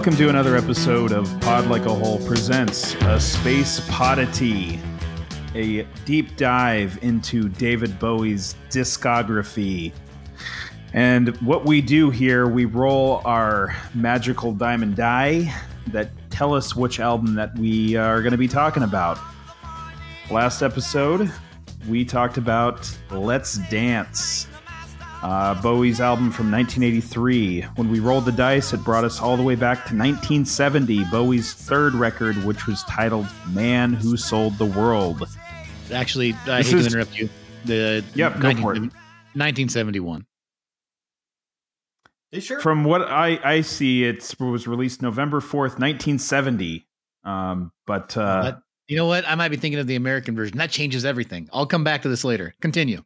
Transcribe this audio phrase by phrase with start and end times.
[0.00, 4.80] Welcome to another episode of Pod Like a Hole presents a Space Podity,
[5.54, 9.92] a deep dive into David Bowie's discography.
[10.94, 15.54] And what we do here, we roll our magical diamond die
[15.88, 19.18] that tell us which album that we are going to be talking about.
[20.30, 21.30] Last episode,
[21.86, 24.39] we talked about Let's Dance,
[25.22, 27.62] uh, Bowie's album from 1983.
[27.76, 31.52] When we rolled the dice, it brought us all the way back to 1970, Bowie's
[31.52, 35.22] third record, which was titled Man Who Sold the World.
[35.92, 37.28] Actually, I This hate is- to interrupt you.
[37.66, 38.78] The Yep, go for it.
[39.34, 40.24] 1971.
[42.32, 42.60] You sure?
[42.60, 46.86] From what I, I see, it was released November 4th, 1970.
[47.24, 49.28] Um, but uh, But you know what?
[49.28, 50.56] I might be thinking of the American version.
[50.58, 51.48] That changes everything.
[51.52, 52.54] I'll come back to this later.
[52.62, 53.02] Continue.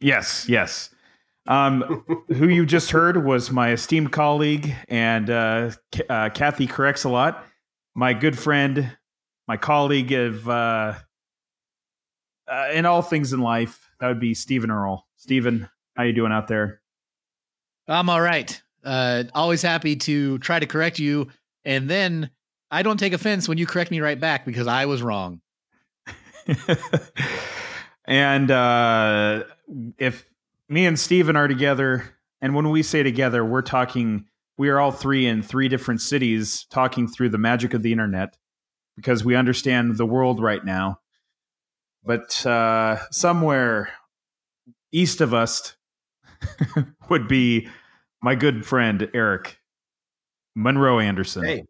[0.00, 0.90] yes, yes.
[1.48, 7.04] Um, who you just heard was my esteemed colleague and uh, K- uh, Kathy corrects
[7.04, 7.44] a lot.
[7.94, 8.96] My good friend,
[9.46, 10.94] my colleague of uh,
[12.48, 13.90] uh, in all things in life.
[14.00, 15.06] That would be Stephen Earl.
[15.16, 16.80] Stephen, how you doing out there?
[17.88, 18.60] I'm all right.
[18.84, 21.28] Uh, always happy to try to correct you,
[21.64, 22.30] and then
[22.70, 25.40] I don't take offense when you correct me right back because I was wrong.
[28.04, 29.44] and uh,
[29.98, 30.24] if
[30.68, 34.26] me and Steven are together, and when we say together, we're talking,
[34.58, 38.36] we are all three in three different cities talking through the magic of the internet
[38.96, 41.00] because we understand the world right now.
[42.04, 43.90] But uh, somewhere
[44.92, 45.76] east of us
[47.08, 47.68] would be
[48.22, 49.58] my good friend Eric
[50.54, 51.44] Monroe Anderson.
[51.44, 51.64] Hey.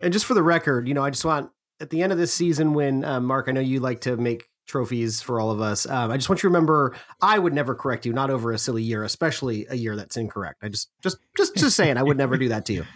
[0.00, 1.50] And just for the record, you know, I just want
[1.80, 4.48] at the end of this season when uh, Mark, I know you like to make
[4.66, 5.86] trophies for all of us.
[5.86, 8.58] Um, I just want you to remember, I would never correct you, not over a
[8.58, 10.60] silly year, especially a year that's incorrect.
[10.62, 12.84] I just, just, just, just saying, I would never do that to you.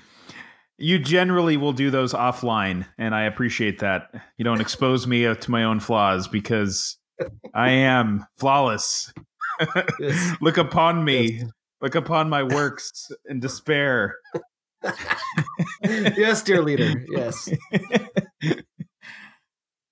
[0.81, 4.15] You generally will do those offline, and I appreciate that.
[4.37, 6.99] You don't expose me uh, to my own flaws because
[7.53, 9.13] I am flawless.
[9.99, 10.37] Yes.
[10.41, 11.43] Look upon me.
[11.81, 14.19] Look upon my works in despair.
[15.83, 17.05] yes, dear leader.
[17.09, 17.49] Yes.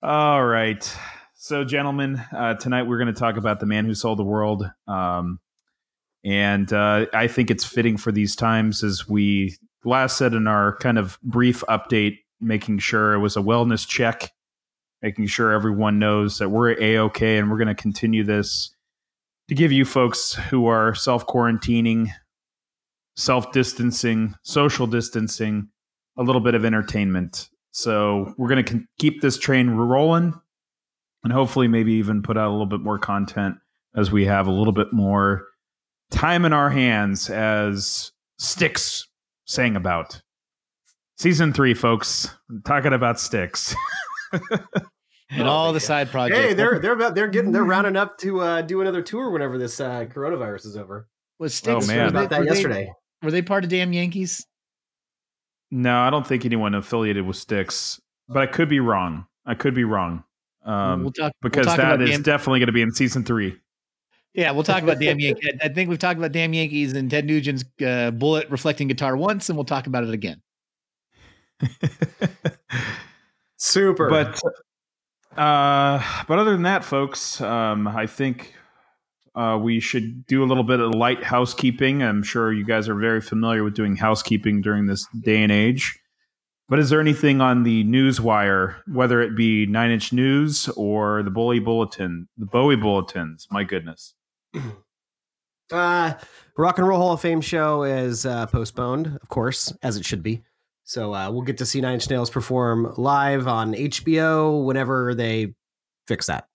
[0.01, 0.97] All right.
[1.47, 4.69] So, gentlemen, uh, tonight we're going to talk about the man who sold the world.
[4.85, 5.39] Um,
[6.25, 10.75] and uh, I think it's fitting for these times, as we last said in our
[10.79, 14.33] kind of brief update, making sure it was a wellness check,
[15.01, 18.75] making sure everyone knows that we're A OK and we're going to continue this
[19.47, 22.09] to give you folks who are self quarantining,
[23.15, 25.69] self distancing, social distancing,
[26.17, 27.47] a little bit of entertainment.
[27.71, 30.33] So we're going to keep this train rolling
[31.23, 33.55] and hopefully maybe even put out a little bit more content
[33.95, 35.45] as we have a little bit more
[36.11, 39.07] time in our hands as Styx
[39.45, 40.21] sang about.
[41.17, 42.29] Season three, folks.
[42.49, 43.75] We're talking about Styx.
[45.29, 46.39] And all the side projects.
[46.39, 49.57] Hey, they're they're about they're getting they're rounding up to uh, do another tour whenever
[49.57, 51.09] this uh, coronavirus is over.
[51.37, 51.97] was Styx, Oh, man.
[51.97, 52.91] were Heard they- about that were they- yesterday.
[53.21, 54.45] were they part of Damn Yankees?
[55.69, 57.99] no, I don't think anyone affiliated with Styx,
[58.29, 59.25] but I could be wrong.
[59.45, 60.23] I could be wrong.
[60.67, 62.91] Um, we'll talk because we'll talk that about is Damn- definitely going to be in
[62.91, 63.57] season three.
[64.33, 65.55] Yeah, we'll talk about Damn Yankees.
[65.61, 69.49] I think we've talked about Damn Yankees and Ted Nugent's uh, bullet reflecting guitar once,
[69.49, 70.41] and we'll talk about it again.
[73.57, 74.09] Super.
[74.09, 74.39] but
[75.35, 78.53] uh but other than that folks um i think
[79.35, 82.95] uh we should do a little bit of light housekeeping i'm sure you guys are
[82.95, 85.99] very familiar with doing housekeeping during this day and age
[86.69, 91.23] but is there anything on the news wire whether it be nine inch news or
[91.23, 94.13] the bowie bulletin the bowie bulletins my goodness
[95.71, 96.13] Uh,
[96.57, 100.23] Rock and Roll Hall of Fame show is uh, postponed, of course, as it should
[100.23, 100.41] be.
[100.83, 105.53] So uh, we'll get to see Nine Inch Nails perform live on HBO whenever they
[106.07, 106.47] fix that.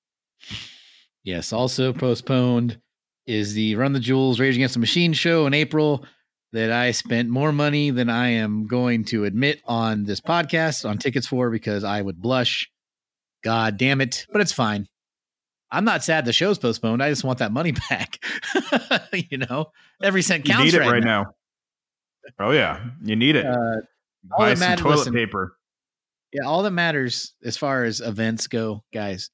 [1.22, 2.80] Yes, also postponed
[3.26, 6.04] is the Run the Jewels Rage Against the Machine show in April
[6.52, 10.98] that I spent more money than I am going to admit on this podcast on
[10.98, 12.70] tickets for because I would blush.
[13.42, 14.26] God damn it.
[14.30, 14.86] But it's fine.
[15.70, 17.02] I'm not sad the show's postponed.
[17.02, 18.22] I just want that money back.
[19.30, 19.72] you know,
[20.02, 21.22] every cent you counts need it right, right now.
[22.38, 22.46] now.
[22.46, 23.76] oh yeah you need it Uh,
[24.38, 25.56] buy some matters- toilet listen, paper
[26.32, 29.30] Yeah, all that matters as far as events go, guys,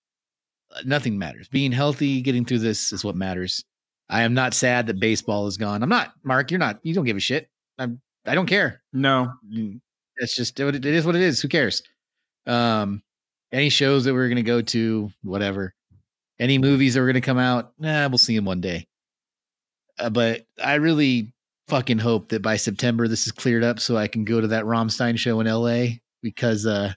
[0.85, 1.49] nothing matters.
[1.49, 3.65] Being healthy, getting through this is what matters.
[4.11, 5.83] I am not sad that baseball is gone.
[5.83, 6.51] I'm not, Mark.
[6.51, 6.81] You're not.
[6.83, 7.49] You don't give a shit.
[7.79, 8.01] I'm.
[8.27, 8.83] I don't care.
[8.93, 9.33] no
[10.17, 11.07] It's just it, it is.
[11.07, 11.41] What it is.
[11.41, 11.83] Who cares?
[12.47, 13.03] Um,
[13.53, 15.75] any shows that we're gonna go to, whatever.
[16.39, 18.87] Any movies that are gonna come out, nah, we'll see them one day.
[19.99, 21.33] Uh, but I really
[21.69, 24.65] fucking hope that by September this is cleared up so I can go to that
[24.65, 26.93] Rammstein show in LA because uh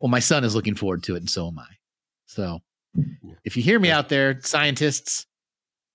[0.00, 1.66] well my son is looking forward to it and so am I.
[2.26, 2.60] So
[3.44, 5.26] if you hear me out there, scientists,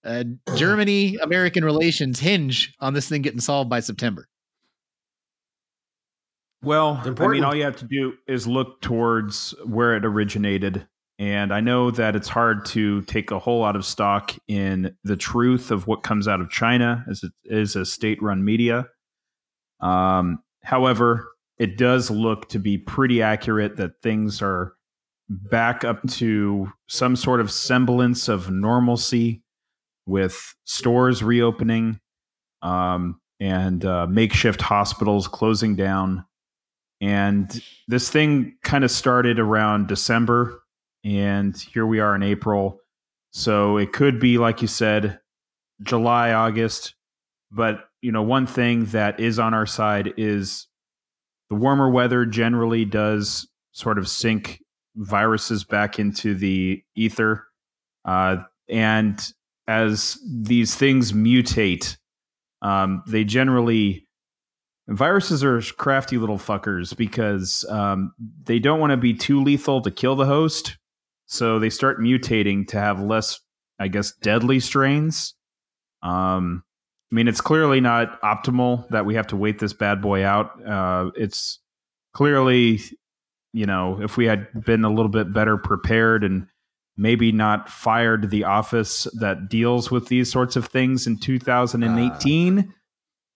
[0.06, 0.24] uh,
[0.56, 4.28] Germany American relations hinge on this thing getting solved by September.
[6.62, 10.88] Well, I mean, all you have to do is look towards where it originated.
[11.20, 15.16] And I know that it's hard to take a whole lot of stock in the
[15.16, 18.88] truth of what comes out of China as it is a state run media.
[19.80, 21.28] Um, however,
[21.60, 24.74] it does look to be pretty accurate that things are
[25.30, 29.44] back up to some sort of semblance of normalcy
[30.06, 32.00] with stores reopening
[32.62, 36.26] um, and uh, makeshift hospitals closing down.
[37.02, 40.62] And this thing kind of started around December,
[41.04, 42.80] and here we are in April.
[43.32, 45.20] So it could be, like you said,
[45.84, 46.96] July, August.
[47.52, 50.68] But, you know, one thing that is on our side is
[51.50, 54.62] the warmer weather generally does sort of sink
[54.96, 57.46] viruses back into the ether.
[58.06, 58.38] Uh,
[58.70, 59.20] and
[59.68, 61.98] as these things mutate,
[62.62, 64.08] um, they generally
[64.88, 68.14] viruses are crafty little fuckers because um,
[68.44, 70.78] they don't want to be too lethal to kill the host,
[71.26, 73.40] so they start mutating to have less,
[73.80, 75.34] I guess, deadly strains.
[76.04, 76.64] Um,
[77.12, 80.52] I mean, it's clearly not optimal that we have to wait this bad boy out.
[80.66, 81.60] Uh, it's
[82.14, 82.82] clearly,
[83.54, 86.48] you know, if we had been a little bit better prepared and
[86.98, 92.64] maybe not fired the office that deals with these sorts of things in 2018 uh,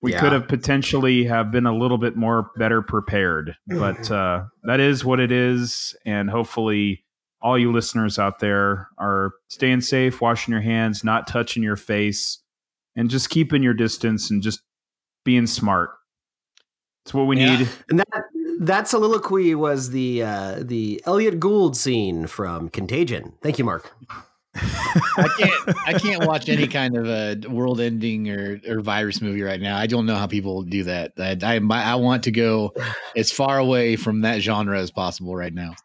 [0.01, 0.19] we yeah.
[0.21, 5.03] could have potentially have been a little bit more better prepared but uh, that is
[5.03, 7.03] what it is and hopefully
[7.41, 12.41] all you listeners out there are staying safe washing your hands not touching your face
[12.95, 14.61] and just keeping your distance and just
[15.25, 15.91] being smart
[17.06, 17.57] it's what we yeah.
[17.57, 18.23] need and that
[18.59, 23.33] that soliloquy was the uh, the Elliott Gould scene from Contagion.
[23.41, 23.91] Thank you, Mark.
[24.56, 29.41] I can't I can't watch any kind of a world ending or, or virus movie
[29.41, 29.77] right now.
[29.77, 31.13] I don't know how people do that.
[31.17, 32.73] I, I I want to go
[33.15, 35.75] as far away from that genre as possible right now.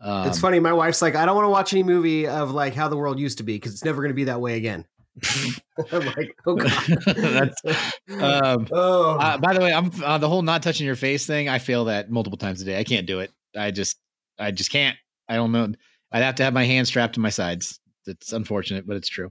[0.00, 0.60] Um, it's funny.
[0.60, 3.18] My wife's like, I don't want to watch any movie of like how the world
[3.18, 4.84] used to be because it's never going to be that way again.
[5.92, 6.98] I'm like, oh god.
[7.06, 7.62] That's,
[8.10, 9.16] um, oh.
[9.18, 11.48] Uh, by the way, I'm uh, the whole not touching your face thing.
[11.48, 12.78] I fail that multiple times a day.
[12.78, 13.32] I can't do it.
[13.56, 13.98] I just,
[14.38, 14.96] I just can't.
[15.28, 15.72] I don't know.
[16.12, 17.80] I'd have to have my hands strapped to my sides.
[18.06, 19.30] It's unfortunate, but it's true.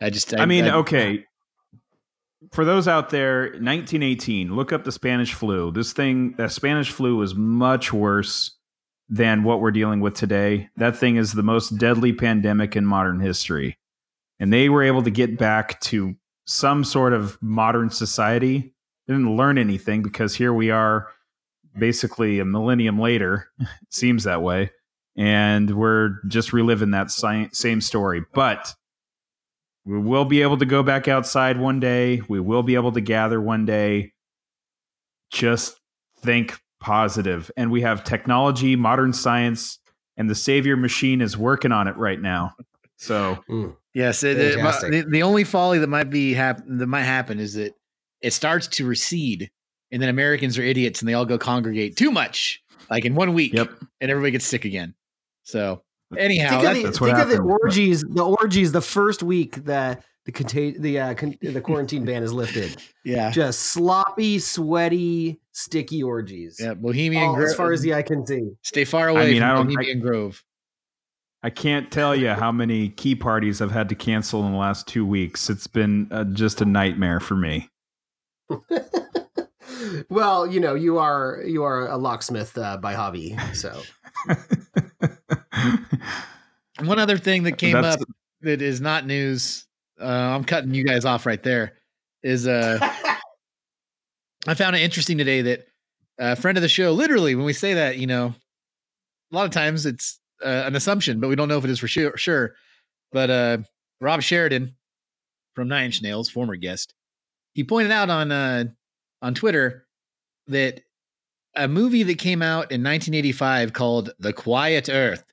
[0.00, 1.24] I just, I, I mean, I, okay.
[2.52, 5.72] For those out there, 1918, look up the Spanish flu.
[5.72, 8.54] This thing, the Spanish flu was much worse
[9.08, 10.68] than what we're dealing with today.
[10.76, 13.78] That thing is the most deadly pandemic in modern history
[14.38, 16.16] and they were able to get back to
[16.46, 18.72] some sort of modern society.
[19.06, 21.08] They didn't learn anything because here we are
[21.78, 23.48] basically a millennium later.
[23.90, 24.70] seems that way.
[25.16, 28.24] And we're just reliving that same story.
[28.34, 28.74] But
[29.86, 32.20] we will be able to go back outside one day.
[32.28, 34.12] We will be able to gather one day.
[35.30, 35.80] Just
[36.20, 37.50] think positive.
[37.56, 39.78] And we have technology, modern science,
[40.16, 42.54] and the savior machine is working on it right now.
[42.96, 43.76] So mm.
[43.96, 47.54] Yes, it, it, the, the only folly that might be hap- that might happen is
[47.54, 47.72] that
[48.20, 49.50] it starts to recede,
[49.90, 53.32] and then Americans are idiots and they all go congregate too much, like in one
[53.32, 53.70] week, yep.
[54.02, 54.94] and everybody gets sick again.
[55.44, 55.82] So
[56.14, 58.02] anyhow, think, of the, that's think of the orgies.
[58.02, 58.70] The orgies.
[58.70, 62.76] The first week that the contain the uh, con- the quarantine ban is lifted.
[63.02, 66.58] Yeah, just sloppy, sweaty, sticky orgies.
[66.60, 67.48] Yeah, Bohemian Grove.
[67.48, 68.50] As far as the eye can see.
[68.60, 70.44] Stay far away I mean, from Bohemian I, Grove.
[71.46, 74.88] I can't tell you how many key parties I've had to cancel in the last
[74.88, 75.48] two weeks.
[75.48, 77.70] It's been uh, just a nightmare for me.
[80.10, 83.80] well, you know, you are you are a locksmith uh, by hobby, so.
[86.80, 88.08] One other thing that came That's, up
[88.40, 89.68] that is not news.
[90.00, 91.74] Uh, I'm cutting you guys off right there.
[92.24, 92.78] Is uh,
[94.48, 95.68] I found it interesting today that
[96.18, 98.34] a friend of the show, literally, when we say that, you know,
[99.30, 101.78] a lot of times it's uh, an assumption, but we don't know if it is
[101.78, 102.16] for sure.
[102.16, 102.54] sure.
[103.12, 103.58] But uh,
[104.00, 104.74] Rob Sheridan
[105.54, 106.94] from Nine Inch Nails, former guest,
[107.54, 108.64] he pointed out on uh,
[109.22, 109.86] on Twitter
[110.48, 110.82] that
[111.54, 115.24] a movie that came out in 1985 called The Quiet Earth,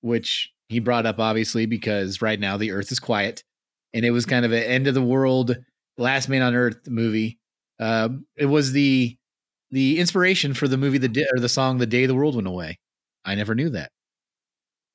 [0.00, 3.44] which he brought up obviously because right now the Earth is quiet,
[3.92, 5.56] and it was kind of an end of the world,
[5.98, 7.38] last man on Earth movie.
[7.78, 9.16] Uh, it was the
[9.70, 12.78] the inspiration for the movie the or the song "The Day the World Went Away."
[13.24, 13.90] I never knew that.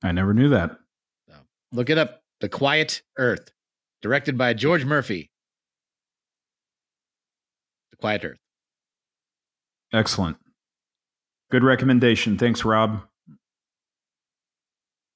[0.03, 0.77] I never knew that.
[1.27, 1.35] So
[1.71, 2.21] look it up.
[2.41, 3.51] The Quiet Earth,
[4.01, 5.31] directed by George Murphy.
[7.91, 8.39] The Quiet Earth.
[9.93, 10.37] Excellent.
[11.49, 12.37] Good recommendation.
[12.37, 13.01] Thanks, Rob.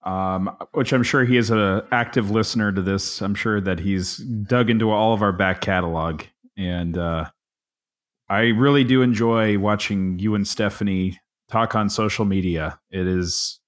[0.03, 3.21] Um, which I'm sure he is an active listener to this.
[3.21, 6.23] I'm sure that he's dug into all of our back catalog.
[6.57, 7.25] And uh,
[8.29, 11.19] I really do enjoy watching you and Stephanie
[11.49, 12.79] talk on social media.
[12.89, 13.58] It is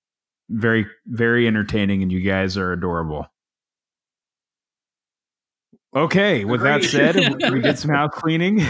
[0.52, 3.28] very, very entertaining, and you guys are adorable.
[5.96, 7.16] Okay, with that said,
[7.52, 8.66] we did some house cleaning.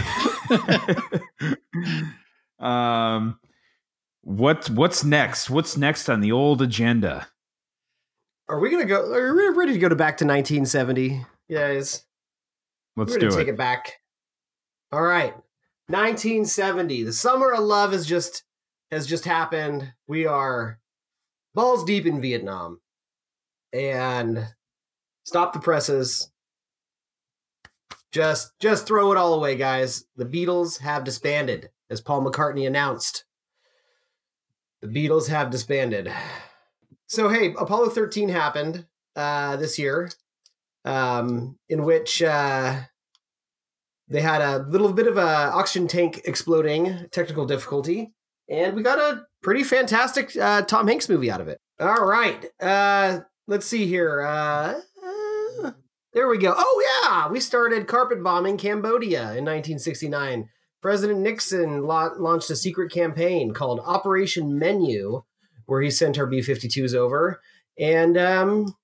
[2.58, 3.38] um,
[4.22, 5.48] what what's next?
[5.48, 7.28] What's next on the old agenda?
[8.48, 9.12] Are we gonna go?
[9.12, 11.24] Are we ready to go to back to 1970?
[11.48, 12.04] Yes.
[12.96, 13.44] Let's We're do gonna it.
[13.44, 13.92] take it back.
[14.90, 15.32] All right,
[15.86, 17.04] 1970.
[17.04, 18.42] The summer of love has just
[18.90, 19.92] has just happened.
[20.08, 20.78] We are
[21.54, 22.80] balls deep in Vietnam,
[23.72, 24.46] and
[25.24, 26.30] stop the presses.
[28.10, 30.04] Just just throw it all away, guys.
[30.16, 33.24] The Beatles have disbanded, as Paul McCartney announced.
[34.82, 36.12] The Beatles have disbanded.
[37.06, 40.10] So hey, Apollo 13 happened uh, this year,
[40.84, 42.80] um, in which uh,
[44.08, 48.12] they had a little bit of a oxygen tank exploding, technical difficulty,
[48.52, 51.58] and we got a pretty fantastic uh, Tom Hanks movie out of it.
[51.80, 54.20] All right, uh, let's see here.
[54.20, 54.80] Uh,
[56.12, 56.54] there we go.
[56.56, 60.48] Oh yeah, we started carpet bombing Cambodia in 1969.
[60.82, 65.22] President Nixon la- launched a secret campaign called Operation Menu,
[65.66, 67.40] where he sent our B-52s over,
[67.78, 68.76] and um,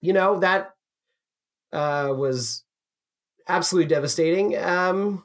[0.00, 0.70] you know that
[1.72, 2.64] uh, was
[3.48, 4.56] absolutely devastating.
[4.56, 5.24] Um,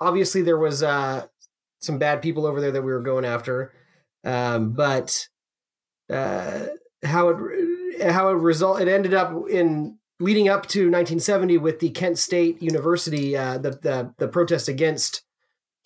[0.00, 1.26] obviously, there was uh,
[1.86, 3.72] some bad people over there that we were going after,
[4.24, 5.28] um, but
[6.12, 6.66] uh,
[7.02, 11.90] how it how it result it ended up in leading up to 1970 with the
[11.90, 15.22] Kent State University uh, the, the the protest against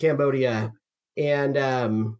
[0.00, 0.72] Cambodia
[1.16, 2.18] and um,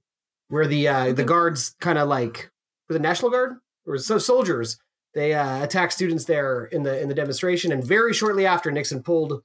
[0.49, 2.51] where the uh, the guards kind of like
[2.87, 3.57] for the National Guard?
[3.87, 4.79] Or so soldiers.
[5.15, 9.03] They uh, attacked students there in the in the demonstration and very shortly after Nixon
[9.03, 9.43] pulled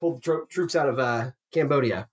[0.00, 2.08] pulled tro- troops out of uh, Cambodia.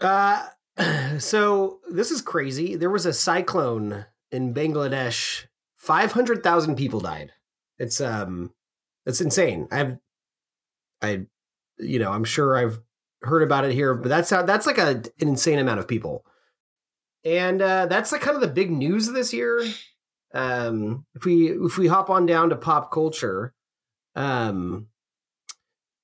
[0.00, 0.46] Uh,
[1.18, 2.76] so this is crazy.
[2.76, 5.46] There was a cyclone in Bangladesh.
[5.76, 7.32] Five hundred thousand people died.
[7.78, 8.52] It's um,
[9.04, 9.68] it's insane.
[9.70, 9.98] I've,
[11.00, 11.26] I,
[11.78, 12.80] you know, I'm sure I've
[13.22, 16.24] heard about it here, but that's how that's like a, an insane amount of people.
[17.24, 19.64] And uh, that's like kind of the big news this year.
[20.34, 23.54] Um, if we if we hop on down to pop culture,
[24.14, 24.88] um,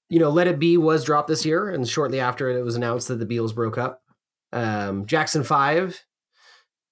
[0.08, 3.08] you know, Let It Be was dropped this year, and shortly after it was announced
[3.08, 4.01] that the Beatles broke up.
[4.52, 6.04] Um, Jackson Five,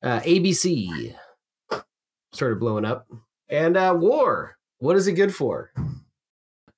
[0.02, 1.14] uh, ABC
[2.32, 3.06] started blowing up,
[3.48, 4.56] and uh, War.
[4.78, 5.72] What is it good for?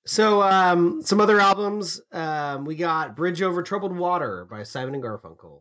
[0.04, 2.00] So, um, some other albums.
[2.10, 5.60] Um, we got Bridge Over Troubled Water by Simon and Garfunkel.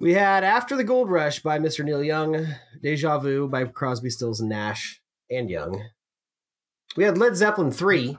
[0.00, 1.84] We had After the Gold Rush by Mr.
[1.84, 2.46] Neil Young,
[2.82, 5.84] Deja Vu by Crosby, Stills, and Nash, and Young.
[6.96, 8.18] We had Led Zeppelin 3.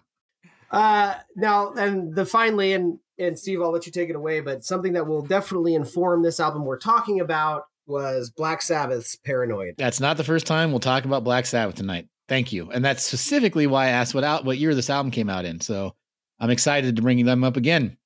[0.72, 4.64] Uh, now, and the finally, and, and Steve, I'll let you take it away, but
[4.64, 9.76] something that will definitely inform this album we're talking about was Black Sabbath's Paranoid.
[9.78, 12.08] That's not the first time we'll talk about Black Sabbath tonight.
[12.28, 12.70] Thank you.
[12.72, 15.60] And that's specifically why I asked what out what year this album came out in.
[15.60, 15.96] So
[16.40, 17.98] I'm excited to bring them up again.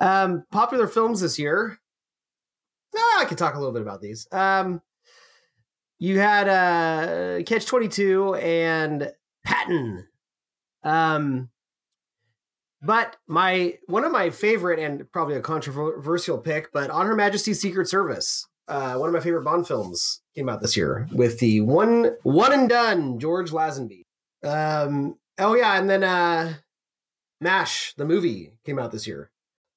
[0.00, 1.78] Um, popular films this year.
[2.96, 4.26] Ah, I could talk a little bit about these.
[4.32, 4.80] Um,
[5.98, 9.12] you had uh, Catch Twenty Two and
[9.44, 10.08] Patton.
[10.82, 11.50] Um,
[12.82, 17.60] but my one of my favorite and probably a controversial pick, but On Her Majesty's
[17.60, 21.60] Secret Service, uh, one of my favorite Bond films, came out this year with the
[21.60, 24.02] one one and done George Lazenby.
[24.44, 26.54] Um, oh yeah, and then uh,
[27.40, 29.30] Mash the movie came out this year.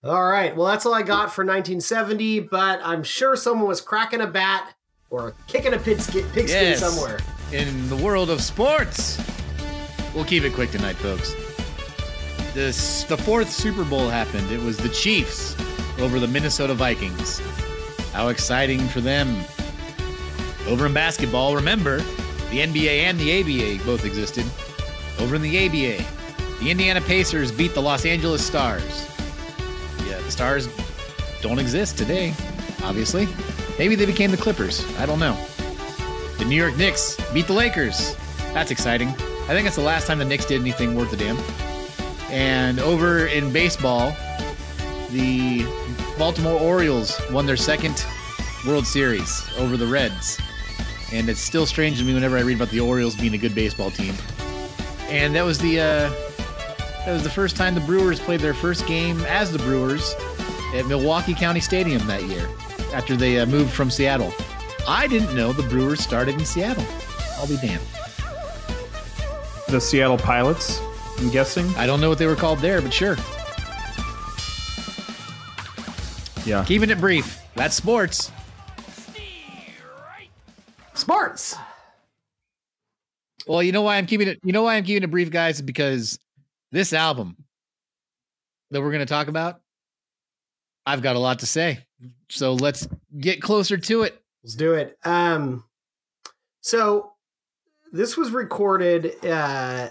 [0.04, 0.56] All right.
[0.56, 4.76] Well, that's all I got for 1970, but I'm sure someone was cracking a bat
[5.10, 6.80] or kicking a pigskin, pigskin Yes.
[6.80, 7.18] somewhere.
[7.52, 9.20] In the world of sports,
[10.14, 11.34] we'll keep it quick tonight, folks.
[12.56, 14.50] This the fourth Super Bowl happened.
[14.50, 15.58] It was the Chiefs
[16.00, 17.40] over the Minnesota Vikings.
[18.14, 19.44] How exciting for them!
[20.66, 21.98] Over in basketball, remember
[22.52, 24.46] the NBA and the ABA both existed.
[25.20, 26.02] Over in the ABA,
[26.62, 29.06] the Indiana Pacers beat the Los Angeles Stars.
[30.08, 30.70] Yeah, the Stars
[31.42, 32.34] don't exist today,
[32.86, 33.28] obviously.
[33.78, 34.86] Maybe they became the Clippers.
[34.98, 35.38] I don't know.
[36.38, 38.16] The New York Knicks beat the Lakers.
[38.54, 39.10] That's exciting.
[39.10, 41.38] I think that's the last time the Knicks did anything worth a damn.
[42.30, 44.16] And over in baseball,
[45.12, 45.66] the
[46.18, 48.06] Baltimore Orioles won their second
[48.66, 50.40] World Series over the Reds.
[51.14, 53.54] And it's still strange to me whenever I read about the Orioles being a good
[53.54, 54.16] baseball team.
[55.08, 56.14] And that was the uh,
[57.08, 60.16] It was the first time the Brewers played their first game as the Brewers
[60.74, 62.50] at Milwaukee County Stadium that year
[62.92, 64.34] after they uh, moved from Seattle.
[64.88, 66.86] I didn't know the Brewers started in Seattle.
[67.38, 67.84] I'll be damned.
[69.68, 70.80] The Seattle Pilots,
[71.18, 71.68] I'm guessing.
[71.76, 73.16] I don't know what they were called there, but sure.
[76.46, 76.64] Yeah.
[76.66, 77.42] Keeping it brief.
[77.56, 78.32] That's sports.
[80.94, 81.56] Sports.
[83.48, 84.40] Well, you know why I'm keeping it.
[84.44, 86.20] You know why I'm keeping it brief, guys, because
[86.72, 87.38] this album
[88.72, 89.62] that we're going to talk about,
[90.86, 91.80] I've got a lot to say.
[92.30, 94.22] So let's get closer to it.
[94.44, 94.98] Let's do it.
[95.04, 95.64] Um,
[96.62, 97.14] so
[97.92, 99.90] this was recorded uh,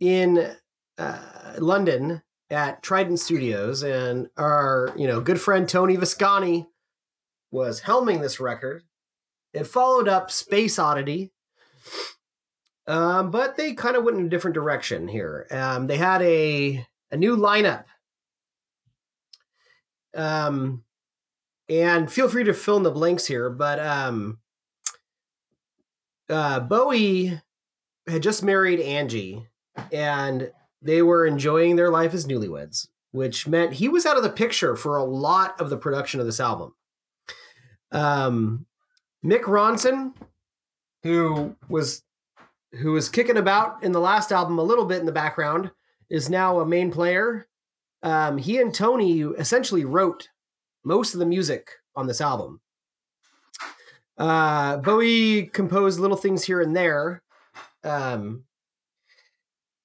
[0.00, 0.54] in
[0.98, 6.66] uh, London at Trident Studios, and our you know good friend Tony Visconti
[7.50, 8.84] was helming this record.
[9.52, 11.32] It followed up Space Oddity,
[12.86, 15.46] um, but they kind of went in a different direction here.
[15.50, 17.84] Um, they had a a new lineup.
[20.14, 20.84] Um,
[21.68, 24.38] and feel free to fill in the blanks here, but um,
[26.28, 27.40] uh, Bowie
[28.06, 29.46] had just married Angie,
[29.92, 30.50] and
[30.82, 34.76] they were enjoying their life as newlyweds, which meant he was out of the picture
[34.76, 36.74] for a lot of the production of this album.
[37.92, 38.66] Um,
[39.24, 40.14] Mick Ronson,
[41.02, 42.02] who was
[42.72, 45.70] who was kicking about in the last album a little bit in the background,
[46.10, 47.46] is now a main player.
[48.02, 50.28] Um, he and Tony essentially wrote
[50.84, 52.60] most of the music on this album.
[54.18, 57.22] Uh, Bowie composed little things here and there,
[57.84, 58.44] um,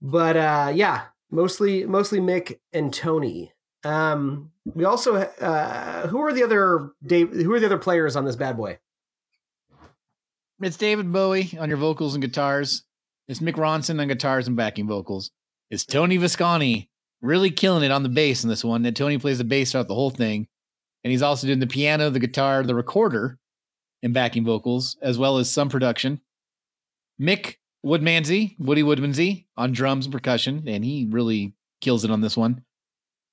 [0.01, 3.53] but uh, yeah, mostly mostly Mick and Tony.
[3.83, 7.31] Um, we also uh, who are the other Dave?
[7.31, 8.79] Who are the other players on this bad boy?
[10.61, 12.83] It's David Bowie on your vocals and guitars.
[13.27, 15.31] It's Mick Ronson on guitars and backing vocals.
[15.71, 18.85] It's Tony Visconti really killing it on the bass in this one.
[18.85, 20.47] And Tony plays the bass throughout the whole thing.
[21.03, 23.39] And he's also doing the piano, the guitar, the recorder,
[24.03, 26.21] and backing vocals, as well as some production.
[27.19, 32.37] Mick Woodmansey, Woody Woodmansey on drums and percussion, and he really kills it on this
[32.37, 32.63] one.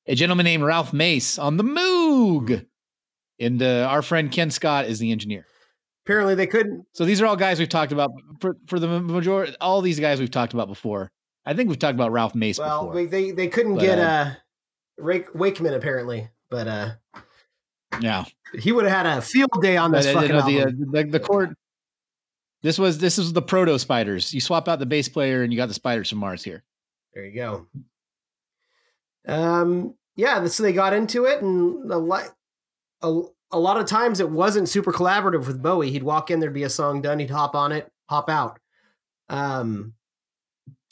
[0.07, 2.67] A gentleman named Ralph Mace on the Moog.
[3.39, 5.47] And uh, our friend Ken Scott is the engineer.
[6.07, 6.87] Apparently, they couldn't.
[6.95, 9.55] So these are all guys we've talked about for, for the majority.
[9.61, 11.13] All these guys we've talked about before.
[11.45, 12.95] I think we've talked about Ralph Mace Well, before.
[12.95, 14.35] they they, they couldn't But, get uh, uh,
[14.97, 16.91] Rick, Wakeman apparently, but uh,
[18.01, 18.25] yeah,
[18.59, 21.05] he would have had a field day on this uh, fucking know, the, uh, the
[21.05, 21.55] the chord.
[22.63, 24.35] This was this is the proto spiders.
[24.35, 26.65] You swap out the bass player and you got the spiders from Mars here.
[27.15, 27.67] There you go.
[29.27, 32.25] Um, yeah, so they got into it, and a lot,
[33.03, 35.91] a, a lot of times it wasn't super collaborative with Bowie.
[35.91, 38.59] He'd walk in, there'd be a song done, he'd hop on it, hop out.
[39.29, 39.95] Um,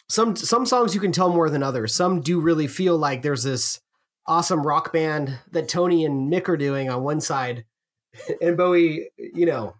[0.08, 1.94] some some songs you can tell more than others.
[1.94, 3.80] Some do really feel like there's this
[4.26, 7.64] awesome rock band that Tony and Mick are doing on one side,
[8.40, 9.74] and Bowie, you know,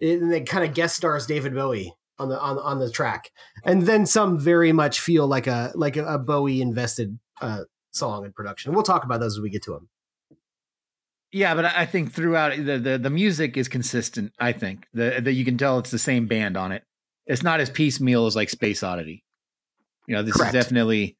[0.00, 3.30] and they kind of guest stars David Bowie on the on on the track,
[3.64, 8.24] and then some very much feel like a like a, a Bowie invested uh, song
[8.24, 8.72] in production.
[8.72, 9.88] We'll talk about those as we get to them.
[11.30, 14.32] Yeah, but I think throughout the the, the music is consistent.
[14.38, 16.84] I think that that you can tell it's the same band on it.
[17.26, 19.22] It's not as piecemeal as like Space Oddity.
[20.06, 20.54] You know, this Correct.
[20.54, 21.18] is definitely,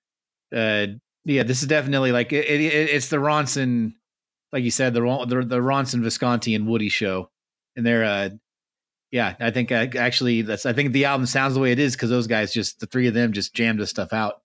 [0.56, 0.86] uh,
[1.26, 3.92] yeah, this is definitely like it, it, it's the Ronson,
[4.50, 7.30] like you said, the the, the Ronson Visconti and Woody show,
[7.76, 8.30] and they're, uh,
[9.10, 11.94] yeah, I think uh, actually that's I think the album sounds the way it is
[11.94, 14.42] because those guys just the three of them just jammed this stuff out.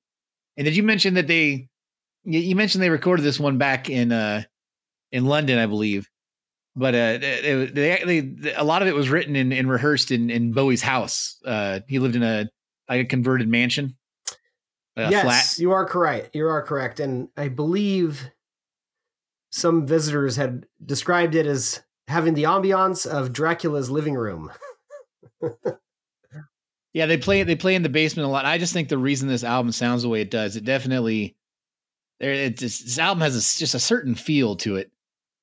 [0.57, 1.69] And did you mention that they?
[2.25, 4.43] You mentioned they recorded this one back in uh
[5.11, 6.09] in London, I believe.
[6.75, 10.31] But uh, they, they, they, a lot of it was written and, and rehearsed in,
[10.31, 11.39] in Bowie's house.
[11.45, 12.49] Uh, he lived in a
[12.89, 13.95] like a converted mansion,
[14.97, 15.61] yes, flat.
[15.61, 16.31] you are correct.
[16.33, 18.31] You are correct, and I believe
[19.51, 24.51] some visitors had described it as having the ambiance of Dracula's living room.
[26.93, 28.45] Yeah, they play they play in the basement a lot.
[28.45, 31.35] I just think the reason this album sounds the way it does, it definitely
[32.19, 32.49] there.
[32.51, 34.91] Just, this album has a, just a certain feel to it,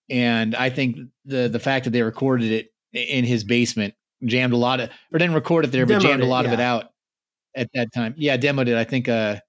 [0.09, 3.95] and I think the the fact that they recorded it in his basement
[4.25, 6.47] jammed a lot of or didn't record it there, but Demoed jammed a it, lot
[6.47, 6.93] of it out
[7.57, 8.15] at that time.
[8.17, 8.77] Yeah, demoed it.
[8.77, 9.41] I think uh,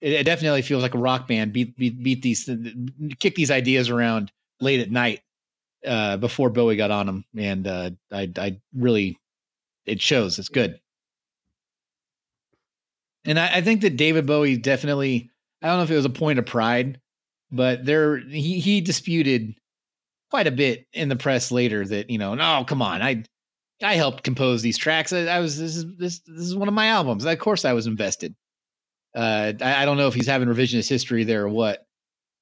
[0.00, 2.50] it, it definitely feels like a rock band beat beat beat these
[3.20, 5.20] kick these ideas around late at night
[5.86, 9.18] uh, before Bowie got on them, and uh, I I really
[9.86, 10.38] it shows.
[10.38, 10.80] It's good.
[13.24, 15.30] And I, I think that David Bowie definitely,
[15.62, 17.00] I don't know if it was a point of pride,
[17.50, 19.54] but there he he disputed
[20.30, 23.24] quite a bit in the press later that, you know, no, come on, I
[23.82, 25.12] I helped compose these tracks.
[25.12, 27.24] I, I was this is this this is one of my albums.
[27.24, 28.34] Of course I was invested.
[29.14, 31.84] Uh, I, I don't know if he's having revisionist history there or what,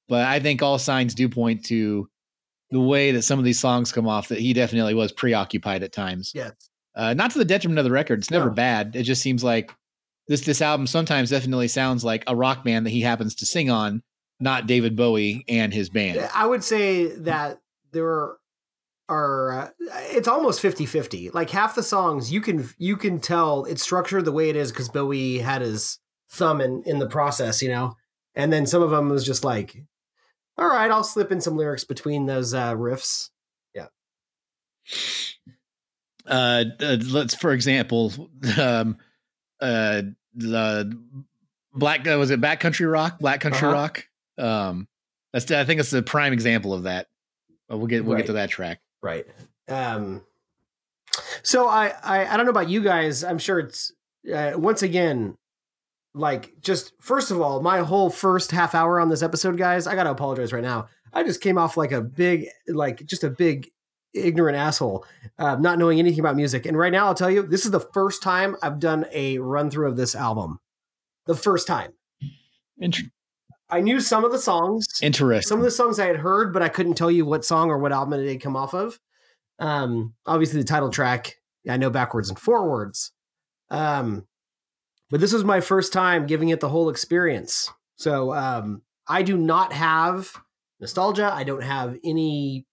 [0.07, 2.07] but I think all signs do point to
[2.71, 5.91] the way that some of these songs come off that he definitely was preoccupied at
[5.91, 6.31] times.
[6.35, 6.51] Yes.
[6.95, 8.19] Uh, not to the detriment of the record.
[8.19, 8.53] It's never No.
[8.53, 8.95] bad.
[8.95, 9.71] It just seems like
[10.27, 13.69] this this album sometimes definitely sounds like a rock band that he happens to sing
[13.69, 14.03] on,
[14.39, 16.19] not David Bowie and his band.
[16.35, 17.59] I would say that
[17.91, 18.37] there are,
[19.07, 19.69] are uh,
[20.11, 21.33] it's almost 50-50.
[21.33, 24.71] Like half the songs you can you can tell it's structured the way it is
[24.71, 25.97] because Bowie had his
[26.29, 27.95] thumb in in the process, you know.
[28.35, 29.75] And then some of them was just like,
[30.59, 33.29] all right, I'll slip in some lyrics between those uh, riffs.
[36.27, 38.11] uh, uh let's for example
[38.59, 38.97] um
[39.61, 40.01] uh
[40.35, 40.97] the
[41.73, 43.73] black uh, was it backcountry rock black country Uh-huh.
[43.73, 44.87] rock um
[45.33, 47.07] that's i think it's the prime example of that
[47.67, 48.19] but we'll get we'll Right.
[48.21, 49.25] get to that track Right.
[49.69, 50.23] Um,
[51.41, 53.23] so I, I I don't know about you guys.
[53.23, 53.93] I'm sure it's
[54.33, 55.37] uh, once again
[56.13, 59.87] like just first of all, my whole first half hour on this episode, guys.
[59.87, 60.87] I gotta apologize right now.
[61.13, 63.69] I just came off like a big, like just a big
[64.13, 65.05] ignorant asshole,
[65.37, 66.65] uh, not knowing anything about music.
[66.65, 69.69] And right now, I'll tell you, this is the first time I've done a run
[69.69, 70.59] through of this album.
[71.25, 71.93] The first time.
[72.81, 73.11] Interesting.
[73.69, 74.87] I knew some of the songs.
[75.01, 77.69] interesting Some of the songs I had heard, but I couldn't tell you what song
[77.69, 78.99] or what album it had come off of.
[79.59, 81.35] Um, obviously the title track,
[81.69, 83.11] I know backwards and forwards.
[83.69, 84.25] Um,
[85.09, 87.71] but this was my first time giving it the whole experience.
[87.95, 90.31] So um, I do not have
[90.79, 91.31] nostalgia.
[91.33, 92.65] I don't have any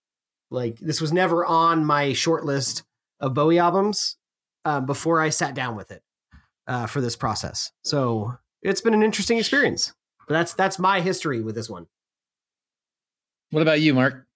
[0.51, 2.85] like this was never on my short list
[3.21, 4.17] of Bowie albums
[4.65, 6.03] uh, before I sat down with it
[6.67, 7.73] uh, for this process.
[7.83, 9.93] So it's been an interesting experience.
[10.29, 11.87] But that's that's my history with this one.
[13.51, 14.27] what about you mark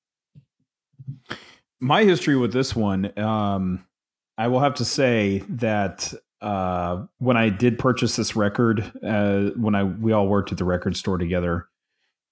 [1.80, 3.84] my history with this one um
[4.38, 9.74] i will have to say that uh when i did purchase this record uh when
[9.74, 11.66] i we all worked at the record store together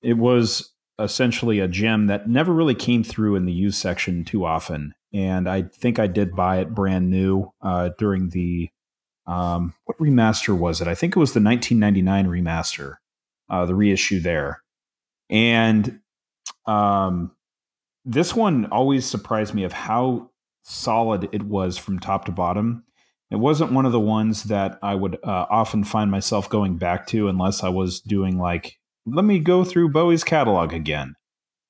[0.02, 4.44] it was essentially a gem that never really came through in the used section too
[4.44, 4.94] often.
[5.12, 8.68] And i think i did buy it brand new uh during the
[9.26, 10.88] um what remaster was it?
[10.88, 12.96] I think it was the 1999 remaster
[13.48, 14.62] uh the reissue there.
[15.30, 16.00] And
[16.66, 17.32] um
[18.04, 20.30] this one always surprised me of how
[20.62, 22.84] solid it was from top to bottom.
[23.30, 27.06] It wasn't one of the ones that I would uh, often find myself going back
[27.08, 31.14] to unless I was doing like, let me go through Bowie's catalog again.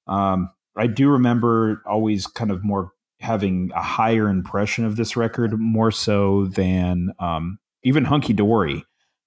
[0.06, 5.58] Um, I do remember always kind of more having a higher impression of this record,
[5.58, 8.84] more so than um, even Hunky Dory,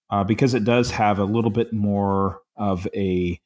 [0.09, 3.39] uh, because it does have a little bit more of a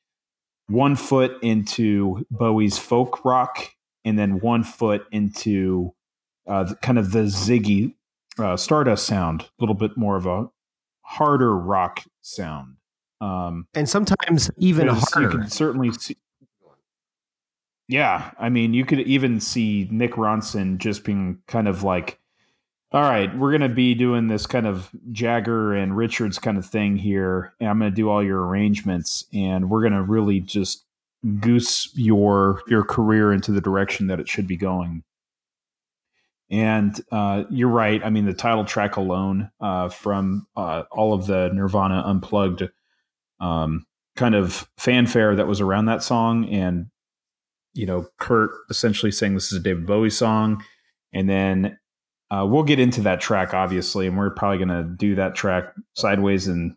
[0.68, 3.72] one foot into Bowie's folk rock
[4.04, 5.94] and then one foot into
[6.48, 7.96] uh, kind of the Ziggy
[8.40, 10.50] uh, Stardust sound, a little bit more of a
[11.02, 12.78] harder rock sound.
[13.22, 16.18] Um, and sometimes even because You can certainly see.
[17.88, 22.20] Yeah, I mean, you could even see Mick Ronson just being kind of like,
[22.92, 26.66] "All right, we're going to be doing this kind of Jagger and Richards kind of
[26.66, 30.40] thing here, and I'm going to do all your arrangements, and we're going to really
[30.40, 30.84] just
[31.40, 35.04] goose your your career into the direction that it should be going."
[36.52, 38.04] And uh, you're right.
[38.04, 42.70] I mean, the title track alone uh, from uh, all of the Nirvana unplugged
[43.40, 46.88] um, kind of fanfare that was around that song, and
[47.74, 50.64] you know, Kurt essentially saying this is a David Bowie song,
[51.14, 51.78] and then
[52.32, 55.74] uh, we'll get into that track obviously, and we're probably going to do that track
[55.94, 56.76] sideways and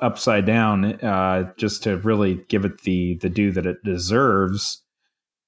[0.00, 4.82] upside down uh, just to really give it the the due that it deserves.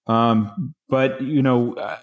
[0.06, 1.98] Um, but you know, uh,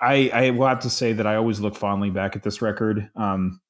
[0.00, 3.10] I I will have to say that I always look fondly back at this record.
[3.16, 3.60] Um,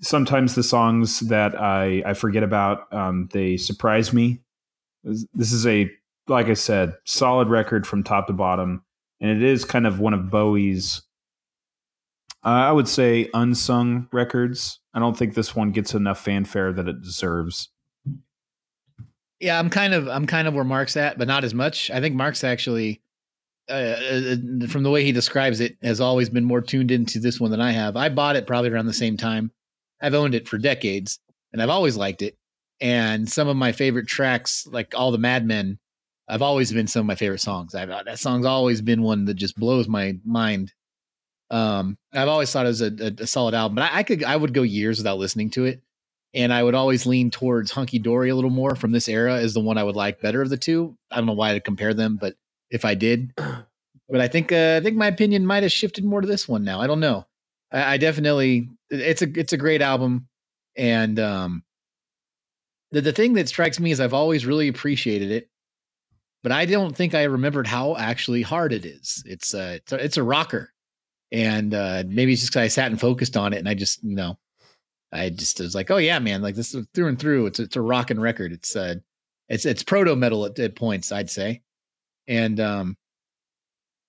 [0.00, 4.40] sometimes the songs that I I forget about um, they surprise me.
[5.04, 5.90] This is a
[6.28, 8.82] like I said, solid record from top to bottom,
[9.20, 11.02] and it is kind of one of Bowie's.
[12.44, 14.80] Uh, I would say unsung records.
[14.94, 17.68] I don't think this one gets enough fanfare that it deserves.
[19.40, 21.90] Yeah, I'm kind of I'm kind of where Mark's at, but not as much.
[21.90, 23.02] I think Mark's actually,
[23.68, 27.40] uh, uh, from the way he describes it, has always been more tuned into this
[27.40, 27.96] one than I have.
[27.96, 29.50] I bought it probably around the same time.
[30.00, 31.18] I've owned it for decades,
[31.52, 32.36] and I've always liked it.
[32.80, 35.78] And some of my favorite tracks, like all the Mad Men,
[36.28, 37.74] I've always been some of my favorite songs.
[37.74, 40.72] I've uh, that song's always been one that just blows my mind.
[41.50, 44.24] Um, I've always thought it was a, a, a solid album, but I, I could
[44.24, 45.82] I would go years without listening to it
[46.36, 49.54] and I would always lean towards Hunky Dory a little more from this era is
[49.54, 50.96] the one I would like better of the two.
[51.10, 52.34] I don't know why to compare them, but
[52.70, 56.20] if I did, but I think uh, I think my opinion might have shifted more
[56.20, 56.80] to this one now.
[56.80, 57.26] I don't know.
[57.72, 60.28] I, I definitely it's a it's a great album,
[60.76, 61.64] and um,
[62.92, 65.50] the, the thing that strikes me is I've always really appreciated it,
[66.42, 69.22] but I don't think I remembered how actually hard it is.
[69.26, 70.72] It's a, it's a, it's a rocker.
[71.32, 74.02] And uh, maybe it's just because I sat and focused on it and I just,
[74.04, 74.38] you know,
[75.12, 77.46] I just was like, oh yeah, man, like this is through and through.
[77.46, 78.52] It's it's a rocking record.
[78.52, 78.96] It's uh
[79.48, 81.62] it's it's proto metal at, at points, I'd say.
[82.28, 82.96] And um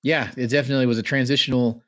[0.04, 1.82] yeah, it definitely was a transitional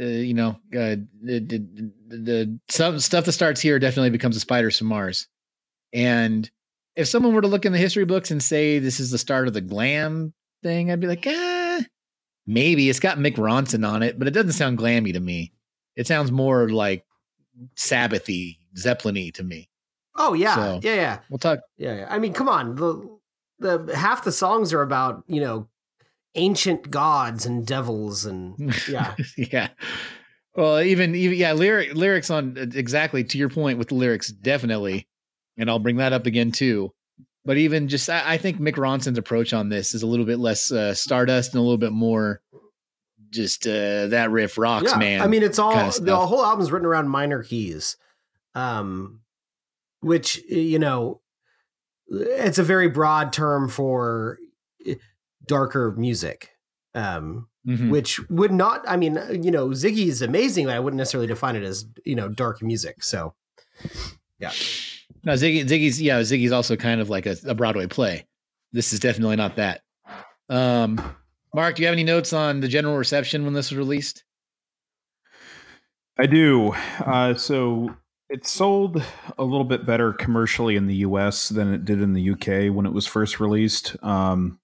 [0.00, 4.40] uh, you know, uh, the, the, the some stuff that starts here definitely becomes a
[4.40, 5.28] spider from Mars.
[5.92, 6.50] And
[6.96, 9.48] if someone were to look in the history books and say this is the start
[9.48, 10.32] of the glam
[10.62, 11.80] thing, I'd be like, ah,
[12.46, 15.52] maybe it's got Mick Ronson on it, but it doesn't sound glammy to me.
[15.94, 17.04] It sounds more like
[17.76, 19.68] Sabbathy, Zeppelin-y to me.
[20.16, 21.60] Oh yeah, So- yeah, yeah, We'll talk.
[21.76, 22.06] yeah, yeah.
[22.08, 22.76] I mean, come on.
[22.76, 23.18] The
[23.62, 25.68] the half the songs are about you know
[26.34, 29.14] ancient gods and devils and yeah.
[29.36, 29.68] yeah.
[30.54, 34.28] Well, even, even yeah, lyric lyrics on uh, exactly to your point with the lyrics,
[34.28, 35.08] definitely,
[35.56, 36.92] and I'll bring that up again too.
[37.44, 40.38] But even just, I, I think Mick Ronson's approach on this is a little bit
[40.38, 42.42] less uh, Stardust and a little bit more
[43.30, 44.98] just uh, that riff rocks, yeah.
[44.98, 45.20] man.
[45.22, 47.96] I mean, it's all the whole album's written around minor keys,
[48.54, 49.20] um,
[50.00, 51.21] which you know,
[52.08, 54.38] it's a very broad term for
[54.86, 54.94] eh,
[55.46, 56.50] darker music.
[56.94, 57.90] Um, Mhm.
[57.90, 61.54] which would not i mean you know ziggy is amazing but i wouldn't necessarily define
[61.54, 63.34] it as you know dark music so
[64.40, 64.50] yeah.
[65.22, 68.26] no, Ziggy, Ziggy's yeah, Ziggy's also kind of like a, a Broadway play.
[68.72, 69.82] This is definitely not that.
[70.48, 71.00] Um,
[71.54, 74.24] Mark, do you have any notes on the general reception when this was released?
[76.18, 76.74] I do.
[76.98, 77.94] Uh, so
[78.32, 79.04] it sold
[79.36, 82.86] a little bit better commercially in the US than it did in the UK when
[82.86, 83.94] it was first released.
[84.02, 84.58] Um,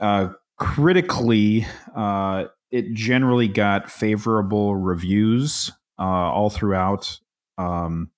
[0.00, 7.20] uh, critically, uh, it generally got favorable reviews uh, all throughout.
[7.58, 8.10] Um,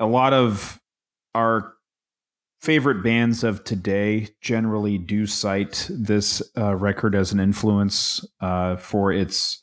[0.00, 0.80] a lot of
[1.32, 1.74] our
[2.60, 9.12] favorite bands of today generally do cite this uh, record as an influence uh, for
[9.12, 9.62] its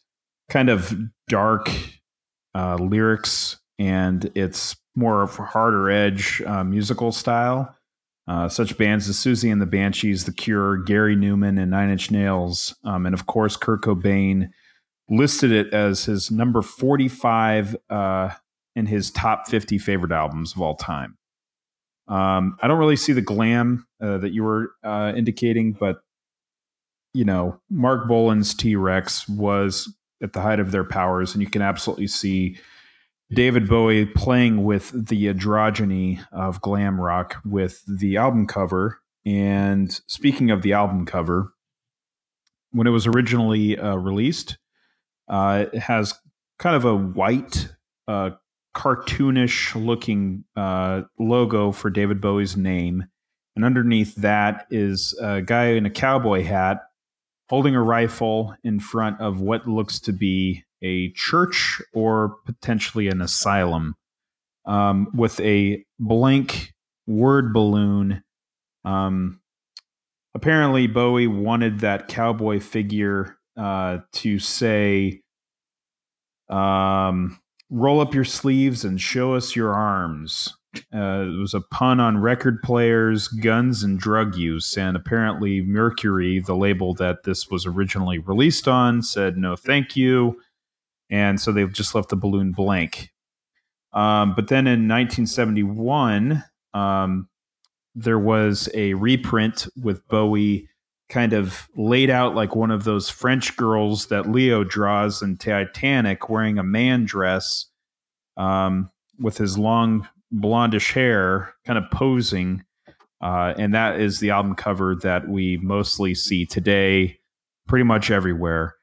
[0.49, 1.69] kind of dark
[2.57, 7.75] uh, lyrics and its more of a harder edge uh, musical style.
[8.27, 12.11] Uh, such bands as Siouxsie and the Banshees, The Cure, Gary Numan, and Nine Inch
[12.11, 14.49] Nails, um, and of course Kurt Cobain
[15.09, 18.31] listed it as his number 45 uh,
[18.75, 21.17] in his top 50 favorite albums of all time.
[22.09, 25.97] Um, I don't really see the glam uh, that you were uh, indicating, but
[27.13, 31.49] you know, Marc Bolan's T Rex was at the height of their powers, and you
[31.49, 32.57] can absolutely see
[33.31, 38.99] David Bowie playing with the androgyny of glam rock with the album cover.
[39.25, 41.53] And speaking of the album cover,
[42.71, 44.57] when it was originally uh, released,
[45.27, 46.13] uh, it has
[46.57, 47.69] kind of a white,
[48.07, 48.31] uh,
[48.75, 53.05] cartoonish looking uh, logo for David Bowie's name.
[53.55, 56.86] And underneath that is a guy in a cowboy hat
[57.49, 63.21] holding a rifle in front of what looks to be a church or potentially an
[63.21, 63.95] asylum
[64.65, 66.73] um, with a blank
[67.07, 68.23] word balloon.
[68.83, 69.39] Um,
[70.35, 75.21] apparently, Bowie wanted that cowboy figure uh, to say,
[76.49, 80.56] um, roll up your sleeves and show us your arms.
[80.93, 84.77] Uh, it was a pun on record players, guns, and drug use.
[84.77, 90.39] And apparently, Mercury, the label that this was originally released on, said no, thank you.
[91.09, 93.09] And so they've just left the balloon blank.
[93.93, 97.29] Um, but then in 1971, um,
[97.95, 100.69] there was a reprint with Bowie
[101.09, 106.29] kind of laid out like one of those French girls that Leo draws in Titanic,
[106.29, 107.67] wearing a man dress
[108.35, 112.63] um, with his long blondish hair, kind of posing.
[113.21, 117.19] Uh, and that is the album cover that we mostly see today,
[117.67, 118.75] pretty much everywhere.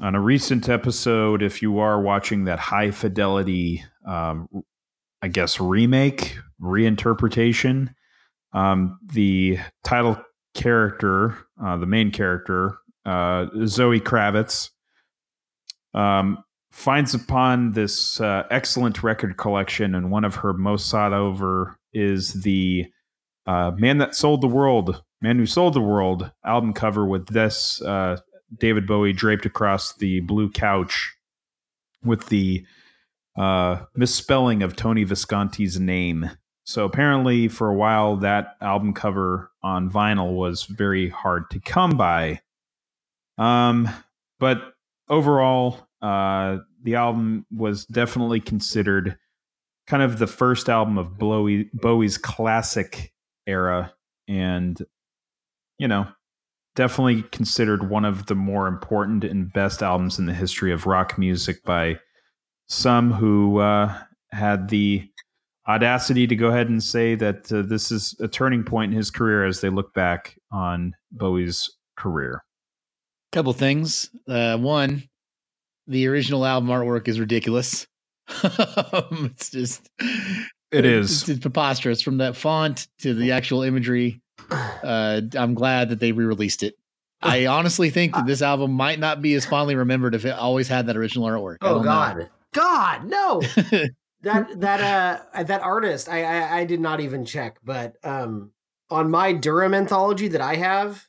[0.00, 4.48] On a recent episode, if you are watching that high fidelity, um,
[5.22, 7.94] I guess, remake, reinterpretation,
[8.52, 10.22] um, the title
[10.54, 14.70] character, uh, the main character, uh, Zoe Kravitz,
[15.94, 16.44] um,
[16.78, 22.42] finds upon this uh, excellent record collection, and one of her most sought over is
[22.42, 22.86] the
[23.46, 27.82] uh, "Man That Sold the World," "Man Who Sold the World" album cover with this
[27.82, 28.18] uh,
[28.56, 31.16] David Bowie draped across the blue couch
[32.04, 32.64] with the
[33.36, 36.30] uh, misspelling of Tony Visconti's name.
[36.64, 41.96] So apparently, for a while, that album cover on vinyl was very hard to come
[41.96, 42.40] by.
[43.36, 43.88] Um,
[44.38, 44.74] but
[45.08, 49.16] overall, uh, the album was definitely considered
[49.86, 53.12] kind of the first album of Bowie, Bowie's classic
[53.46, 53.92] era,
[54.26, 54.80] and
[55.78, 56.06] you know,
[56.76, 61.18] definitely considered one of the more important and best albums in the history of rock
[61.18, 61.98] music by
[62.68, 63.96] some who uh,
[64.30, 65.08] had the
[65.66, 69.10] audacity to go ahead and say that uh, this is a turning point in his
[69.10, 72.44] career as they look back on Bowie's career.
[73.32, 74.10] Couple things.
[74.26, 75.02] Uh, one,
[75.88, 77.86] the original album artwork is ridiculous.
[78.28, 79.88] it's just
[80.70, 84.20] it is it's, it's preposterous from that font to the actual imagery.
[84.50, 86.74] Uh, I'm glad that they re-released it.
[87.22, 90.68] I honestly think that this album might not be as fondly remembered if it always
[90.68, 91.56] had that original artwork.
[91.62, 92.26] Oh God, know.
[92.52, 93.40] God, no!
[94.22, 94.80] that that
[95.34, 98.52] uh that artist, I, I I did not even check, but um
[98.90, 101.08] on my Deram anthology that I have,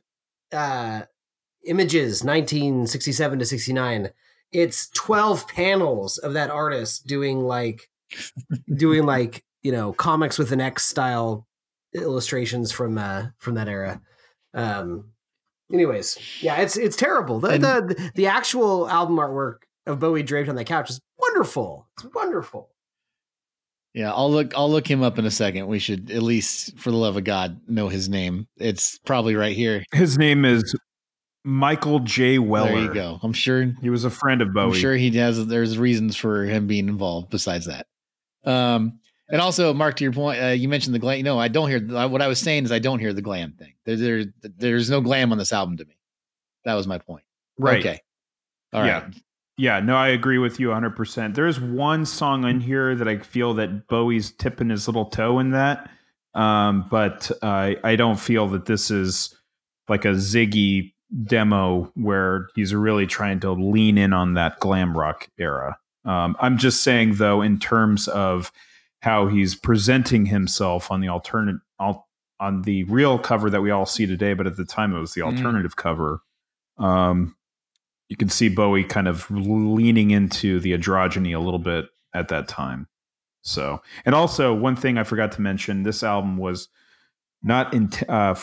[0.51, 1.03] uh,
[1.65, 4.09] images 1967 to 69
[4.51, 7.89] it's 12 panels of that artist doing like
[8.73, 11.47] doing like you know comics with an x style
[11.93, 14.01] illustrations from uh from that era.
[14.53, 15.11] Um
[15.71, 17.39] anyways yeah it's it's terrible.
[17.39, 21.87] The, and, the the actual album artwork of bowie draped on the couch is wonderful.
[21.97, 22.69] It's wonderful.
[23.93, 25.67] Yeah i'll look i'll look him up in a second.
[25.67, 28.47] We should at least for the love of god know his name.
[28.57, 29.83] It's probably right here.
[29.93, 30.75] His name is
[31.43, 32.39] Michael J.
[32.39, 32.69] Weller.
[32.69, 33.19] There you go.
[33.23, 34.75] I'm sure he was a friend of Bowie.
[34.75, 35.45] I'm sure he has.
[35.45, 37.87] There's reasons for him being involved besides that.
[38.45, 38.99] Um,
[39.29, 41.21] and also, Mark, to your point, uh, you mentioned the glam.
[41.21, 41.79] No, I don't hear.
[42.07, 43.73] What I was saying is, I don't hear the glam thing.
[43.85, 45.95] There, there, there's no glam on this album to me.
[46.65, 47.23] That was my point.
[47.57, 47.79] Right.
[47.79, 48.01] Okay.
[48.73, 49.03] All yeah.
[49.03, 49.13] right.
[49.57, 49.79] Yeah.
[49.81, 50.95] No, I agree with you 100.
[50.95, 55.39] percent There's one song in here that I feel that Bowie's tipping his little toe
[55.39, 55.89] in that,
[56.33, 59.35] um, but uh, I don't feel that this is
[59.87, 60.93] like a Ziggy
[61.25, 65.77] demo where he's really trying to lean in on that glam rock era.
[66.05, 68.51] Um, I'm just saying, though, in terms of
[69.01, 71.57] how he's presenting himself on the alternate
[72.39, 75.13] on the real cover that we all see today, but at the time it was
[75.13, 75.25] the mm.
[75.25, 75.77] alternative mm.
[75.77, 76.21] cover.
[76.77, 77.35] Um,
[78.07, 82.47] you can see Bowie kind of leaning into the androgyny a little bit at that
[82.47, 82.87] time.
[83.41, 86.69] So, and also one thing I forgot to mention: this album was
[87.43, 88.35] not in, uh,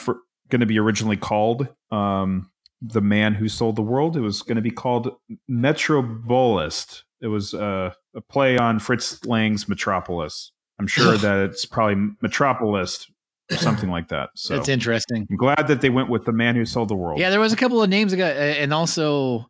[0.49, 2.51] going to be originally called um,
[2.83, 4.17] the man who sold the world.
[4.17, 5.11] It was going to be called
[5.51, 7.03] Metrobolist.
[7.21, 10.53] It was uh, a play on Fritz Lang's Metropolis.
[10.79, 13.11] I'm sure that it's probably Metropolis
[13.51, 14.31] or something like that.
[14.35, 15.27] So that's interesting.
[15.31, 17.19] I'm glad that they went with the man who sold the world.
[17.19, 19.47] Yeah, there was a couple of names ago, and also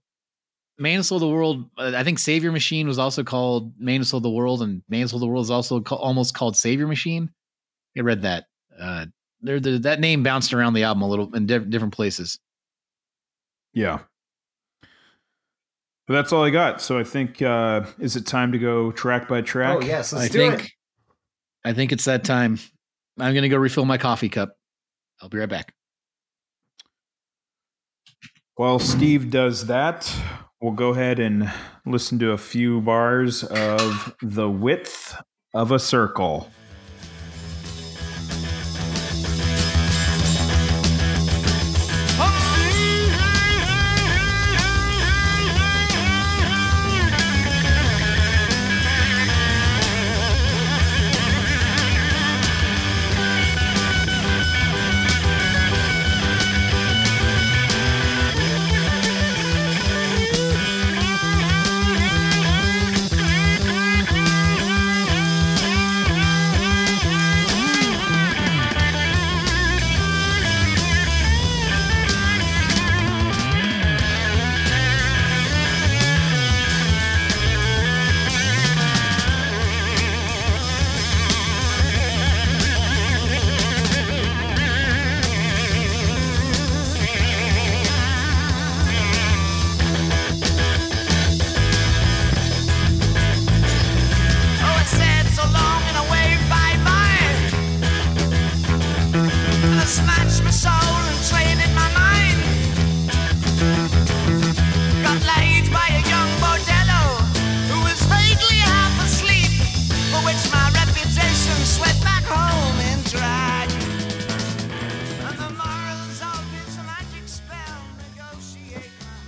[0.78, 1.70] Man Who Sold the World.
[1.78, 5.02] Uh, I think Savior Machine was also called Man Who Sold the World, and Man
[5.02, 7.30] Who Sold the World is also almost called Savior Machine.
[7.96, 8.44] I read that.
[8.78, 9.06] Uh,
[9.40, 12.38] there, that name bounced around the album a little in diff- different places.
[13.76, 13.98] Yeah.
[16.08, 16.80] But that's all I got.
[16.80, 19.76] So I think uh is it time to go track by track?
[19.76, 20.70] Oh yes, let's I do think it.
[21.62, 22.58] I think it's that time.
[23.18, 24.56] I'm gonna go refill my coffee cup.
[25.20, 25.74] I'll be right back.
[28.54, 30.10] While Steve does that,
[30.62, 31.52] we'll go ahead and
[31.84, 35.20] listen to a few bars of The Width
[35.52, 36.50] of a Circle.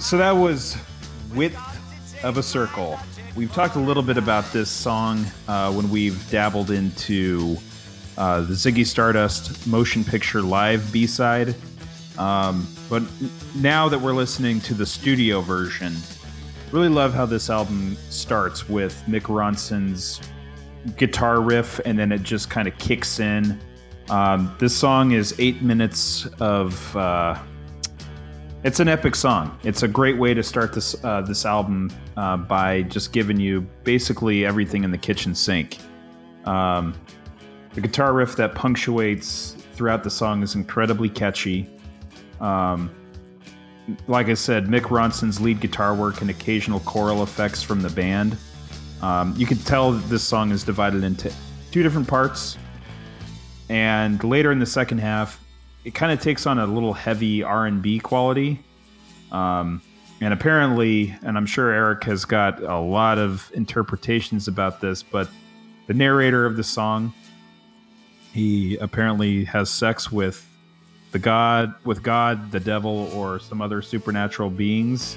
[0.09, 0.75] So that was
[1.35, 2.99] Width of a Circle.
[3.37, 7.59] We've talked a little bit about this song uh, when we've dabbled into
[8.17, 11.55] uh, the Ziggy Stardust motion picture live B side.
[12.17, 13.03] Um, but
[13.57, 15.95] now that we're listening to the studio version,
[16.73, 20.23] really love how this album starts with Mick Ronson's
[20.97, 23.61] guitar riff, and then it just kind of kicks in.
[24.09, 26.97] Um, this song is eight minutes of.
[26.97, 27.39] Uh,
[28.65, 29.57] it's an epic song.
[29.63, 33.63] It's a great way to start this uh, this album uh, by just giving you
[33.85, 35.79] basically everything in the kitchen sink.
[36.45, 36.95] Um,
[37.75, 41.69] the guitar riff that punctuates throughout the song is incredibly catchy.
[42.41, 42.91] Um,
[44.07, 48.37] like I said, Mick Ronson's lead guitar work and occasional choral effects from the band.
[49.01, 51.33] Um, you can tell that this song is divided into
[51.71, 52.59] two different parts.
[53.69, 55.43] And later in the second half,
[55.89, 58.61] it kind of takes on a little heavy R&B quality.
[59.33, 59.81] Um,
[60.21, 65.31] and apparently, and I'm sure Eric has got a lot of interpretations about this, but
[65.87, 67.15] the narrator of the song,
[68.35, 70.47] he apparently has sex with
[71.13, 75.17] the god, with God, the devil, or some other supernatural beings.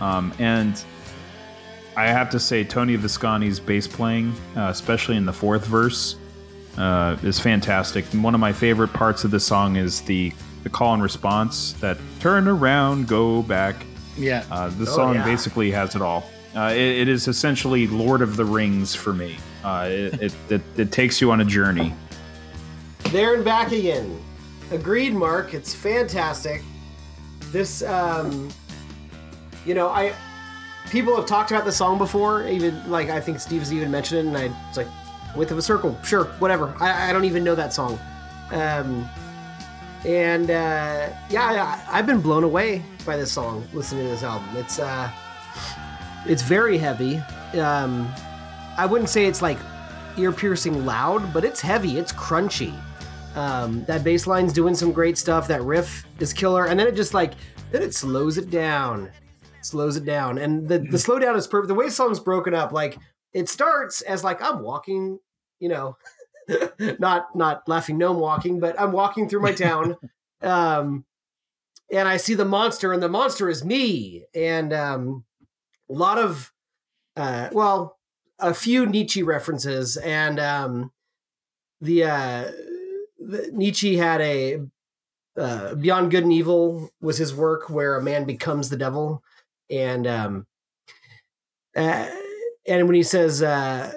[0.00, 0.82] Um, and
[1.94, 6.16] I have to say, Tony Visconti's bass playing, uh, especially in the fourth verse,
[6.78, 8.12] uh, is fantastic.
[8.12, 11.72] And one of my favorite parts of the song is the the call and response
[11.74, 13.76] that turn around, go back.
[14.18, 14.44] Yeah.
[14.50, 15.24] Uh, the Oh, song yeah.
[15.24, 16.28] basically has it all.
[16.54, 19.38] Uh, it, it is essentially Lord of the Rings for me.
[19.64, 21.94] Uh, it, it, it, it takes you on a journey.
[23.04, 24.20] There and back again.
[24.70, 25.54] Agreed, Mark.
[25.54, 26.62] It's fantastic.
[27.52, 28.50] This, um,
[29.64, 30.12] you know, I
[30.90, 32.46] people have talked about the song before.
[32.46, 34.86] Even like I think Steve's even mentioned it, and I was like,
[35.36, 37.98] "Width of a circle, sure, whatever." I, I don't even know that song.
[38.50, 39.08] Um,
[40.04, 43.66] and uh, yeah, I, I've been blown away by this song.
[43.72, 45.10] Listening to this album, it's uh,
[46.26, 47.16] it's very heavy.
[47.58, 48.08] Um,
[48.78, 49.58] I wouldn't say it's like
[50.16, 51.98] ear piercing loud, but it's heavy.
[51.98, 52.74] It's crunchy.
[53.34, 55.46] Um, that bass line's doing some great stuff.
[55.48, 57.34] That riff is killer, and then it just like
[57.70, 59.10] then it slows it down,
[59.62, 61.68] slows it down, and the the slowdown is perfect.
[61.68, 62.98] The way the song's broken up, like
[63.32, 65.18] it starts as like I'm walking,
[65.58, 65.96] you know,
[66.98, 69.96] not not laughing gnome walking, but I'm walking through my town,
[70.42, 71.04] um,
[71.92, 75.24] and I see the monster, and the monster is me, and um,
[75.88, 76.52] a lot of,
[77.16, 77.98] uh, well,
[78.38, 80.92] a few Nietzsche references, and um,
[81.80, 82.50] the, uh,
[83.18, 84.60] the Nietzsche had a
[85.36, 89.22] uh, Beyond Good and Evil was his work where a man becomes the devil,
[89.68, 90.46] and um,
[91.76, 92.08] uh,
[92.70, 93.92] and when he says, uh,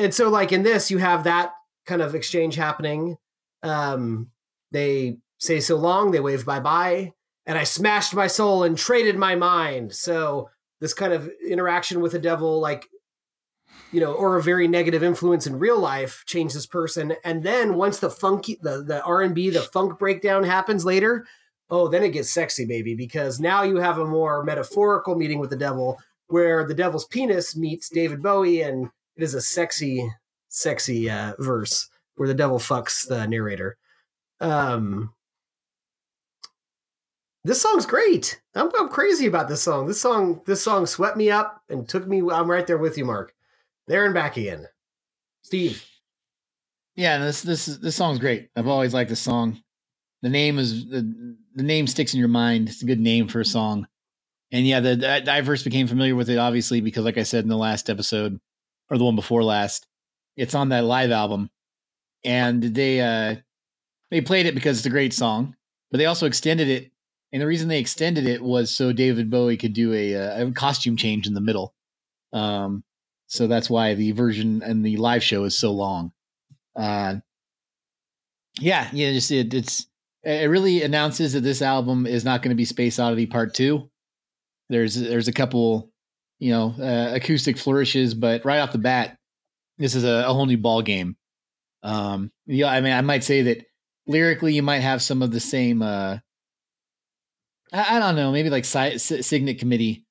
[0.00, 1.52] and so like in this, you have that
[1.84, 3.18] kind of exchange happening.
[3.62, 4.30] Um,
[4.72, 7.12] they say so long, they wave bye bye,
[7.44, 9.94] and I smashed my soul and traded my mind.
[9.94, 10.48] So
[10.80, 12.88] this kind of interaction with the devil, like
[13.92, 17.14] you know, or a very negative influence in real life, change this person.
[17.22, 21.26] And then once the funky, the the R and B, the funk breakdown happens later,
[21.68, 25.50] oh, then it gets sexy, baby, because now you have a more metaphorical meeting with
[25.50, 25.98] the devil,
[26.28, 30.10] where the devil's penis meets David Bowie, and it is a sexy,
[30.48, 33.76] sexy uh, verse where the devil fucks the narrator.
[34.40, 35.12] Um,
[37.44, 38.40] this song's great.
[38.54, 39.86] I'm, I'm crazy about this song.
[39.86, 42.18] This song, this song swept me up and took me.
[42.18, 43.34] I'm right there with you, Mark.
[43.86, 44.66] There and back again.
[45.42, 45.84] Steve.
[46.96, 48.48] Yeah, this this this song's great.
[48.56, 49.62] I've always liked this song.
[50.22, 52.68] The name is the the name sticks in your mind.
[52.68, 53.86] It's a good name for a song.
[54.52, 57.44] And yeah, the, the I first became familiar with it obviously because, like I said
[57.44, 58.40] in the last episode
[58.90, 59.86] or the one before last,
[60.36, 61.50] it's on that live album,
[62.24, 63.36] and they uh
[64.10, 65.56] they played it because it's a great song,
[65.90, 66.92] but they also extended it.
[67.32, 70.52] And the reason they extended it was so David Bowie could do a, uh, a
[70.52, 71.74] costume change in the middle.
[72.32, 72.84] Um,
[73.26, 76.12] so that's why the version and the live show is so long.
[76.76, 77.16] Uh,
[78.60, 79.86] yeah, yeah, just it, it's
[80.22, 83.90] it really announces that this album is not going to be Space Oddity Part Two.
[84.68, 85.90] There's there's a couple,
[86.38, 89.16] you know, uh, acoustic flourishes, but right off the bat,
[89.78, 91.16] this is a, a whole new ball game.
[91.82, 93.64] Um, yeah, I mean, I might say that
[94.06, 95.82] lyrically, you might have some of the same.
[95.82, 96.18] Uh,
[97.72, 100.04] I, I don't know, maybe like si- Si- Cygnet Committee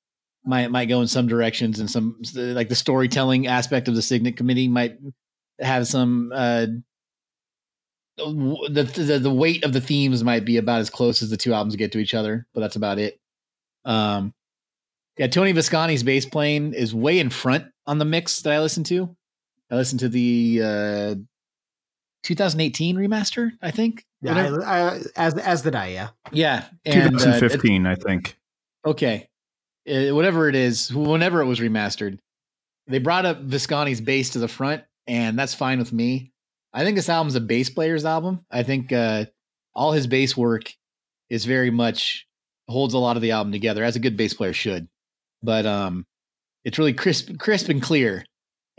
[0.44, 4.36] might might go in some directions, and some like the storytelling aspect of the Cygnet
[4.36, 4.96] Committee might
[5.60, 6.66] have some uh
[8.16, 11.52] the, the the weight of the themes might be about as close as the two
[11.52, 13.20] albums get to each other, but that's about it.
[13.84, 14.32] Um,
[15.18, 18.86] yeah, Tony Visconti's bass playing is way in front on the mix that I listened
[18.86, 19.16] to.
[19.70, 21.14] I listened to the uh
[22.22, 24.04] 2018 remaster, I think.
[24.20, 25.88] Yeah, I, I, as as did I.
[25.88, 26.08] Yeah.
[26.32, 28.36] yeah, and, uh, 2015, I think.
[28.84, 29.28] Okay.
[29.88, 32.18] Uh, whatever it is, whenever it was remastered,
[32.88, 36.32] they brought up Visconti's bass to the front, and that's fine with me.
[36.72, 38.44] I think this album's a bass player's album.
[38.50, 39.26] I think uh,
[39.74, 40.72] all his bass work
[41.30, 42.26] is very much
[42.68, 44.88] holds a lot of the album together, as a good bass player should.
[45.42, 46.06] But um,
[46.64, 48.24] it's really crisp, crisp and clear.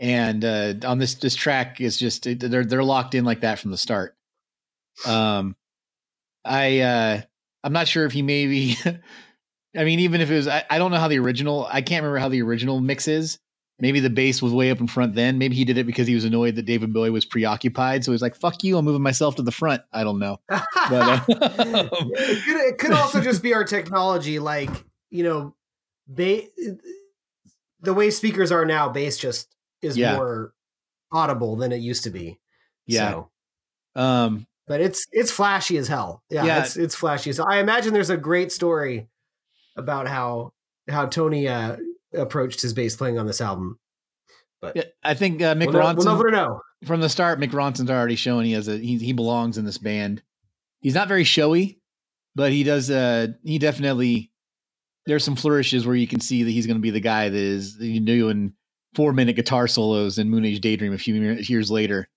[0.00, 3.70] and uh, on this this track is just they're they're locked in like that from
[3.70, 4.16] the start.
[5.06, 5.56] Um,
[6.44, 7.20] I uh,
[7.64, 8.76] I'm not sure if he maybe.
[9.76, 11.66] I mean, even if it was, I, I don't know how the original.
[11.70, 13.38] I can't remember how the original mix is.
[13.80, 15.38] Maybe the bass was way up in front then.
[15.38, 18.04] Maybe he did it because he was annoyed that David Bowie was preoccupied.
[18.04, 18.76] So he's like, "Fuck you!
[18.76, 20.40] I'm moving myself to the front." I don't know.
[20.48, 24.70] But, uh, it, could, it could also just be our technology, like
[25.10, 25.54] you know,
[26.08, 26.42] ba-
[27.80, 28.88] the way speakers are now.
[28.88, 30.16] Bass just is Yeah.
[30.16, 30.52] more
[31.12, 32.38] audible than it used to be.
[32.86, 33.10] Yeah.
[33.10, 33.30] So,
[33.94, 36.22] um, but it's it's flashy as hell.
[36.30, 36.60] Yeah, Yeah.
[36.62, 37.32] it's it's flashy.
[37.32, 39.08] So I imagine there's a great story
[39.76, 40.52] about how
[40.88, 41.76] how Tony uh,
[42.14, 43.78] approached his bass playing on this album.
[44.74, 46.60] yeah, I think uh, Mick We'll, Ronson we'll never know.
[46.84, 47.38] from the start.
[47.38, 50.22] Mick Ronson's already shown he has a he he belongs in this band.
[50.80, 51.80] He's not very showy,
[52.34, 52.90] but he does.
[52.90, 54.30] Uh, he definitely
[55.08, 57.34] there's some flourishes where you can see that he's going to be the guy that
[57.34, 58.52] is doing
[58.94, 62.08] four minute guitar solos in Moon Age Daydream a few years later.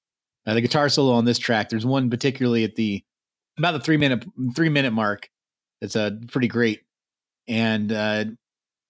[0.46, 3.04] Uh, the guitar solo on this track, there's one particularly at the
[3.58, 4.26] about the three minute
[4.56, 5.30] three minute mark.
[5.80, 6.82] That's uh, pretty great,
[7.48, 8.26] and uh,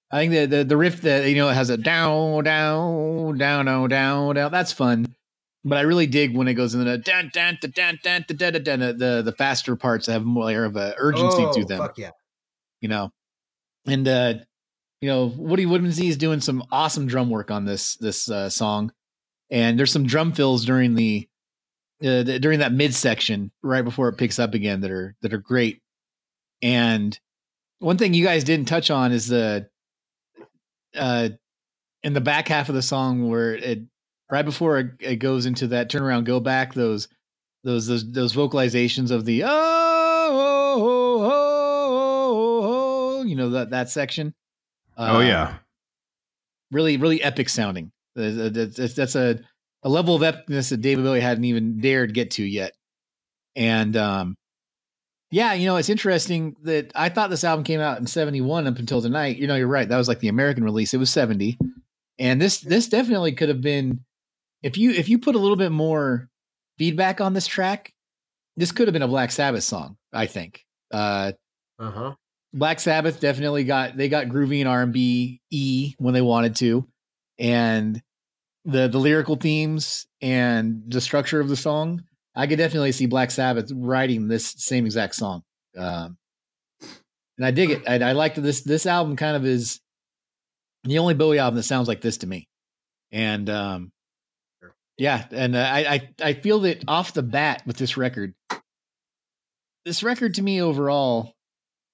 [0.09, 3.65] I think the, the the riff that you know it has a down down down
[3.65, 4.51] down down down.
[4.51, 5.13] That's fun,
[5.63, 8.37] but I really dig when it goes in the dun dun dun dun dun dun
[8.37, 11.79] dun, dun, dun, the the faster parts have more of a urgency oh, to them
[11.79, 12.11] Fuck yeah.
[12.79, 13.11] you know.
[13.85, 14.33] And uh
[15.01, 18.93] you know, Woody Woodmansey is doing some awesome drum work on this this uh, song,
[19.49, 21.27] and there's some drum fills during the,
[22.03, 25.39] uh, the during that midsection right before it picks up again that are that are
[25.39, 25.81] great.
[26.61, 27.19] And
[27.79, 29.67] one thing you guys didn't touch on is the
[30.95, 31.29] uh
[32.03, 33.79] in the back half of the song where it
[34.29, 37.07] right before it, it goes into that turnaround go back those
[37.63, 39.90] those those those vocalizations of the oh,
[43.31, 44.33] you know that that section?
[44.97, 45.55] Oh Uh, yeah.
[46.71, 47.91] really really epic sounding.
[48.17, 49.39] Uh, that's, that's, that's a,
[49.83, 52.73] a level of epicness that david bowie hadn't even dared get to yet.
[53.55, 54.35] And um
[55.31, 58.77] yeah you know it's interesting that i thought this album came out in 71 up
[58.77, 59.37] until tonight.
[59.37, 59.87] You know you're right.
[59.87, 60.93] That was like the american release.
[60.93, 61.57] It was 70
[62.19, 64.03] and this this definitely could have been
[64.61, 66.27] if you if you put a little bit more
[66.77, 67.93] feedback on this track
[68.57, 70.65] this could have been a black sabbath song i think.
[70.91, 71.31] Uh
[71.79, 72.15] Uh huh.
[72.53, 76.55] Black Sabbath definitely got they got groovy and R and B e when they wanted
[76.57, 76.87] to,
[77.39, 78.01] and
[78.65, 82.03] the the lyrical themes and the structure of the song,
[82.35, 85.43] I could definitely see Black Sabbath writing this same exact song,
[85.77, 86.17] um,
[87.37, 87.83] and I dig it.
[87.87, 89.79] I, I like that this this album kind of is
[90.83, 92.49] the only Bowie album that sounds like this to me,
[93.13, 93.91] and um,
[94.97, 98.33] yeah, and uh, I I I feel that off the bat with this record,
[99.85, 101.33] this record to me overall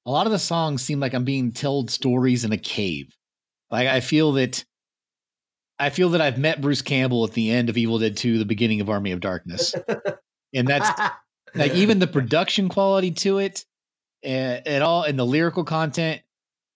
[0.08, 3.14] a lot of the songs seem like I'm being told stories in a cave.
[3.70, 4.64] Like I feel that
[5.78, 8.46] I feel that I've met Bruce Campbell at the end of Evil Dead 2, the
[8.46, 9.76] beginning of Army of Darkness.
[10.54, 10.90] And that's
[11.56, 13.66] like even the production quality to it,
[14.26, 16.22] uh, it all and the lyrical content,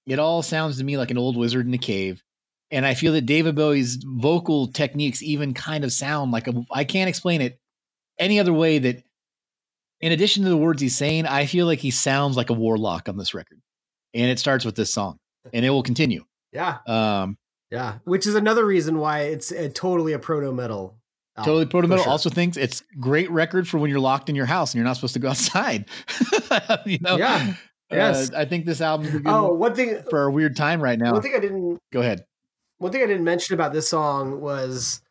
[0.06, 2.22] it all sounds to me like an old wizard in a cave.
[2.70, 6.84] And I feel that David Bowie's vocal techniques even kind of sound like a I
[6.84, 7.60] can't explain it
[8.20, 9.04] any other way that
[10.02, 13.08] in addition to the words he's saying, I feel like he sounds like a warlock
[13.10, 13.60] on this record.
[14.14, 15.18] And it starts with this song.
[15.54, 16.24] And it will continue.
[16.54, 17.38] yeah, Um
[17.72, 18.00] yeah.
[18.04, 20.98] Which is another reason why it's a, totally a proto metal.
[21.38, 22.12] totally proto metal sure.
[22.12, 24.98] also thinks it's great record for when you're locked in your house and you're not
[24.98, 25.86] supposed to go outside.
[26.86, 27.18] you know?
[27.18, 27.54] Yeah.
[27.92, 28.32] Uh, Yes.
[28.32, 30.02] I think this album's a good Oh, one thing.
[30.10, 31.12] for a weird time right now.
[31.14, 32.24] One thing I didn't Go ahead.
[32.78, 35.02] one thing I didn't mention about this song was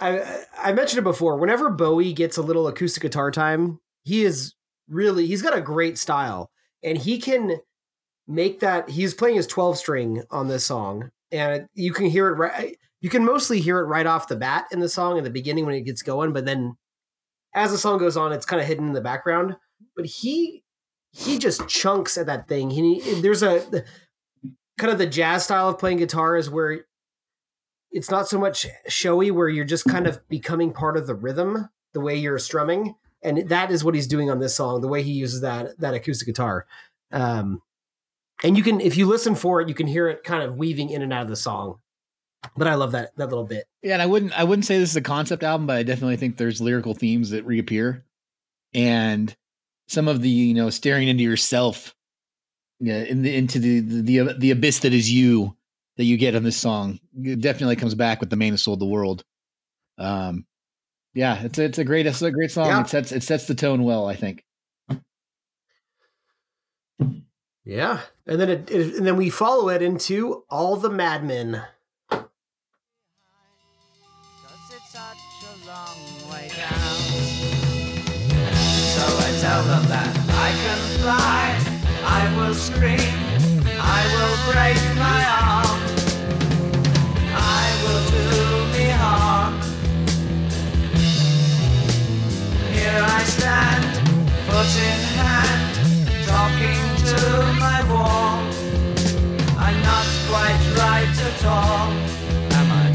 [0.00, 1.36] I I mentioned it before.
[1.36, 4.54] Whenever Bowie gets a little acoustic guitar time, he is
[4.88, 6.50] really he's got a great style
[6.82, 7.58] and he can
[8.26, 12.36] make that he's playing his 12 string on this song and you can hear it
[12.36, 15.30] right you can mostly hear it right off the bat in the song in the
[15.30, 16.76] beginning when it gets going but then
[17.54, 19.56] as the song goes on it's kind of hidden in the background.
[19.96, 20.62] But he
[21.12, 22.70] he just chunks at that thing.
[22.70, 23.60] He there's a
[24.78, 26.84] kind of the jazz style of playing guitar is where
[27.90, 31.68] it's not so much showy where you're just kind of becoming part of the rhythm
[31.92, 35.02] the way you're strumming and that is what he's doing on this song the way
[35.02, 36.66] he uses that that acoustic guitar
[37.12, 37.60] um
[38.42, 40.90] and you can if you listen for it you can hear it kind of weaving
[40.90, 41.78] in and out of the song
[42.56, 44.90] but i love that that little bit Yeah, and I wouldn't I wouldn't say this
[44.90, 48.04] is a concept album, but I definitely think there's lyrical themes that reappear.
[48.74, 49.34] And
[49.88, 51.94] some of the, you know, staring into yourself
[52.80, 55.56] yeah, in the into the the the abyss that is you
[55.98, 58.80] that you get on this song it definitely comes back with the man who sold
[58.80, 59.24] the world.
[59.98, 60.46] Um
[61.14, 62.66] yeah, it's it's a great it's a great song.
[62.66, 62.80] Yeah.
[62.80, 64.44] It sets it sets the tone well, I think.
[67.64, 71.62] Yeah, and then it, it and then we follow it into all the madmen.
[78.92, 81.58] So I tell them that I can fly,
[82.04, 82.98] I will scream,
[83.78, 85.61] I will break my arm.
[92.92, 93.84] Here I stand,
[94.46, 95.74] foot in hand,
[96.28, 97.20] talking to
[97.58, 98.36] my wall.
[99.56, 101.88] I'm not quite right at all,
[102.58, 102.92] am I?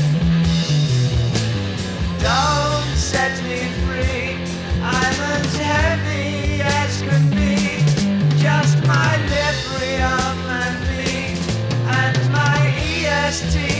[2.22, 4.38] Don't set me free.
[4.84, 7.82] I'm as heavy as be.
[8.38, 9.18] Just my
[10.62, 11.41] and me.
[11.89, 13.76] And my EST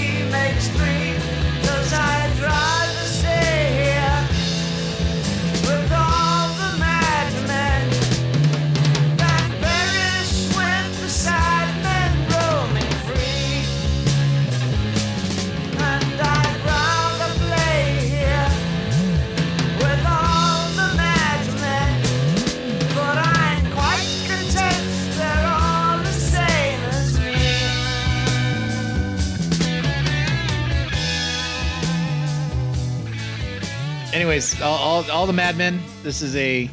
[34.18, 35.80] Anyways, all, all, all the Mad Men.
[36.02, 36.72] This is a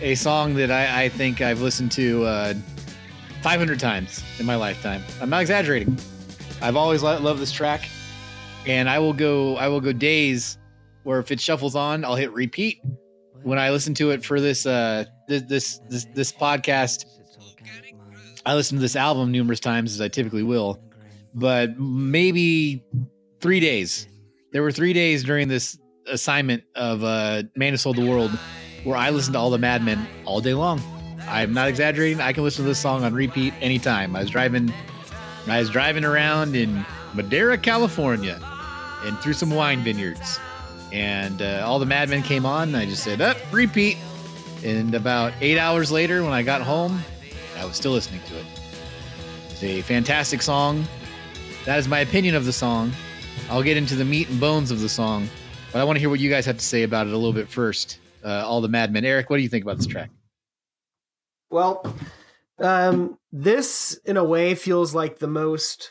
[0.00, 2.54] a song that I, I think I've listened to uh,
[3.42, 5.00] 500 times in my lifetime.
[5.20, 5.96] I'm not exaggerating.
[6.60, 7.88] I've always lo- loved this track,
[8.66, 10.58] and I will go I will go days
[11.04, 12.82] where if it shuffles on, I'll hit repeat.
[13.44, 17.04] When I listen to it for this uh this this this, this podcast,
[18.44, 20.82] I listen to this album numerous times as I typically will,
[21.34, 22.82] but maybe
[23.40, 24.08] three days.
[24.50, 28.30] There were three days during this assignment of uh, Man Who Sold the World
[28.84, 30.80] where I listened to all the Mad Men all day long.
[31.26, 32.20] I'm not exaggerating.
[32.20, 34.14] I can listen to this song on repeat anytime.
[34.14, 34.72] I was driving,
[35.48, 36.84] I was driving around in
[37.14, 38.38] Madera, California,
[39.04, 40.38] and through some wine vineyards,
[40.92, 42.68] and uh, all the Mad Men came on.
[42.68, 43.96] And I just said, "Up, repeat."
[44.62, 47.02] And about eight hours later, when I got home,
[47.58, 48.46] I was still listening to it.
[49.50, 50.84] It's a fantastic song.
[51.64, 52.92] That is my opinion of the song.
[53.50, 55.28] I'll get into the meat and bones of the song,
[55.74, 57.32] but I want to hear what you guys have to say about it a little
[57.32, 57.98] bit first.
[58.24, 59.04] Uh, all the madmen.
[59.04, 60.08] Eric, what do you think about this track?
[61.50, 61.84] Well,
[62.60, 65.90] um, this in a way feels like the most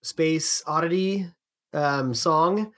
[0.00, 1.26] space oddity
[1.74, 2.72] um, song.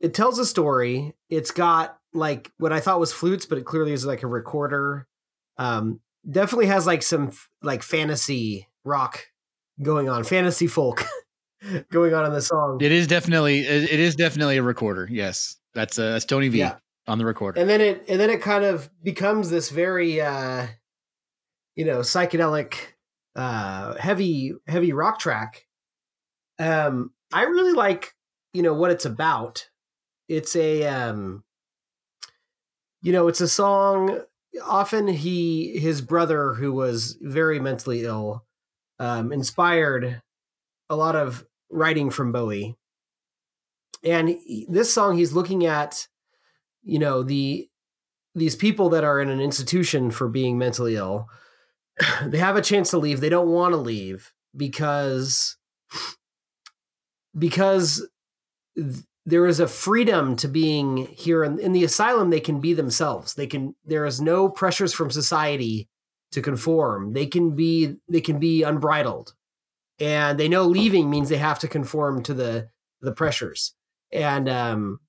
[0.00, 1.16] It tells a story.
[1.28, 5.08] It's got like what I thought was flutes, but it clearly is like a recorder.
[5.58, 5.98] Um,
[6.30, 9.26] definitely has like some like fantasy rock
[9.82, 11.04] going on, fantasy folk
[11.90, 12.78] going on in the song.
[12.80, 15.08] It is definitely it is definitely a recorder.
[15.10, 16.76] Yes, that's uh, that's Tony V Yeah.
[17.06, 17.60] on the recorder.
[17.60, 20.66] and then it and then it kind of becomes this very uh
[21.74, 22.74] you know psychedelic
[23.36, 25.66] uh heavy heavy rock track
[26.58, 28.14] um i really like
[28.54, 29.68] you know what it's about
[30.28, 31.44] it's a um
[33.02, 34.20] you know it's a song
[34.64, 38.44] often he his brother who was very mentally ill
[38.98, 40.22] um inspired
[40.88, 42.76] a lot of writing from bowie.
[44.04, 46.06] And he- this song he's looking at
[46.82, 47.68] you know the
[48.34, 51.28] these people that are in an institution for being mentally ill.
[52.26, 53.20] They have a chance to leave.
[53.20, 55.56] They don't want to leave because
[57.36, 58.06] because
[58.76, 62.74] th- there is a freedom to being here in, in the asylum they can be
[62.74, 63.34] themselves.
[63.34, 65.88] They can there is no pressures from society
[66.32, 67.12] to conform.
[67.12, 69.34] They can be they can be unbridled
[69.98, 72.68] and they know leaving means they have to conform to the
[73.00, 73.74] the pressures.
[74.12, 75.00] And um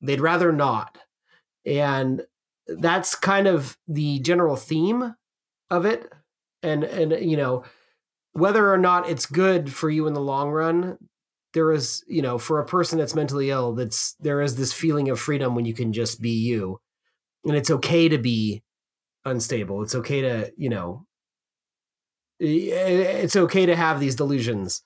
[0.00, 0.98] they'd rather not.
[1.66, 2.22] And
[2.66, 5.14] that's kind of the general theme
[5.70, 6.12] of it.
[6.62, 7.64] And and you know
[8.32, 10.98] whether or not it's good for you in the long run
[11.54, 15.08] there is you know for a person that's mentally ill that's there is this feeling
[15.08, 16.80] of freedom when you can just be you.
[17.44, 18.62] And it's okay to be
[19.24, 19.82] unstable.
[19.82, 21.06] It's okay to you know
[22.40, 24.82] it's okay to have these delusions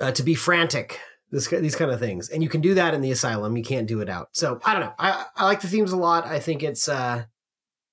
[0.00, 1.00] uh, to be frantic
[1.30, 2.28] this these kind of things.
[2.28, 4.28] And you can do that in the asylum you can't do it out.
[4.32, 6.26] So i don't know i i like the themes a lot.
[6.26, 7.24] I think it's uh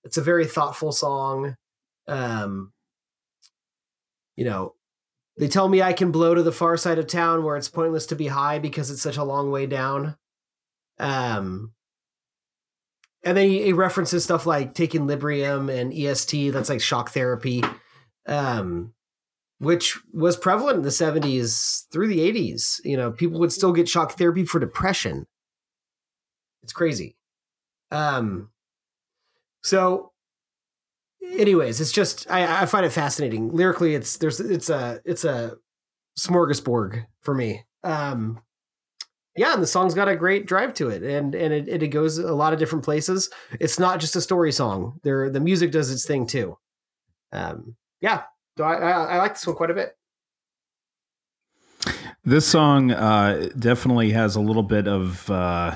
[0.03, 1.55] it's a very thoughtful song.
[2.07, 2.71] Um
[4.35, 4.73] you know
[5.37, 8.05] they tell me i can blow to the far side of town where it's pointless
[8.07, 10.15] to be high because it's such a long way down.
[10.99, 11.73] Um
[13.23, 17.63] and then he, he references stuff like taking librium and EST that's like shock therapy
[18.27, 18.93] um
[19.59, 22.81] which was prevalent in the 70s through the 80s.
[22.83, 25.27] You know, people would still get shock therapy for depression.
[26.63, 27.15] It's crazy.
[27.91, 28.49] Um
[29.63, 30.11] so
[31.23, 33.51] anyways, it's just I, I find it fascinating.
[33.51, 35.55] Lyrically, it's there's it's a it's a
[36.19, 37.63] smorgasbord for me.
[37.83, 38.41] Um
[39.37, 42.17] yeah, and the song's got a great drive to it, and and it, it goes
[42.17, 43.29] a lot of different places.
[43.59, 44.99] It's not just a story song.
[45.03, 46.57] There, the music does its thing too.
[47.33, 48.23] Um, yeah,
[48.57, 49.95] so I, I, I like this one quite a bit.
[52.23, 55.75] This song uh, definitely has a little bit of uh,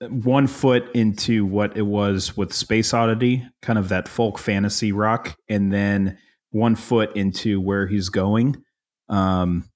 [0.00, 5.36] one foot into what it was with Space Oddity, kind of that folk fantasy rock,
[5.48, 6.18] and then
[6.50, 8.62] one foot into where he's going
[9.08, 9.68] um,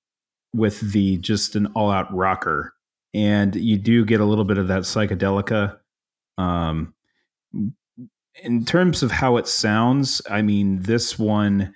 [0.53, 2.75] with the just an all out rocker.
[3.15, 5.79] And you do get a little bit of that psychedelica.
[6.39, 6.95] Um,
[8.43, 11.75] in terms of how it sounds, I mean, this one,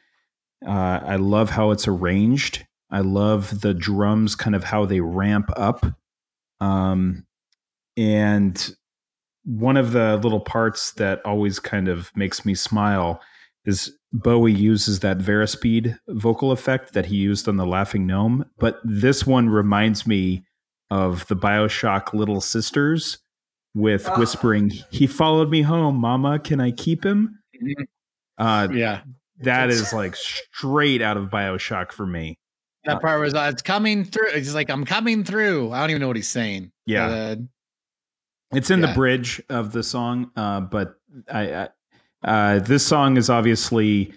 [0.66, 2.66] uh, I love how it's arranged.
[2.90, 5.84] I love the drums, kind of how they ramp up.
[6.60, 7.26] Um,
[7.96, 8.74] and
[9.44, 13.20] one of the little parts that always kind of makes me smile
[13.64, 18.44] is Bowie uses that Varispeed vocal effect that he used on the Laughing Gnome.
[18.58, 20.44] But this one reminds me
[20.90, 23.18] of the Bioshock Little Sisters
[23.74, 24.18] with Ah.
[24.18, 26.38] whispering, He followed me home, Mama.
[26.38, 27.38] Can I keep him?
[28.38, 29.02] Uh, Yeah.
[29.40, 32.38] that is like straight out of Bioshock for me.
[32.84, 34.28] That part was uh, it's coming through.
[34.32, 35.72] It's like I'm coming through.
[35.72, 36.70] I don't even know what he's saying.
[36.86, 37.08] Yeah.
[37.08, 37.36] But, uh,
[38.52, 38.86] It's in Yeah.
[38.88, 40.94] the bridge of the song, uh, but
[41.32, 41.68] I, I
[42.22, 44.12] uh, this song is obviously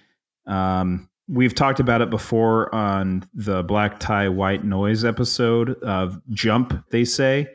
[0.46, 6.86] um, we've talked about it before on the Black Tie White Noise episode of Jump.
[6.92, 7.48] They say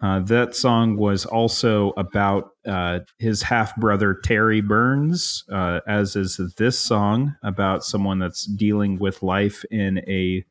[0.00, 6.40] uh, that song was also about uh, his half brother Terry Burns, uh, as is
[6.56, 10.44] this song about someone that's dealing with life in a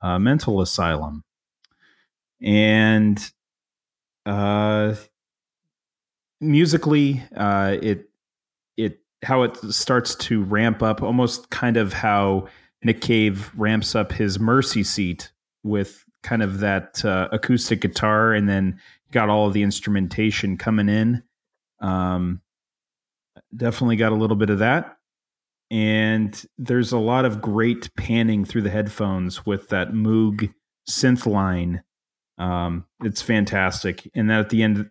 [0.00, 1.24] uh, mental asylum,
[2.40, 3.32] and
[4.26, 4.94] uh
[6.40, 8.08] musically it
[8.76, 12.46] it how it starts to ramp up almost kind of how
[12.82, 15.30] nick cave ramps up his mercy seat
[15.62, 18.80] with kind of that uh, acoustic guitar and then
[19.12, 21.22] got all of the instrumentation coming in
[21.80, 22.40] um
[23.56, 24.96] definitely got a little bit of that
[25.70, 30.52] and there's a lot of great panning through the headphones with that moog
[30.88, 31.82] synth line
[32.38, 34.10] um, it's fantastic.
[34.14, 34.90] And then at the end,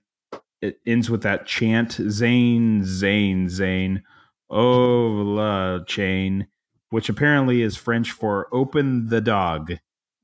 [0.62, 4.04] it ends with that chant, Zane, Zane, Zane,
[4.50, 6.48] oh la chain,
[6.90, 9.74] which apparently is French for open the dog.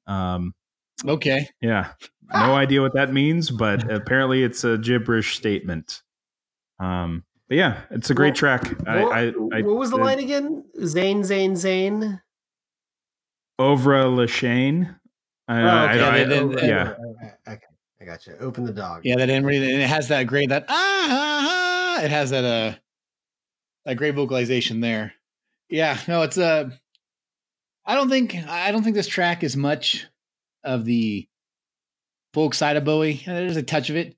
[0.07, 0.53] Um,
[1.05, 1.47] okay.
[1.61, 1.91] yeah,
[2.33, 6.01] no idea what that means, but apparently it's a gibberish statement.
[6.79, 8.87] Um, but yeah, it's a great Well, track.
[8.87, 9.19] I, what, I,
[9.57, 10.63] I, what was the line again?
[10.85, 12.21] Zane, Zane, Zane.
[13.59, 14.95] Ovra la chain.
[15.47, 15.91] I, Oh, I- okay.
[15.91, 16.93] I- Yeah, they didn't- yeah.
[17.47, 17.65] Okay,
[18.01, 18.35] I got you.
[18.39, 19.01] Open the dog.
[19.03, 19.73] Yeah, that didn't really.
[19.73, 20.73] And it has that great that ah,
[21.09, 22.77] ah, ah it has that uh
[23.85, 25.13] that great vocalization there.
[25.69, 26.69] Yeah, no, it's uh
[27.85, 30.05] I don't think I don't think this track is much
[30.63, 31.27] of the
[32.33, 33.21] folk side of Bowie.
[33.25, 34.15] There's a touch of it.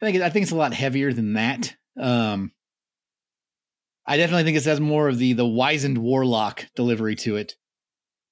[0.00, 1.74] I think I think it's a lot heavier than that.
[1.98, 2.52] Um
[4.06, 7.56] I definitely think it has more of the the wizened warlock delivery to it.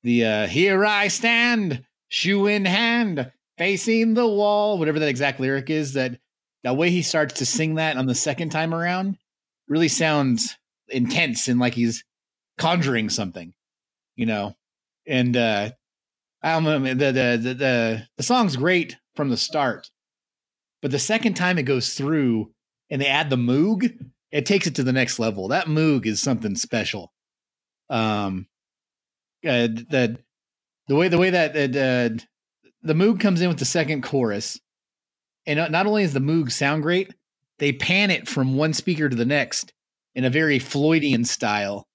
[0.02, 5.70] The uh here I stand, shoe in hand, facing the wall, whatever that exact lyric
[5.70, 6.18] is, that
[6.62, 9.18] that way he starts to sing that on the second time around
[9.68, 10.56] really sounds
[10.88, 12.04] intense and like he's
[12.58, 13.54] conjuring something,
[14.16, 14.54] you know.
[15.06, 15.70] And uh
[16.44, 19.90] Know, the the the the, the song's great from the start,
[20.82, 22.52] but the second time it goes through
[22.90, 23.98] and they add the moog,
[24.30, 25.48] it takes it to the next level.
[25.48, 27.12] That moog is something special.
[27.88, 28.46] Um,
[29.44, 30.18] uh, the
[30.88, 32.22] the way the way that uh,
[32.82, 34.60] the moog comes in with the second chorus,
[35.46, 37.14] and not- only does the moog sound great,
[37.58, 39.72] they pan it from one speaker to the next
[40.14, 41.88] in a very Floydian style,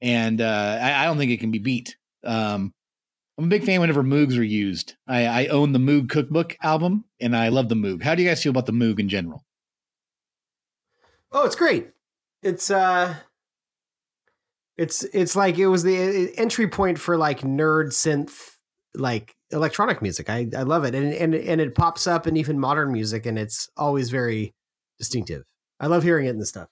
[0.00, 1.96] and uh, I, I don't think it can be beat.
[2.24, 2.74] Um,
[3.38, 4.94] I'm a big fan whenever Moogs are used.
[5.06, 8.02] I, I own the Moog Cookbook album, and I love the Moog.
[8.02, 9.44] How do you guys feel about the Moog in general?
[11.32, 11.90] Oh, it's great.
[12.42, 13.14] It's uh
[14.76, 18.56] it's it's like it was the entry point for like nerd synth
[18.94, 20.30] like electronic music.
[20.30, 20.94] I I love it.
[20.94, 24.54] And and and it pops up in even modern music and it's always very
[24.98, 25.42] distinctive.
[25.78, 26.68] I love hearing it in the stuff.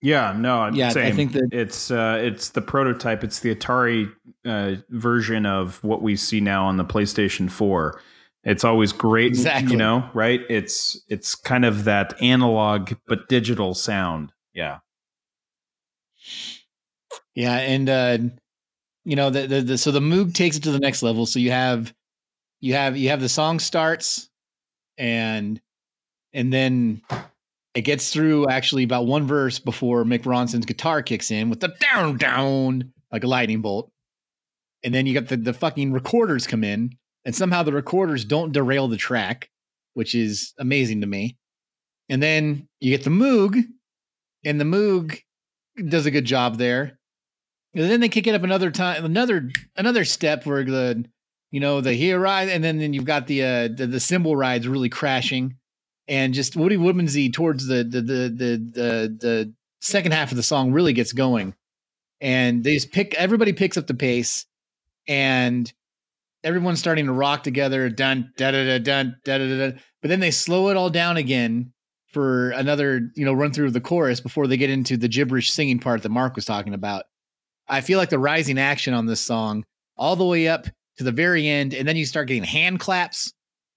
[0.00, 3.24] Yeah, no, Yeah, I think that- it's uh, it's the prototype.
[3.24, 4.12] It's the Atari
[4.44, 8.00] uh, version of what we see now on the PlayStation Four.
[8.44, 9.72] It's always great, Exactly.
[9.72, 10.40] you know, right?
[10.48, 14.32] It's it's kind of that analog but digital sound.
[14.54, 14.78] Yeah,
[17.34, 18.18] Yeah, and uh
[19.04, 21.26] you know the, the the so the Moog takes it to the next level.
[21.26, 21.92] So you have
[22.60, 24.28] you have you have the song starts
[24.96, 25.60] and
[26.32, 27.02] and then
[27.74, 31.74] it gets through actually about one verse before Mick Ronson's guitar kicks in with the
[31.92, 33.90] down down like a lightning bolt.
[34.84, 38.52] And then you got the the fucking recorders come in and somehow the recorders don't
[38.52, 39.50] derail the track,
[39.94, 41.36] which is amazing to me.
[42.08, 43.62] And then you get the Moog,
[44.44, 45.20] and the Moog
[45.88, 46.98] does a good job there.
[47.74, 51.04] And then they kick it up another time, another another step where the
[51.50, 54.34] you know the here ride, and then then you've got the uh the, the cymbal
[54.34, 55.57] rides really crashing,
[56.08, 60.42] and just Woody Woodmansey towards the the the the the, the second half of the
[60.42, 61.54] song really gets going,
[62.20, 64.46] and they just pick everybody picks up the pace,
[65.06, 65.72] and
[66.42, 69.70] everyone's starting to rock together, dun da da da dun da da da.
[69.70, 69.78] da.
[70.00, 71.72] But then they slow it all down again
[72.12, 75.52] for another you know run through of the chorus before they get into the gibberish
[75.52, 77.04] singing part that Mark was talking about.
[77.68, 79.64] I feel like the rising action on this song
[79.96, 83.32] all the way up to the very end, and then you start getting hand claps.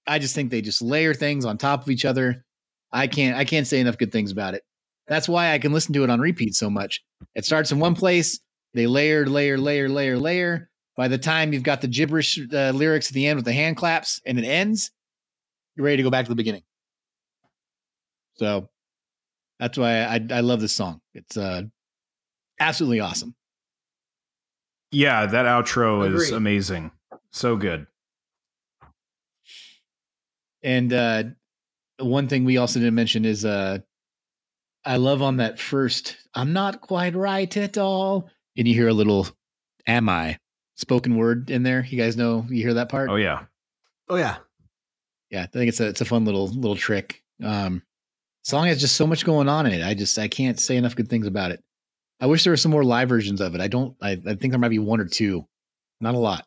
[0.06, 2.44] I just think they just layer things on top of each other.
[2.92, 4.62] I can't I can't say enough good things about it.
[5.08, 7.02] That's why I can listen to it on repeat so much.
[7.34, 8.40] It starts in one place,
[8.74, 10.70] they layer, layer, layer, layer, layer.
[10.96, 13.76] By the time you've got the gibberish uh, lyrics at the end with the hand
[13.76, 14.90] claps and it ends,
[15.74, 16.62] you're ready to go back to the beginning.
[18.34, 18.68] So
[19.58, 21.00] that's why I, I love this song.
[21.14, 21.62] It's uh,
[22.60, 23.34] absolutely awesome.
[24.90, 26.90] Yeah, that outro is amazing.
[27.30, 27.86] So good.
[30.62, 31.24] And uh,
[31.98, 33.78] one thing we also didn't mention is uh,
[34.84, 38.28] I love on that first, I'm not quite right at all.
[38.56, 39.26] And you hear a little,
[39.86, 40.38] am I
[40.76, 41.84] spoken word in there.
[41.88, 43.10] You guys know, you hear that part?
[43.10, 43.44] Oh yeah.
[44.08, 44.36] Oh yeah.
[45.30, 47.22] yeah, I think it's a, it's a fun little, little trick.
[47.42, 47.82] Um,
[48.42, 49.84] song has just so much going on in it.
[49.84, 51.62] I just, I can't say enough good things about it.
[52.20, 53.60] I wish there were some more live versions of it.
[53.60, 55.46] I don't, I, I think there might be one or two,
[56.00, 56.46] not a lot.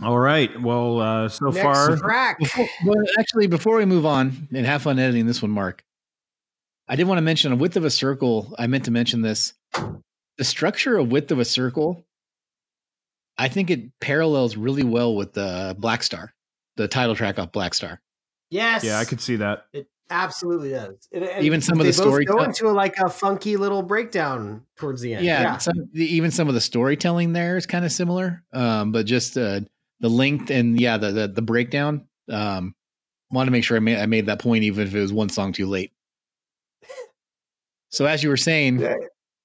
[0.00, 0.60] All right.
[0.60, 2.38] Well, uh, so Next far, track.
[2.38, 5.84] Before, well, actually, before we move on and have fun editing this one, Mark,
[6.88, 8.54] I did want to mention a width of a circle.
[8.58, 9.52] I meant to mention this.
[10.38, 12.06] The structure of width of a circle,
[13.36, 16.30] I think it parallels really well with the Blackstar,
[16.76, 17.98] the title track off Blackstar.
[18.50, 18.84] Yes.
[18.84, 19.66] yeah, I could see that.
[19.72, 21.08] It absolutely does.
[21.12, 24.62] And- and Even some of the story go into a, like a funky little breakdown
[24.76, 25.24] towards the end.
[25.24, 29.06] Yeah, Some, the, even some of the storytelling there is kind of similar, um, but
[29.06, 29.60] just uh,
[30.02, 32.06] the length and yeah, the the, the breakdown.
[32.28, 32.74] Um,
[33.30, 35.30] wanted to make sure I made I made that point, even if it was one
[35.30, 35.92] song too late.
[37.88, 38.96] So as you were saying, Yeah.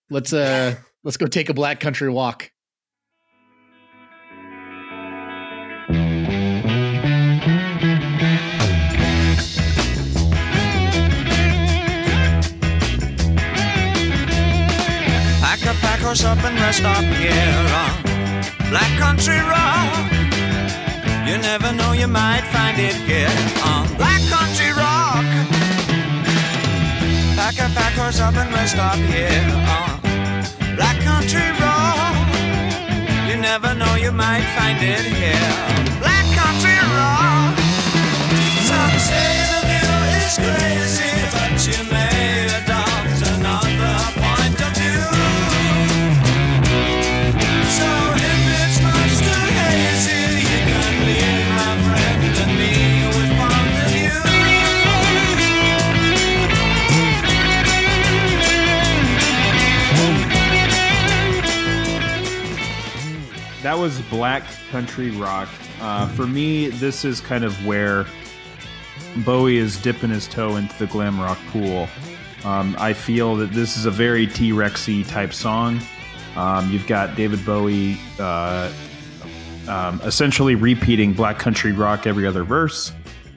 [0.10, 2.52] let's uh let's go take a black country walk.
[15.42, 20.17] Pack a pack horse up and rest up here on Black Country Rock.
[21.28, 23.28] You never know, you might find it here
[23.62, 25.26] on Black Country Rock.
[27.36, 29.44] Pack a pack horse up and rest up here
[29.78, 30.00] on
[30.78, 32.16] Black Country Rock.
[33.28, 35.52] You never know, you might find it here.
[36.00, 37.60] Black Country Rock.
[38.70, 42.17] Some say the view is crazy, but you may
[63.68, 65.50] That was Black Country Rock.
[65.82, 68.06] Uh, for me, this is kind of where
[69.26, 71.90] Bowie is dipping his toe into the glam rock pool.
[72.46, 75.82] Um, I feel that this is a very T Rexy type song.
[76.38, 78.72] Um, you've got David Bowie uh,
[79.68, 82.94] um, essentially repeating Black Country Rock every other verse.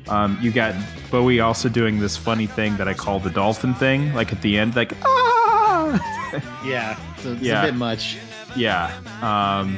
[0.09, 0.77] Um, you got
[1.11, 4.59] Bowie also doing this funny thing that I call the dolphin thing, like at the
[4.59, 6.61] end, like ah.
[6.65, 7.65] Yeah, so it's Yeah.
[7.65, 8.17] a bit much.
[8.57, 8.93] Yeah.
[9.23, 9.77] Um,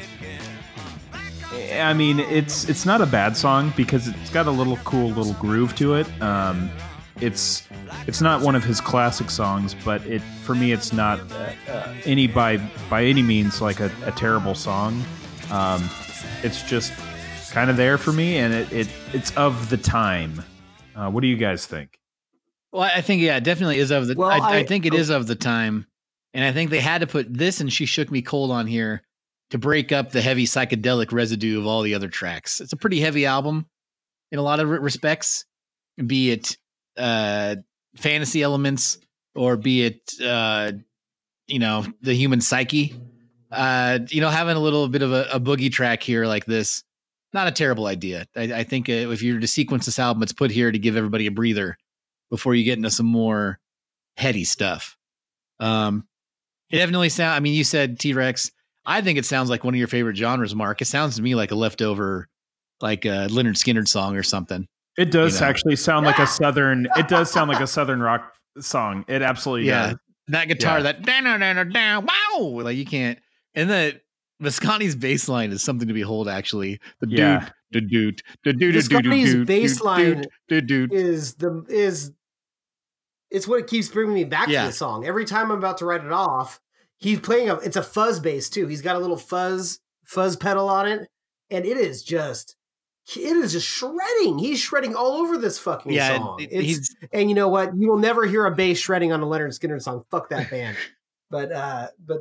[1.72, 5.34] I mean, it's it's not a bad song because it's got a little cool little
[5.34, 6.06] groove to it.
[6.22, 6.70] Um,
[7.20, 7.66] it's
[8.06, 11.94] it's not one of his classic songs, but it for me it's not uh, uh,
[12.04, 12.56] any by
[12.90, 15.02] by any means like a, a terrible song.
[15.50, 15.88] Um,
[16.42, 16.92] it's just
[17.50, 20.42] kind of there for me, and it, it it's of the time.
[20.96, 21.98] Uh, what do you guys think?
[22.72, 24.14] Well, I think yeah, it definitely is of the.
[24.14, 25.86] Well, I, I, I- think it is of the time,
[26.32, 29.02] and I think they had to put this and "She Shook Me Cold" on here
[29.52, 32.58] to break up the heavy psychedelic residue of all the other tracks.
[32.58, 33.66] It's a pretty heavy album
[34.30, 35.44] in a lot of respects,
[36.06, 36.56] be it
[36.96, 37.56] uh,
[37.94, 38.96] fantasy elements
[39.34, 40.72] or be it uh,
[41.48, 42.96] you know the human psyche.
[43.50, 46.82] Uh, you know, having a little bit of a, a boogie track here like this,
[47.34, 48.24] not a terrible idea.
[48.34, 50.96] I, I think uh, if you're to sequence this album, it's put here to give
[50.96, 51.76] everybody a breather
[52.30, 53.58] before you get into some more
[54.16, 54.96] heady stuff.
[55.60, 56.08] Um,
[56.70, 57.34] it definitely sound.
[57.34, 58.50] I mean, you said T Rex.
[58.84, 60.82] I think it sounds like one of your favorite genres, Mark.
[60.82, 62.28] It sounds to me like a leftover,
[62.80, 64.66] like a Lynyrd Skynyrd song or something.
[64.98, 65.46] It does You know.
[65.46, 66.86] actually sound like a southern.
[66.96, 69.04] It does sound like a southern rock song.
[69.08, 69.90] It absolutely Yeah.
[69.90, 69.96] does.
[70.28, 70.82] That guitar, Yeah.
[70.84, 73.18] that down, down, down, down, wow, like you can't.
[73.54, 74.00] And the
[74.40, 76.28] Visconti's bass line is something to behold.
[76.28, 77.40] Actually, the Yeah.
[77.40, 80.92] dude, the dude, the dude, Visconti's bass line the dude.
[80.92, 82.12] is the is
[83.30, 84.62] it's what it keeps bringing me back Yeah.
[84.62, 85.06] to the song.
[85.06, 86.60] Every time I'm about to write it off,
[87.02, 88.66] he's playing a it's a fuzz bass too.
[88.66, 91.08] He's got a little fuzz fuzz pedal on it,
[91.50, 92.56] and it is just
[93.16, 94.38] it is just shredding.
[94.38, 96.40] He's shredding all over this fucking Yeah, song.
[96.40, 97.76] it- It's, and you know what?
[97.76, 100.04] You will never hear a bass shredding on a Lynyrd Skynyrd song.
[100.10, 100.76] Fuck that band.
[101.30, 102.18] but uh but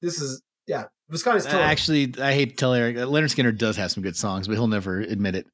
[0.00, 1.60] this is yeah, Visconti's killing.
[1.60, 1.64] it.
[1.64, 2.14] actually.
[2.20, 4.66] I hate to tell Eric, uh, Lynyrd Skynyrd does have some good songs, but he'll
[4.68, 5.46] never admit it.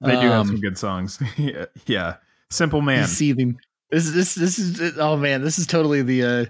[0.00, 1.18] They do have Um, some good songs.
[1.36, 1.66] yeah.
[1.86, 2.16] yeah.
[2.50, 3.00] Simple man.
[3.00, 3.58] He's seething.
[3.90, 6.44] This is this this is oh man, this is totally the uh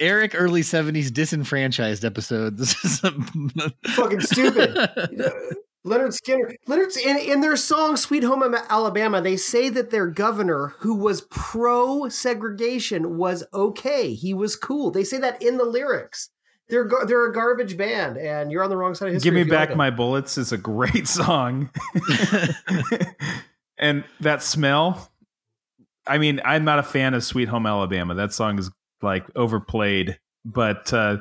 [0.00, 2.56] Eric early seventies disenfranchised episode.
[2.58, 4.74] This is fucking stupid.
[5.86, 6.56] Lynyrd Skynyrd.
[6.66, 11.22] Leonard's in, in their song "Sweet Home Alabama." They say that their governor, who was
[11.30, 14.12] pro segregation, was okay.
[14.12, 14.90] He was cool.
[14.90, 16.30] They say that in the lyrics.
[16.68, 19.30] They're gar- they're a garbage band, and you're on the wrong side of history.
[19.30, 21.70] Give me back like my bullets is a great song.
[23.78, 25.10] and that smell.
[26.06, 28.14] I mean, I'm not a fan of Sweet Home Alabama.
[28.14, 28.70] That song is
[29.02, 31.18] like overplayed, but uh,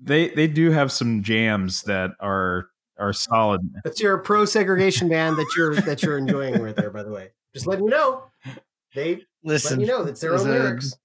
[0.00, 3.60] they they do have some jams that are are solid.
[3.84, 6.90] That's your pro segregation band that you're that you're enjoying right there.
[6.90, 8.24] By the way, just letting you know.
[8.94, 10.96] They Listen, you know that's their own there's a- lyrics.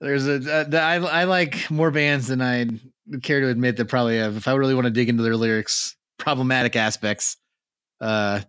[0.00, 2.66] There's a uh, I I like more bands than I
[3.22, 4.36] care to admit that probably have.
[4.36, 7.36] If I really want to dig into their lyrics, problematic aspects.
[8.00, 8.40] Uh,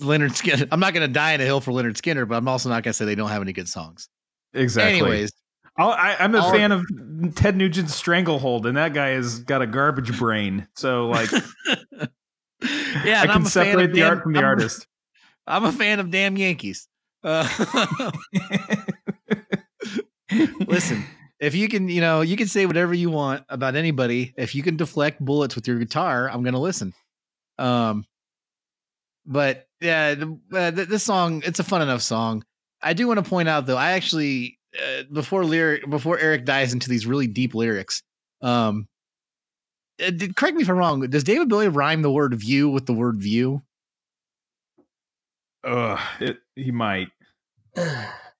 [0.00, 0.68] Lynyrd Skynyrd.
[0.70, 2.84] I'm not going to die in a hill for Lynyrd Skynyrd, but I'm also not
[2.84, 4.08] going to say they don't have any good songs.
[4.54, 5.00] Exactly.
[5.00, 6.84] Anyways, I'll, I, I'm a fan of
[7.34, 10.68] Ted Nugent's Stranglehold, and that guy has got a garbage brain.
[10.76, 11.30] So, like,
[13.04, 14.86] yeah, I can separate the damn- art from the I'm artist.
[15.46, 16.86] I'm a fan of damn Yankees.
[17.24, 17.48] Uh,
[20.66, 21.04] listen,
[21.38, 24.34] if you can, you know, you can say whatever you want about anybody.
[24.36, 26.92] If you can deflect bullets with your guitar, I'm going to listen.
[27.58, 28.04] Um,
[29.26, 32.44] but yeah, the, uh, th- this song, it's a fun enough song.
[32.82, 36.72] I do want to point out though, I actually uh, before lyric before Eric dives
[36.72, 38.02] into these really deep lyrics,
[38.42, 38.86] um,
[40.04, 41.00] uh, did, correct me if I'm wrong.
[41.08, 43.62] Does David Bowie rhyme the word view with the word view?
[45.64, 47.08] Ugh, it, he might.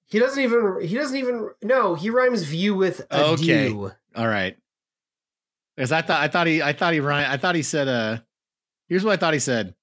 [0.06, 0.78] he doesn't even.
[0.82, 1.50] He doesn't even.
[1.62, 3.68] No, he rhymes view with a Okay.
[3.68, 3.92] dew.
[4.16, 4.56] All right.
[5.76, 8.18] Because I thought I thought he I thought he rhyme I thought he said uh
[8.88, 9.74] here's what I thought he said.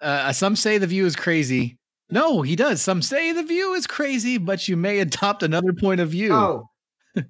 [0.00, 1.77] Uh some say the view is crazy.
[2.10, 2.80] No, he does.
[2.80, 6.32] Some say the view is crazy, but you may adopt another point of view.
[6.32, 6.68] Oh.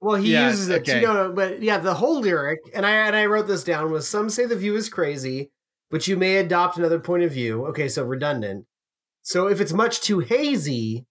[0.00, 1.00] Well, he Yeah, uses it okay.
[1.00, 1.06] too.
[1.06, 4.08] No, no, but yeah, the whole lyric, and I and I wrote this down was
[4.08, 5.52] some say the view is crazy,
[5.92, 7.66] but you may adopt another point of view.
[7.66, 8.66] Okay, so redundant.
[9.22, 11.06] So if it's much too hazy,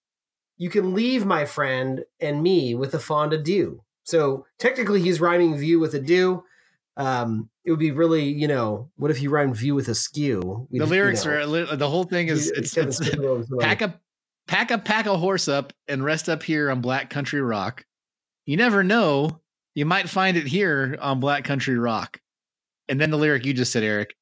[0.57, 3.82] you can leave my friend and me with a fond adieu.
[4.03, 6.43] So technically, he's rhyming view with adieu.
[7.02, 10.68] Um, it would be really, you know, what if you rhymed view with askew?
[10.72, 12.99] the lyrics are li- the whole thing is it's, it's
[13.60, 13.99] pack a
[14.47, 17.86] pack a pack a horse up and rest up here on Black Country Rock.
[18.45, 19.41] You never know,
[19.76, 22.20] you might find it here on Black Country Rock.
[22.89, 24.14] And then the lyric you just said, Eric.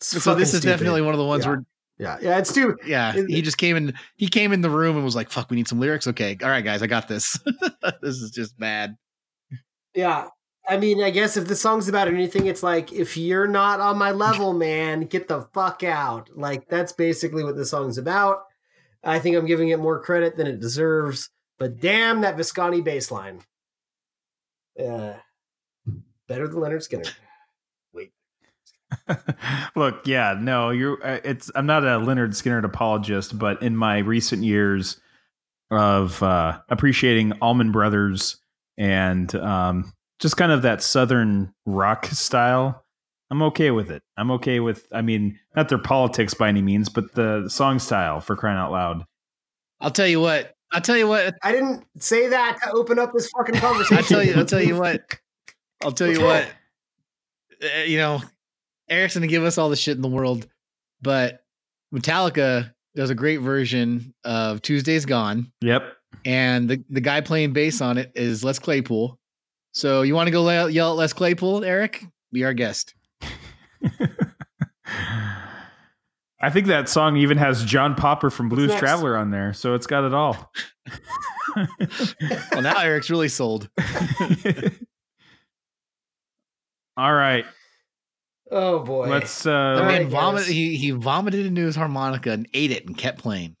[0.00, 1.50] So this is definitely one of the ones Yeah.
[1.50, 1.64] where
[1.96, 2.86] yeah, yeah, it's stupid.
[2.88, 3.94] yeah, he just came in.
[4.16, 6.48] He came in the room and was like, "Fuck, we need some lyrics." Okay, all
[6.48, 7.38] right, guys, I got this.
[8.02, 8.96] this is just bad.
[9.94, 10.26] Yeah.
[10.68, 13.98] I mean, I guess if the song's about anything, it's like, if you're not on
[13.98, 16.30] my level, man, get the fuck out.
[16.34, 18.44] Like, that's basically what the song's about.
[19.02, 21.28] I think I'm giving it more credit than it deserves.
[21.58, 23.40] But damn that Visconti bass line.
[24.78, 25.14] Uh,
[26.26, 27.14] better than Lynyrd Skynyrd.
[27.92, 28.12] Wait.
[29.76, 31.04] Look, yeah, no, you're.
[31.06, 31.50] uh, It's.
[31.54, 34.98] I'm not a Lynyrd Skynyrd apologist, but in my recent years
[35.70, 38.38] of uh, appreciating Allman Brothers
[38.76, 42.84] and um, just kind of that southern rock style,
[43.30, 44.02] I'm okay with it.
[44.16, 44.86] I'm okay with.
[44.92, 48.70] I mean, not their politics by any means, but the song style for crying out
[48.72, 49.04] loud.
[49.80, 50.54] I'll tell you what.
[50.72, 51.34] I'll tell you what.
[51.42, 53.96] I didn't say that to open up this fucking conversation.
[53.98, 54.34] I'll tell you.
[54.34, 55.18] I'll tell you what.
[55.82, 56.46] I'll tell you what.
[57.62, 58.20] Uh, you know,
[58.88, 60.46] Eric's gonna give us all the shit in the world,
[61.02, 61.44] but
[61.94, 65.84] Metallica does a great version of Tuesday's Gone, Yep.
[66.24, 69.18] and the the guy playing bass on it is Les Claypool.
[69.74, 72.04] So you want to go le- yell at Les Claypool, Eric?
[72.32, 72.94] Be our guest.
[76.40, 78.74] I think that song even has John Popper from Blues?
[78.76, 80.52] Traveler on there, so it's got it all.
[81.56, 83.68] Well, now Eric's really sold.
[86.96, 87.44] All right.
[88.50, 89.06] Oh boy.
[89.08, 90.46] Let's uh All man right, vomited.
[90.48, 90.52] guys.
[90.52, 93.54] He he vomited into his harmonica and ate it and kept playing.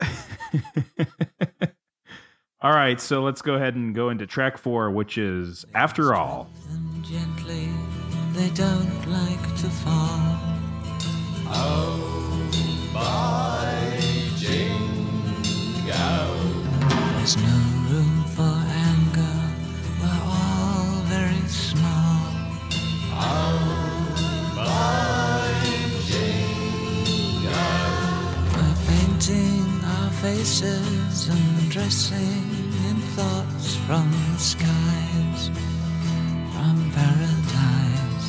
[2.64, 6.48] All right, so let's go ahead and go into track 4 which is After All.
[7.02, 7.68] gently,
[8.32, 10.38] they don't like to fall.
[17.16, 17.56] There's no
[17.90, 18.56] room for
[18.88, 19.36] anger,
[20.00, 22.32] we're all very small.
[24.56, 25.23] We're
[30.24, 32.44] faces and dressing
[32.88, 35.50] in thoughts from the skies,
[36.52, 38.28] from paradise.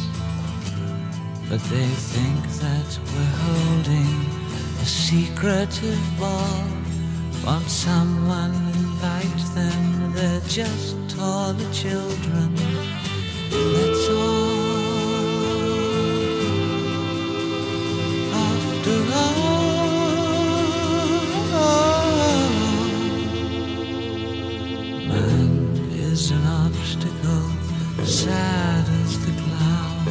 [1.50, 4.18] But they think that we're holding
[4.82, 6.68] a secretive ball.
[7.46, 12.56] Want someone invite them, they're just taller children.
[13.76, 14.66] That's all.
[18.48, 19.55] After all,
[26.16, 27.50] is an obstacle,
[28.06, 30.08] sad as the cloud.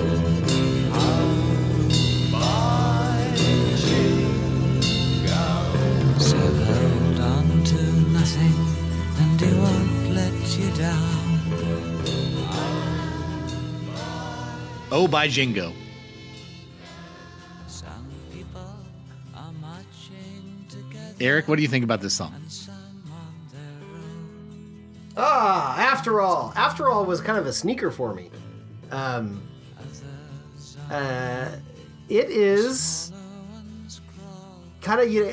[6.20, 7.80] So hold on to
[8.12, 8.58] nothing,
[9.20, 11.40] and he won't let you down.
[14.92, 15.72] Oh, by Jingo.
[17.66, 18.60] Some people
[19.34, 22.34] are marching together, Eric, what do you think about this song?
[25.16, 28.30] Ah, after all, after all was kind of a sneaker for me.
[28.90, 29.40] Um,
[30.90, 31.50] uh,
[32.08, 33.12] it is
[34.80, 35.26] kind of you.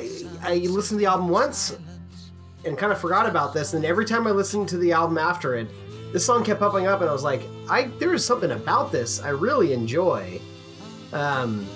[0.44, 1.78] I listened to the album once
[2.64, 5.56] and kind of forgot about this, and every time I listened to the album after
[5.56, 5.68] it,
[6.14, 9.20] this song kept popping up, and I was like, I there is something about this
[9.22, 10.40] I really enjoy.
[11.12, 11.68] Um,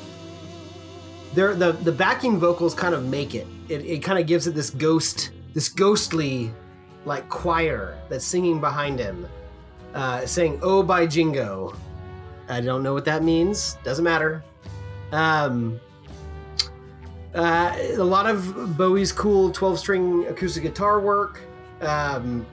[1.34, 3.48] there the the backing vocals kind of make it.
[3.68, 6.52] It, it kind of gives it this ghost, this ghostly
[7.06, 9.28] like choir that's singing behind him,
[9.94, 11.76] uh, saying "Oh by Jingo."
[12.48, 13.78] I don't know what that means.
[13.84, 14.44] Doesn't matter.
[15.12, 15.80] Um,
[17.34, 21.42] uh, a lot of Bowie's cool 12-string acoustic guitar work.
[21.82, 22.46] Um,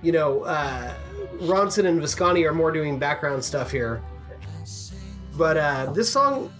[0.00, 0.94] you know, uh,
[1.40, 4.02] Ronson and Visconti are more doing background stuff here.
[5.36, 6.52] But uh, this song,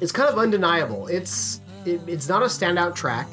[0.00, 1.06] it's kind of undeniable.
[1.08, 3.28] It's it, it's not a standout track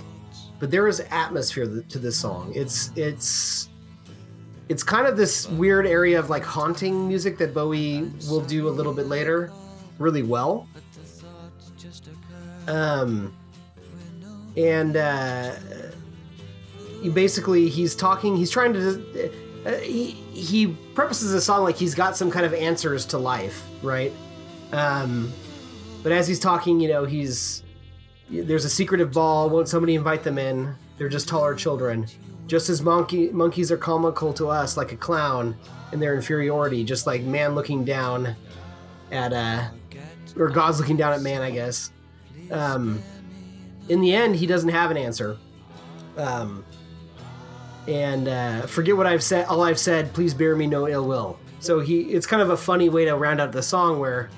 [0.60, 2.52] but there is atmosphere to this song.
[2.56, 3.70] It's it's
[4.70, 8.72] it's kind of this weird area of like haunting music that Bowie will do a
[8.72, 9.52] little bit later,
[10.00, 10.68] really well.
[12.68, 13.36] Um,
[14.58, 15.52] and uh,
[17.02, 18.36] he basically he's talking.
[18.36, 19.32] He's trying to.
[19.66, 23.68] Uh, he he prefaces the song like he's got some kind of answers to life,
[23.84, 24.12] right?
[24.72, 25.32] Um,
[26.02, 27.64] but as he's talking, you know, he's
[28.30, 29.50] there's a secretive ball.
[29.50, 30.76] Won't somebody invite them in?
[30.98, 32.08] They're just taller children.
[32.48, 35.58] Just as monkey monkeys are comical to us, like a clown,
[35.92, 38.36] in their inferiority, just like man looking down
[39.12, 39.70] at uh,
[40.38, 41.92] or God's looking down at man, I guess.
[42.52, 43.02] Um,
[43.90, 45.38] in the end, he doesn't have an answer.
[46.18, 46.66] Um,
[47.88, 49.46] and uh, forget what I've said.
[49.46, 50.14] All I've said.
[50.14, 51.40] Please bear me no ill will.
[51.60, 54.30] So he, it's kind of a funny way to round out the song where,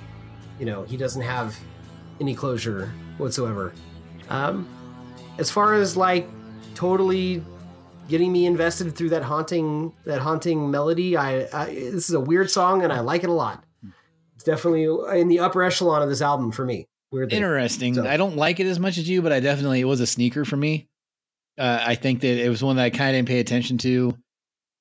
[0.59, 1.57] you know, he doesn't have
[2.19, 3.73] any closure whatsoever.
[4.29, 4.67] Um,
[5.37, 6.27] as far as like
[6.75, 7.43] totally
[8.09, 12.49] getting me invested through that haunting that haunting melody, I, I this is a weird
[12.49, 13.63] song and I like it a lot.
[14.35, 14.83] It's definitely
[15.19, 16.87] in the upper echelon of this album for me.
[17.11, 17.37] Weirdly.
[17.37, 17.95] Interesting.
[17.95, 20.07] So- I don't like it as much as you, but I definitely it was a
[20.07, 20.87] sneaker for me.
[21.57, 24.15] Uh, I think that it was one that I kind of didn't pay attention to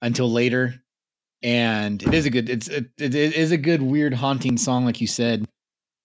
[0.02, 0.74] until later,
[1.42, 2.50] and it is a good.
[2.50, 5.46] It's it, it is a good weird haunting song, like you said.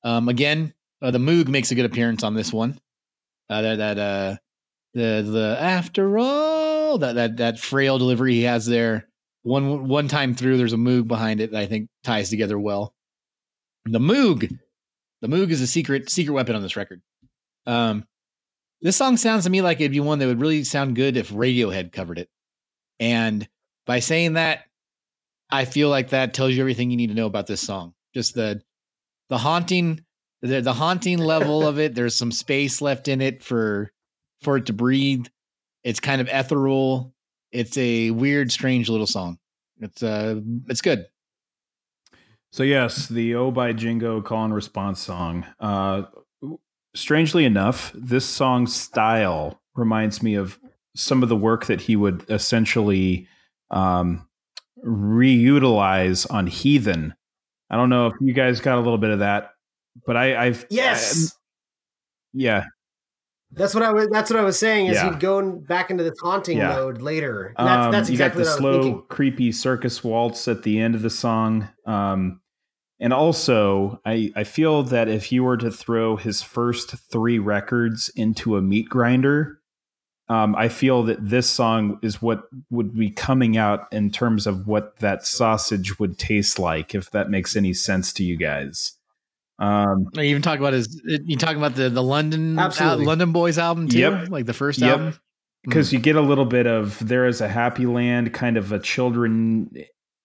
[0.06, 2.80] Um, again, uh, the Moog makes a good appearance on this one.
[3.50, 4.38] Uh, that that uh,
[4.94, 9.08] the the after all that that that frail delivery he has there.
[9.44, 12.94] One one time through, there's a Moog behind it that I think ties together well.
[13.86, 14.56] The Moog,
[15.22, 17.02] the Moog is a secret secret weapon on this record.
[17.66, 18.06] Um,
[18.82, 21.32] this song sounds to me like it'd be one that would really sound good if
[21.32, 22.30] Radiohead covered it.
[23.00, 23.48] And
[23.86, 24.66] by saying that,
[25.50, 27.94] I feel like that tells you everything you need to know about this song.
[28.14, 28.62] Just the
[29.30, 30.06] the haunting,
[30.42, 31.96] the, the haunting level of it.
[31.96, 33.92] There's some space left in it for
[34.42, 35.28] for it to breathe.
[35.84, 37.14] It's kind of ethereal.
[37.52, 39.38] It's a weird, strange little song.
[39.80, 41.06] It's uh, it's good.
[42.52, 45.46] So yes, the "Oh" by Jingo call and response song.
[45.60, 46.04] Uh,
[46.96, 50.60] strangely enough, this song's style reminds me of
[50.96, 53.28] some of the work that he would essentially
[53.70, 54.28] um,
[54.84, 57.16] reutilize on Heathen
[57.72, 59.52] I don't know if you guys got a little bit of that,
[60.06, 61.38] but I, I've Yes.
[62.34, 62.66] yeah,
[63.54, 64.08] That's what I was.
[64.08, 64.88] That's what I was saying.
[64.88, 65.12] Is Yeah.
[65.12, 66.70] he'd go back into this haunting Yeah.
[66.70, 67.54] mode later.
[67.58, 70.96] And that's, Um, that's you got the I slow, creepy circus waltz at the end
[70.96, 71.68] of the song.
[71.86, 72.40] Um,
[73.02, 78.10] and also, I, I feel that if you were to throw his first three records
[78.16, 79.60] into a meat grinder,
[80.30, 84.66] um, I feel that this song is what would be coming out in terms of
[84.66, 88.94] what that sausage would taste like, if that makes any sense to you guys.
[89.62, 91.00] Um, You even talk about his.
[91.06, 93.06] You talk about the the London Absolutely.
[93.06, 94.30] uh, London Boys album too, Yep.
[94.30, 94.90] like the first Yep.
[94.90, 95.14] album.
[95.64, 98.80] because you get a little bit of there is a happy land kind of a
[98.80, 99.70] children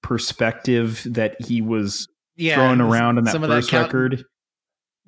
[0.03, 4.25] perspective that he was Yeah, throwing around in that first that count- record.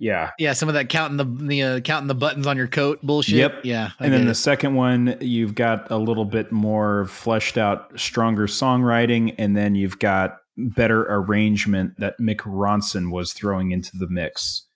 [0.01, 0.31] Yeah.
[0.39, 3.37] Yeah, some of that counting the the uh, counting the buttons on your coat bullshit.
[3.37, 3.61] Yep.
[3.65, 7.57] Yeah, I and then get the second one, you've got a little bit more fleshed
[7.59, 13.97] out, stronger songwriting, and then you've got better arrangement that Mick Ronson was throwing into
[13.97, 14.67] the mix.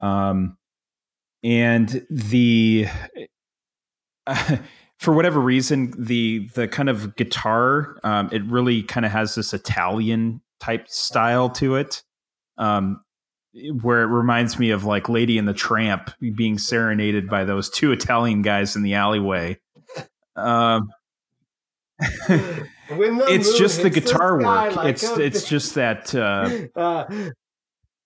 [0.00, 0.58] Um,
[1.42, 2.86] and the
[4.98, 9.54] for whatever reason, the the kind of guitar, um, it really kind of has this
[9.54, 12.02] Italian type style to it.
[12.56, 13.02] Um,
[13.82, 17.92] where it reminds me of like Lady and the Tramp being serenaded by those two
[17.92, 19.58] Italian guys in the alleyway.
[20.36, 20.90] Um,
[22.90, 24.76] it's just the guitar sky work.
[24.76, 26.14] like it's a it's just that.
[26.14, 27.30] Uh, Uh,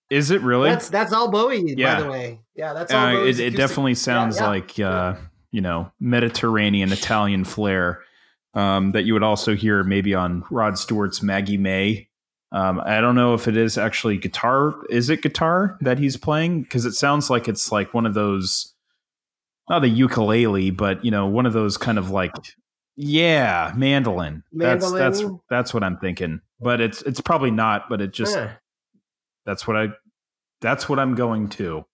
[0.09, 0.69] is it really?
[0.69, 1.95] that's that's all Bowie, Yeah.
[1.95, 2.39] by the way.
[2.55, 3.07] Yeah, that's all.
[3.07, 4.47] Uh, it, it definitely sounds yeah.
[4.47, 5.15] like uh,
[5.51, 8.01] you know Mediterranean Italian flair
[8.53, 12.09] um, that you would also hear maybe on Rod Stewart's Maggie May.
[12.51, 14.75] Um, I don't know if it is actually guitar.
[14.89, 16.61] Is it guitar that he's playing?
[16.63, 18.75] Because it sounds like it's like one of those,
[19.69, 22.35] not a ukulele, but you know, one of those kind of like,
[22.95, 24.43] yeah, mandolin.
[24.51, 26.41] That's that's that's what I'm thinking.
[26.59, 27.89] But it's it's probably not.
[27.89, 28.53] But it just Yeah.
[29.45, 29.87] that's what I
[30.61, 31.85] that's what I'm going to.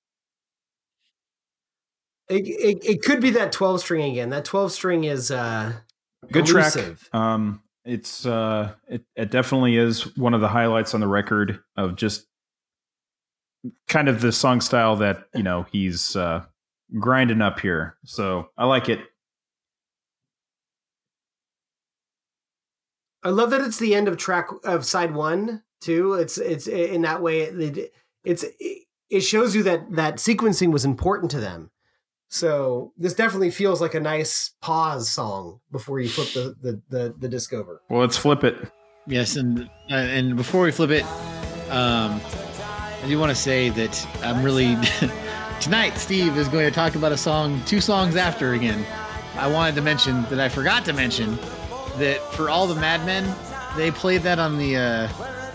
[2.30, 4.30] It, it, it could be that 12 string again.
[4.30, 5.74] That 12 string is uh
[6.32, 7.00] good elusive.
[7.00, 11.60] track um it's uh it, it definitely is one of the highlights on the record
[11.76, 12.28] of just
[13.88, 16.44] kind of the song style that you know he's uh
[17.00, 19.00] grinding up here so i like it
[23.24, 26.14] I love that it's the end of track of side one too.
[26.14, 27.42] It's it's in that way.
[27.42, 27.92] It,
[28.24, 28.46] it's
[29.10, 31.72] it shows you that that sequencing was important to them.
[32.32, 37.16] So this definitely feels like a nice pause song before you flip the the the,
[37.18, 37.82] the disc over.
[37.90, 38.72] well let's flip it
[39.10, 41.04] Yes, and uh, and before we flip it,
[41.72, 44.78] um, I do want to say that I'm really
[45.60, 45.98] tonight.
[45.98, 48.86] Steve is going to talk about a song, two songs after again.
[49.36, 51.40] I wanted to mention that I forgot to mention
[52.00, 53.36] that for all the Mad Men,
[53.78, 55.10] they played that on the uh,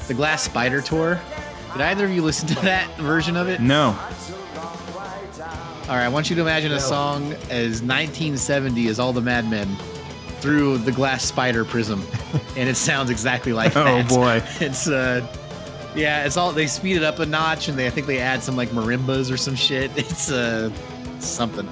[0.09, 1.21] the Glass Spider tour.
[1.73, 3.61] Did either of you listen to that version of it?
[3.61, 3.87] no
[5.89, 9.51] All right, I want you to imagine a song as 1970 as all the Mad
[9.51, 9.75] Men
[10.41, 12.03] through the glass spider prism,
[12.57, 14.09] and it sounds exactly like oh that.
[14.09, 15.27] boy It's uh,
[15.97, 18.43] yeah, it's all they speed it up a notch, and they I think they add
[18.43, 19.91] some like marimbas or some shit.
[19.97, 20.71] It's uh,
[21.19, 21.69] something.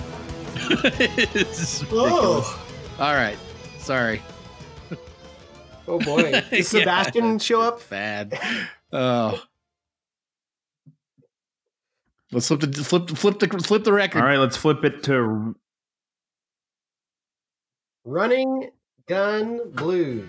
[0.57, 1.85] it's ridiculous.
[1.93, 2.65] Oh,
[2.99, 3.39] All right,
[3.79, 4.23] sorry.
[5.89, 6.23] Oh boy!
[6.33, 6.63] Did Yeah.
[6.63, 7.89] Sebastian show up?
[7.89, 8.39] Bad.
[8.93, 9.43] Oh.
[12.33, 14.21] Let's flip the flip flip the flip the record.
[14.21, 15.55] all right let's flip it to
[18.05, 18.71] Running
[19.07, 20.27] Gun Blues.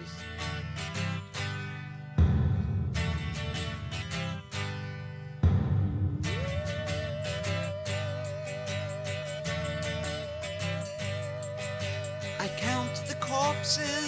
[12.40, 14.03] I count the corpses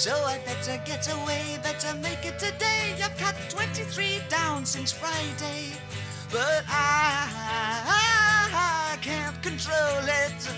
[0.00, 2.96] So I better get away, better make it today.
[3.04, 5.74] I've cut 23 down since Friday.
[6.32, 7.28] But I,
[8.94, 10.50] I can't control it.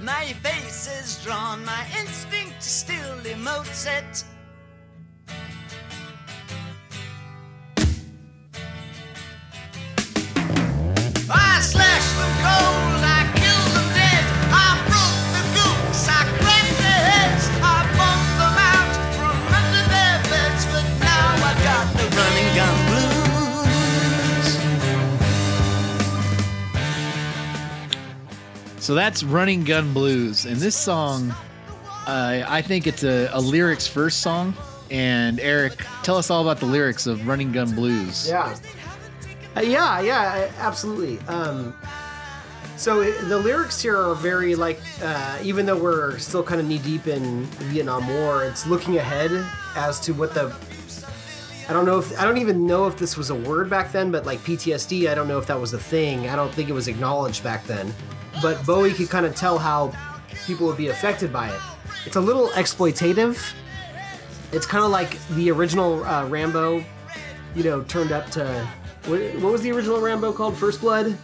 [0.00, 4.24] My face is drawn, my instinct still emotes it.
[11.28, 12.81] Ah, I slashed them cold,
[28.82, 30.44] So that's Running Gun Blues.
[30.44, 31.32] And this song,
[32.08, 34.54] uh, I think it's a, a lyrics first song.
[34.90, 38.28] And Eric, tell us all about the lyrics of Running Gun Blues.
[38.28, 38.58] Yeah.
[39.56, 41.20] Uh, yeah, yeah, absolutely.
[41.28, 41.72] Um,
[42.76, 46.66] So it, the lyrics here are very like, uh, even though we're still kind of
[46.66, 49.30] knee deep in the Vietnam War, it's looking ahead
[49.76, 50.52] as to what the.
[51.68, 54.10] I don't know if I don't even know if this was a word back then,
[54.10, 56.28] but like PTSD, I don't know if that was a thing.
[56.28, 57.94] I don't think it was acknowledged back then.
[58.40, 59.92] But Bowie could kind of tell how
[60.46, 61.60] people would be affected by it.
[62.06, 63.52] It's a little exploitative.
[64.52, 66.84] It's kind of like the original uh, Rambo,
[67.54, 68.66] you know, turned up to.
[69.06, 70.56] What, what was the original Rambo called?
[70.56, 71.18] First Blood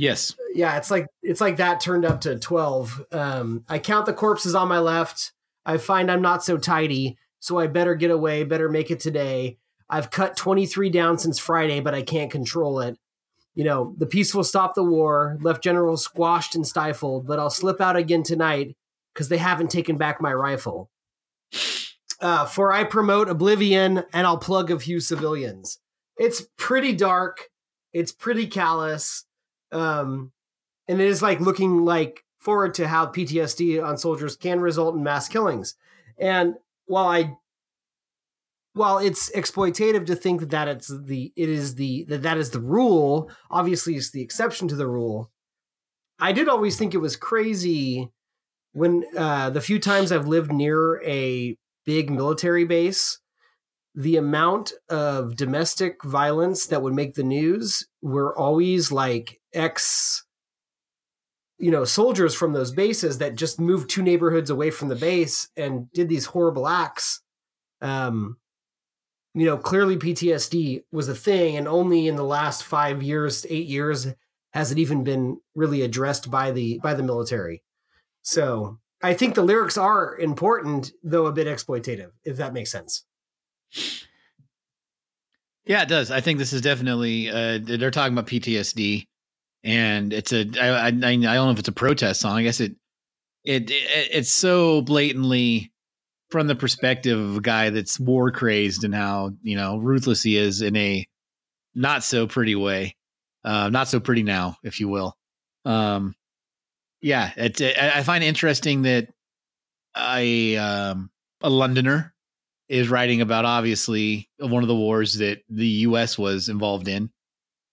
[0.00, 0.34] Yes.
[0.54, 3.04] yeah, it's like it's like that turned up to twelve.
[3.12, 5.32] Um, I count the corpses on my left.
[5.66, 8.44] I find I'm not so tidy, so I better get away.
[8.44, 9.58] Better make it today.
[9.90, 12.96] I've cut 23 down since Friday, but I can't control it.
[13.60, 15.36] You know, the peace will stop the war.
[15.42, 18.74] Left general squashed and stifled, but I'll slip out again tonight
[19.12, 20.88] because they haven't taken back my rifle.
[22.22, 25.78] Uh, for I promote oblivion and I'll plug a few civilians.
[26.16, 27.50] It's pretty dark.
[27.92, 29.26] It's pretty callous
[29.72, 30.32] um,
[30.88, 35.02] and it is like looking like forward to how PTSD on soldiers can result in
[35.02, 35.74] mass killings.
[36.18, 36.54] And
[36.86, 37.36] while I,
[38.72, 42.60] while it's exploitative to think that it's the it is the that that is the
[42.60, 45.30] rule, obviously it's the exception to the rule.
[46.18, 48.10] I did always think it was crazy
[48.72, 53.18] when uh, the few times I've lived near a big military base
[53.94, 60.24] the amount of domestic violence that would make the news were always like ex
[61.58, 65.48] you know soldiers from those bases that just moved two neighborhoods away from the base
[65.56, 67.20] and did these horrible acts
[67.82, 68.36] um
[69.34, 73.66] you know clearly PTSD was a thing and only in the last 5 years 8
[73.66, 74.08] years
[74.52, 77.62] has it even been really addressed by the by the military
[78.22, 83.04] so i think the lyrics are important though a bit exploitative if that makes sense
[85.66, 86.10] Yeah, it does.
[86.10, 89.06] I think this is definitely uh they're talking about PTSD
[89.62, 92.36] and it's a I I, I don't know if it's a protest song.
[92.36, 92.74] I guess it
[93.44, 95.72] it, it it's so blatantly
[96.30, 100.36] from the perspective of a guy that's war crazed and how, you know, ruthless he
[100.36, 101.06] is in a
[101.74, 102.96] not so pretty way.
[103.44, 105.16] Uh not so pretty now, if you will.
[105.64, 106.14] Um
[107.02, 109.08] yeah, it's I I find it interesting that
[109.94, 111.10] I um
[111.42, 112.14] a Londoner
[112.68, 117.10] is writing about obviously one of the wars that the US was involved in.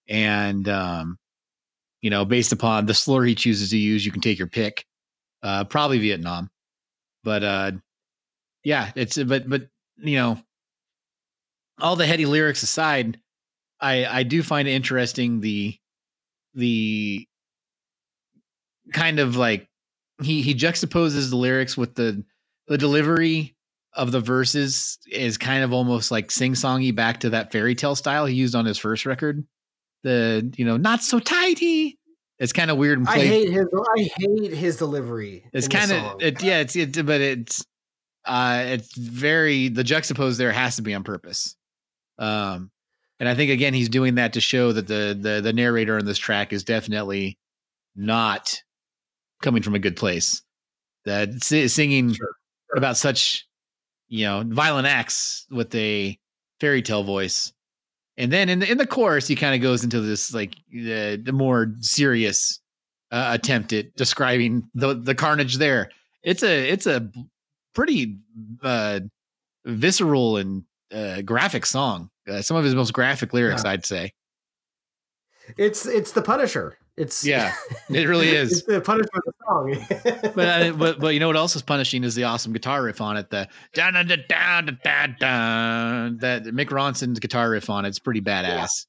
[0.08, 1.18] And um,
[2.02, 4.86] you know, based upon the slur he chooses to use, you can take your pick.
[5.44, 6.50] Uh probably Vietnam.
[7.24, 7.72] But uh
[8.68, 10.38] yeah, it's uh, but but you know,
[11.80, 13.18] all the heady lyrics aside,
[13.80, 15.78] I I do find it interesting the
[16.54, 17.26] the
[18.92, 19.70] kind of like
[20.22, 22.26] he he juxtaposes the lyrics with the
[22.68, 23.56] the delivery
[23.94, 28.26] of the verses is kind of almost like sing-songy back to that fairy tale style
[28.26, 29.48] he used on his first record.
[30.04, 31.98] The you know not so tidy.
[32.38, 33.66] It's kind of weird and I hate his
[33.98, 35.46] I hate his delivery.
[35.54, 36.60] it's kind of it, yeah.
[36.60, 37.66] It's it, but it's
[38.28, 41.56] uh it's very the juxtapose there has to be on purpose.
[42.20, 42.72] Um,
[43.20, 46.06] and I think again he's doing that to show that the the the narrator in
[46.06, 47.38] this track is definitely
[47.96, 48.62] not
[49.42, 50.42] coming from a good place.
[51.06, 52.16] That si- singing
[52.76, 53.48] about such
[54.08, 56.18] you know violent acts with a
[56.60, 57.54] fairy tale voice,
[58.18, 61.20] and then in the in the chorus he kind of goes into this like the
[61.24, 62.60] the more serious
[63.12, 65.90] uh, attempt at describing the the carnage there.
[66.24, 67.10] It's a it's a
[67.78, 68.18] pretty
[68.64, 69.00] uh,
[69.64, 72.10] visceral and uh, graphic song.
[72.28, 74.14] Uh, some of his most graphic lyrics, I'd say.
[75.58, 76.80] it's it's the Punisher.
[76.98, 77.54] It's Yeah,
[77.90, 78.64] it really it's is.
[78.64, 79.10] the Punisher
[79.46, 79.78] song.
[80.36, 83.00] But, uh, but but you know what else is punishing is the awesome guitar riff
[83.00, 83.30] on it.
[83.30, 88.22] The da da da da da da that Mick Ronson's guitar riff on it's pretty
[88.22, 88.88] badass.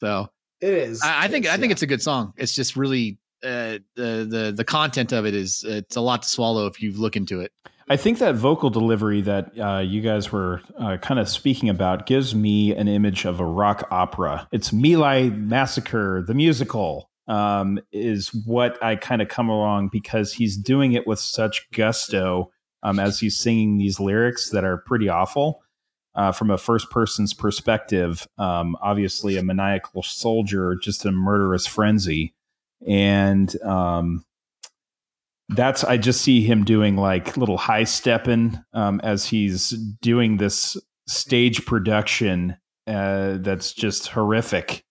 [0.00, 0.28] So
[0.60, 1.02] it is.
[1.02, 1.72] I, I think I think yeah.
[1.72, 2.32] it's a good song.
[2.36, 6.28] It's just really uh, the the the content of it is it's a lot to
[6.28, 7.52] swallow if you look into it.
[7.90, 12.04] I think that vocal delivery that uh, you guys were uh, kind of speaking about
[12.04, 14.46] gives me an image of a rock opera.
[14.52, 20.56] It's My Massacre, the musical, um, is what I kind of come along because he's
[20.56, 22.50] doing it with such gusto
[22.82, 25.62] um, as he's singing these lyrics that are pretty awful.
[26.14, 32.34] Uh, from a first person's perspective, um, obviously a maniacal soldier, just a murderous frenzy.
[32.86, 34.24] And um,
[35.50, 39.70] that's I just see him doing like little high stepping um, as he's
[40.02, 40.76] doing this
[41.06, 42.56] stage production
[42.86, 44.84] uh, that's just horrific,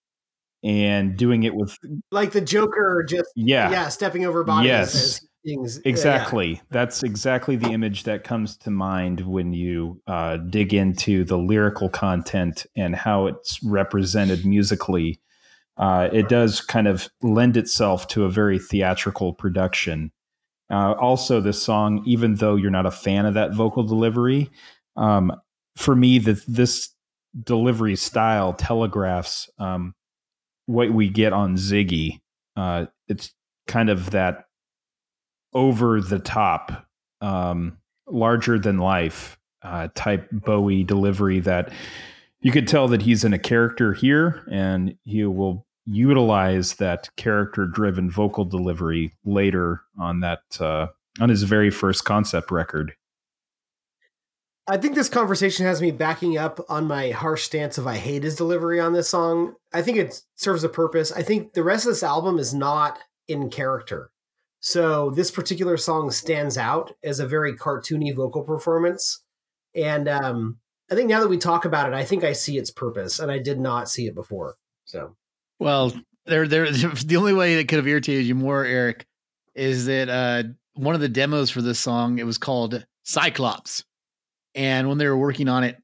[0.64, 1.78] and doing it with
[2.12, 4.68] like the Joker just yeah, yeah, stepping over bodies.
[4.68, 5.22] Yes.
[5.44, 5.78] he sings.
[5.78, 6.62] Yeah, exactly.
[6.72, 11.90] That's exactly the image that comes to mind when you uh, dig into the lyrical
[11.90, 15.20] content and how it's represented musically.
[15.78, 20.12] uh, it does kind of lend itself to a very theatrical production.
[20.70, 24.50] Uh, also, this song, even though you're not a fan of that vocal delivery,
[24.96, 25.32] um,
[25.76, 26.90] for me, that this
[27.44, 29.94] delivery style telegraphs um,
[30.66, 32.20] what we get on Ziggy.
[32.56, 33.34] Uh, it's
[33.68, 34.46] kind of that
[35.54, 36.86] over the top,
[37.22, 37.78] um,
[38.08, 41.72] larger than life uh, type Bowie delivery that
[42.42, 47.66] you could tell that he's in a character here and he will utilize that character
[47.66, 50.88] driven vocal delivery later on that uh,
[51.20, 52.94] on his very first concept record.
[54.70, 58.24] I think this conversation has me backing up on my harsh stance of I hate
[58.24, 59.56] his delivery on this song.
[59.74, 61.12] I think it serves a purpose.
[61.14, 63.00] I think the rest of this album is not
[63.30, 64.12] in character.
[64.60, 69.24] So this particular song stands out as a very cartoony vocal performance.
[69.74, 70.58] And um,
[70.92, 73.32] I think now that we talk about it, I think I see its purpose, and
[73.32, 74.56] I did not see it before.
[74.84, 75.16] So
[75.60, 75.94] Well,
[76.26, 76.72] there, there.
[76.72, 79.06] The only way that could have irritated you more, Eric,
[79.56, 80.44] is that uh,
[80.76, 83.84] one of the demos for this song it was called Cyclops,
[84.56, 85.78] and when they were working on it,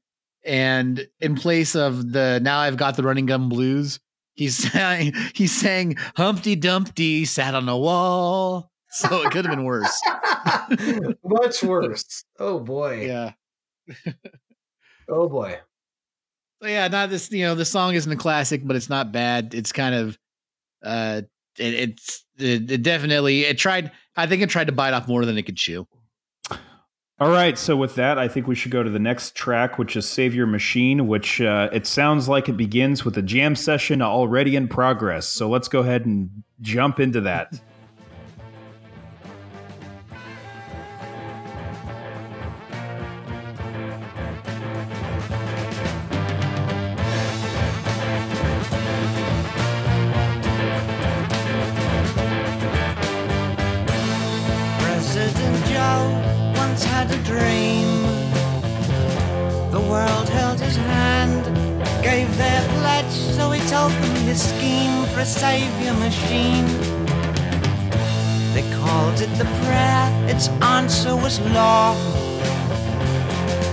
[0.44, 3.98] and in place of the "Now I've Got the Running Gun Blues,"
[4.34, 8.70] he sang he sang Humpty Dumpty sat on a wall.
[8.90, 10.00] So it could have been worse.
[11.24, 12.24] much worse.
[12.38, 13.06] Oh boy.
[13.06, 13.32] Yeah.
[15.08, 15.58] Oh boy.
[16.62, 17.30] So yeah, not this.
[17.30, 19.54] You know, the song isn't a classic, but it's not bad.
[19.54, 20.18] It's kind of,
[20.82, 21.22] uh,
[21.58, 23.92] it, it's it, it definitely it tried.
[24.16, 25.86] I think it tried to bite off more than it could chew.
[27.20, 29.94] All right, so with that, I think we should go to the next track, which
[29.94, 34.56] is Savior Machine, which uh, it sounds like it begins with a jam session already
[34.56, 35.28] in progress.
[35.28, 37.60] So let's go ahead and jump into that.
[62.22, 66.66] Their pledge, so he told them his scheme for a savior machine.
[68.54, 71.96] They called it the prayer, its answer was law.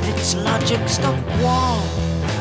[0.09, 1.77] Its logic stopped war,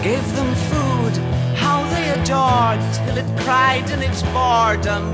[0.02, 1.16] gave them food,
[1.56, 5.12] how they adored, till it cried in its boredom.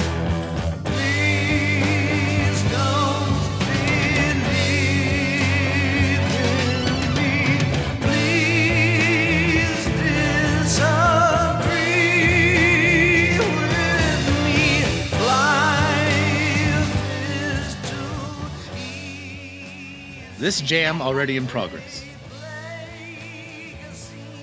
[20.38, 22.04] This jam already in progress,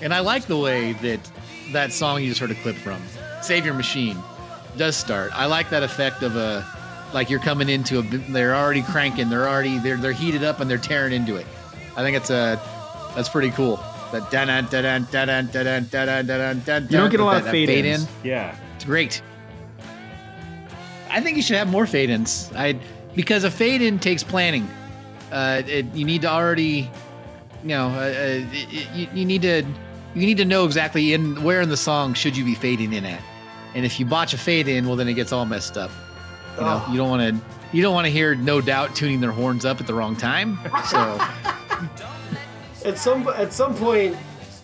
[0.02, 1.20] and I like the way that
[1.72, 3.00] that song you just heard a clip from,
[3.42, 4.18] "Savior Machine,"
[4.76, 5.30] does start.
[5.34, 6.66] I like that effect of a
[7.12, 8.02] like you're coming into a.
[8.02, 9.28] They're already cranking.
[9.30, 11.46] They're already they're they're heated up and they're tearing into it.
[11.96, 12.60] I think it's a
[13.14, 13.76] that's pretty cool.
[14.12, 16.82] That dun dun dun dun dun dun dun dun dun dun.
[16.84, 18.02] You don't get a lot of fade, ins.
[18.02, 18.08] in.
[18.22, 18.56] Yeah.
[18.74, 19.22] It's great.
[21.08, 22.50] I think you should have more fade ins.
[22.56, 22.78] I
[23.14, 24.68] because a fade in takes planning.
[25.32, 26.90] Uh, it, you need to already,
[27.62, 28.04] you know, uh, uh,
[28.52, 29.62] it- you, you need to
[30.14, 33.04] you need to know exactly in where in the song should you be fading in
[33.04, 33.20] at.
[33.74, 35.90] And if you botch a fade in, well, then it gets all messed up.
[36.56, 36.92] You know, Oh.
[36.92, 37.44] you don't want to
[37.76, 40.58] you don't want to hear No Doubt tuning their horns up at the wrong time.
[40.88, 40.98] So
[42.84, 44.14] At some at some point,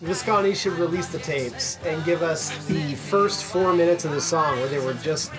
[0.03, 4.59] Visconti should release the tapes and give us the first four minutes of the song
[4.59, 5.31] where they were just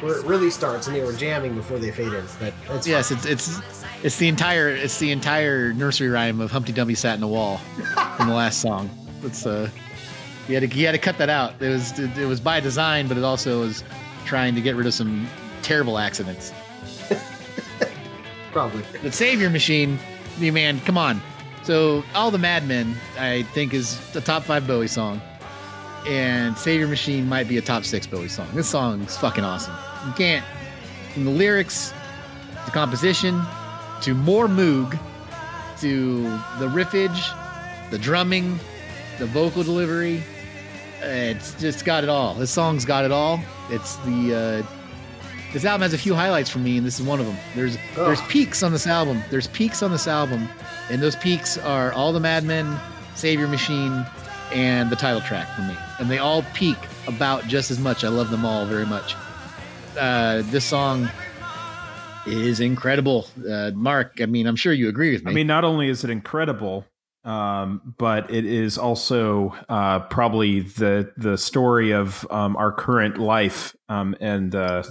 [0.00, 2.24] where it really starts and they were jamming before they fade in.
[2.40, 3.60] But that's yes, it's it's
[4.04, 7.56] it's the entire it's the entire nursery rhyme of Humpty Dumpty sat in a wall
[8.16, 8.90] from the last song.
[9.24, 9.70] It's uh,
[10.46, 11.60] you had to you had to cut that out.
[11.60, 13.82] It was it, it was by design, but it also was
[14.26, 15.26] trying to get rid of some
[15.62, 16.52] terrible accidents.
[18.52, 18.82] probably.
[19.02, 19.98] The Savior Machine,
[20.38, 21.20] you man, come on.
[21.62, 25.22] So all the Madmen, I think, is the top five Bowie song,
[26.06, 28.48] and Savior Machine might be a top six Bowie song.
[28.52, 29.74] This song is fucking awesome.
[30.06, 30.44] You can't
[31.14, 31.94] from the lyrics,
[32.66, 33.40] the composition,
[34.02, 34.98] to more Moog,
[35.80, 36.22] to
[36.58, 38.58] the riffage, the drumming,
[39.18, 40.22] the vocal delivery.
[41.00, 42.34] It's just got it all.
[42.34, 43.40] This song's got it all.
[43.70, 44.74] It's the uh,
[45.52, 47.36] this album has a few highlights for me, and this is one of them.
[47.54, 49.22] There's there's peaks on this album.
[49.30, 50.48] There's peaks on this album,
[50.90, 52.76] and those peaks are all the Madmen,
[53.14, 54.04] Savior Machine,
[54.52, 55.76] and the title track for me.
[55.98, 58.02] And they all peak about just as much.
[58.02, 59.14] I love them all very much.
[59.98, 61.08] Uh, this song
[62.26, 63.26] is incredible.
[63.48, 65.30] Uh, Mark, I mean, I'm sure you agree with me.
[65.30, 66.84] I mean, not only is it incredible,
[67.24, 73.74] um, but it is also uh, probably the the story of um, our current life,
[73.88, 74.82] um, and uh,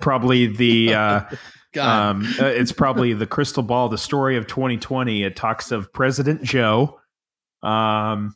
[0.00, 1.20] probably the uh,
[1.72, 2.10] God.
[2.10, 5.22] um, uh, it's probably the crystal ball, the story of 2020.
[5.22, 7.00] It talks of President Joe.
[7.62, 8.34] Um,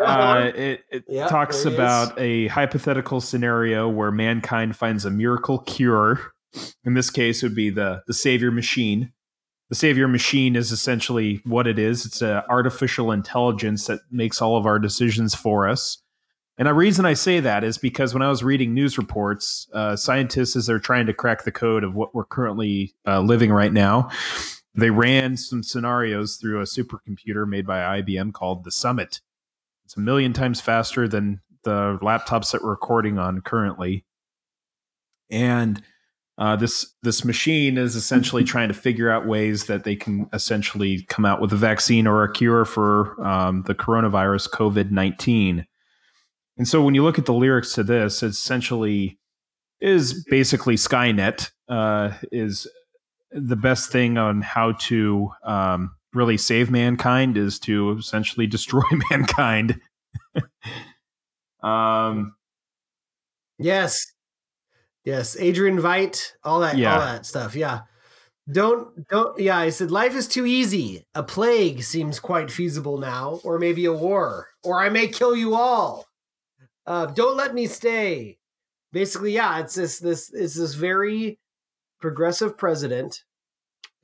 [0.00, 1.78] uh, it it Yeah, talks there it is.
[1.78, 6.33] about a hypothetical scenario where mankind finds a miracle cure.
[6.84, 9.12] In this case, it would be the the savior machine.
[9.70, 12.04] The savior machine is essentially what it is.
[12.04, 16.02] It's an artificial intelligence that makes all of our decisions for us.
[16.56, 19.96] And the reason I say that is because when I was reading news reports, uh,
[19.96, 23.72] scientists, as they're trying to crack the code of what we're currently uh, living right
[23.72, 24.10] now,
[24.74, 29.20] they ran some scenarios through a supercomputer made by IBM called the Summit.
[29.84, 34.04] It's a million times faster than the laptops that we're recording on currently.
[35.30, 35.82] And
[36.38, 41.04] uh, this this machine is essentially trying to figure out ways that they can essentially
[41.08, 45.66] come out with a vaccine or a cure for um, the coronavirus COVID nineteen.
[46.56, 49.18] And so when you look at the lyrics to this, it essentially
[49.80, 52.68] is basically Skynet uh, is
[53.32, 59.80] the best thing on how to um, really save mankind is to essentially destroy mankind.
[61.62, 62.34] um,
[63.58, 64.13] Yes.
[65.04, 65.36] Yes.
[65.38, 66.94] Adrian Veidt, all that, Yeah.
[66.94, 67.54] all that stuff.
[67.54, 67.82] Yeah.
[68.50, 69.58] Don't, don't, yeah.
[69.58, 71.06] I said, life is too easy.
[71.14, 75.54] A plague seems quite feasible now, or maybe a war, or I may kill you
[75.54, 76.06] all.
[76.86, 78.38] Uh, don't let me stay.
[78.92, 81.38] Basically, yeah, it's this, this, it's this very
[82.00, 83.24] progressive president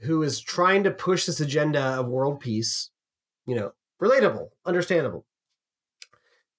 [0.00, 2.90] who is trying to push this agenda of world peace.
[3.46, 3.72] You know,
[4.02, 5.26] relatable, understandable.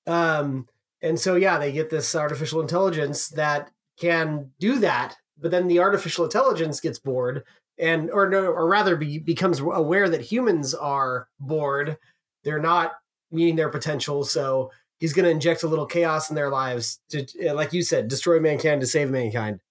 [0.05, 0.67] Um,
[1.01, 5.79] and so, yeah, they get this artificial intelligence that can do that, but then the
[5.79, 7.43] artificial intelligence gets bored
[7.77, 11.97] and, or no, or rather, be, becomes aware that humans are bored.
[12.43, 12.93] They're not
[13.31, 17.25] meeting their potential, so he's going to inject a little chaos in their lives to,
[17.47, 19.61] uh, like you said, destroy mankind to save mankind.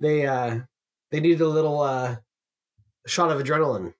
[0.00, 0.60] They, uh,
[1.10, 2.16] they needed a little uh,
[3.06, 3.92] shot of adrenaline.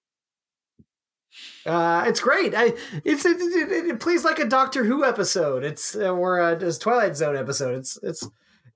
[1.67, 2.55] Uh, it's great.
[2.57, 2.75] I
[3.05, 5.63] it's it, it, it, plays like a Doctor Who episode.
[5.63, 7.77] It's uh, or a, a Twilight Zone episode.
[7.77, 8.29] It's it's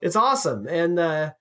[0.04, 0.68] it's awesome.
[0.68, 1.32] And uh,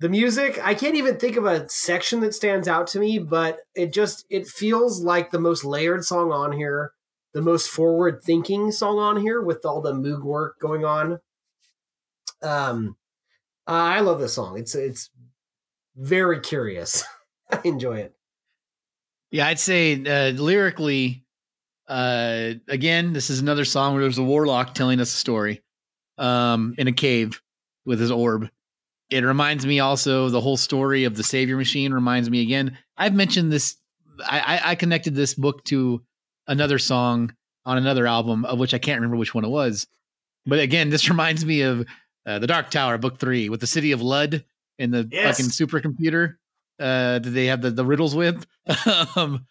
[0.00, 3.58] the music, I can't even think of a section that stands out to me, but
[3.74, 6.92] it just it feels like the most layered song on here,
[7.34, 11.20] the most forward thinking song on here with all the Moog work going on.
[12.42, 12.96] Um,
[13.68, 14.58] uh, I love this song.
[14.58, 15.10] It's it's
[15.94, 17.04] very curious.
[17.52, 18.14] I enjoy it.
[19.30, 21.26] Yeah, I'd say uh, lyrically,
[21.86, 25.60] uh, again, this is another song where there's a warlock telling us a story
[26.16, 27.42] um, in a cave
[27.90, 28.48] with his orb.
[29.10, 32.78] It reminds me also the whole story of the Savior Machine reminds me again.
[32.96, 33.76] I've mentioned this.
[34.24, 36.02] I, I, connected this book to
[36.46, 37.34] another song
[37.64, 39.88] on another album of which I can't remember which one it was.
[40.46, 41.84] But again, this reminds me of
[42.26, 44.44] uh, the Dark Tower, Book Three, with the city of Lud
[44.78, 45.36] and the Yes.
[45.38, 46.36] fucking supercomputer
[46.78, 48.46] uh, that they have the, the riddles with.
[49.16, 49.46] um,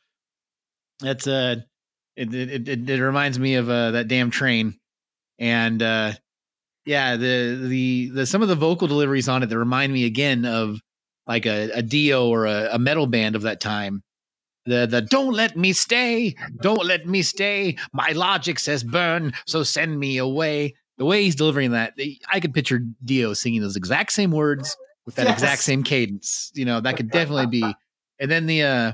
[1.02, 1.58] that's uh,
[2.16, 4.80] it, it it it reminds me of uh, that damn train,
[5.40, 6.14] and uh,
[6.90, 10.44] yeah, the the the some of the vocal deliveries on it that remind me again
[10.44, 10.80] of
[11.28, 14.02] like a, a Dio or a, a metal band of that time.
[14.66, 17.78] The the don't let me stay, don't let me stay.
[17.94, 20.74] My logic says burn, so send me away.
[20.98, 21.94] The way he's delivering that,
[22.28, 24.76] I could picture Dio singing those exact same words
[25.06, 26.52] with that exact same cadence.
[26.56, 27.76] You know, that could definitely be.
[28.20, 28.94] And then the uh,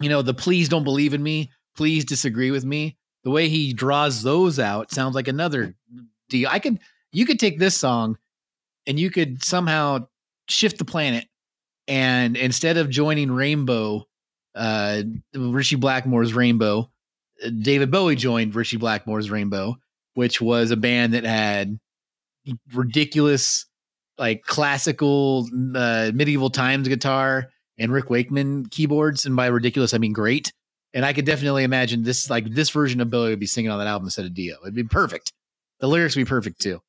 [0.00, 2.96] you know, the please don't believe in me, please disagree with me.
[3.24, 5.74] The way he draws those out sounds like another
[6.30, 6.48] Dio.
[6.48, 6.78] I could
[7.12, 8.18] you could take this song
[8.86, 10.06] and you could somehow
[10.48, 11.26] shift the planet
[11.90, 14.06] and instead of joining Rainbow,
[14.54, 15.02] uh,
[15.34, 16.88] Ritchie Blackmore's Rainbow,
[17.44, 19.74] uh, David Bowie joined Ritchie Blackmore's Rainbow,
[20.14, 21.80] which was a band that had
[22.72, 23.66] ridiculous,
[24.18, 29.26] like classical uh, medieval times guitar and Rick Wakeman keyboards.
[29.26, 30.52] And by ridiculous, I mean great.
[30.94, 33.80] And I could definitely imagine this, like this version of Bowie would be singing on
[33.80, 34.58] that album instead of Dio.
[34.62, 35.32] It'd be perfect.
[35.80, 36.80] The lyrics would be perfect too.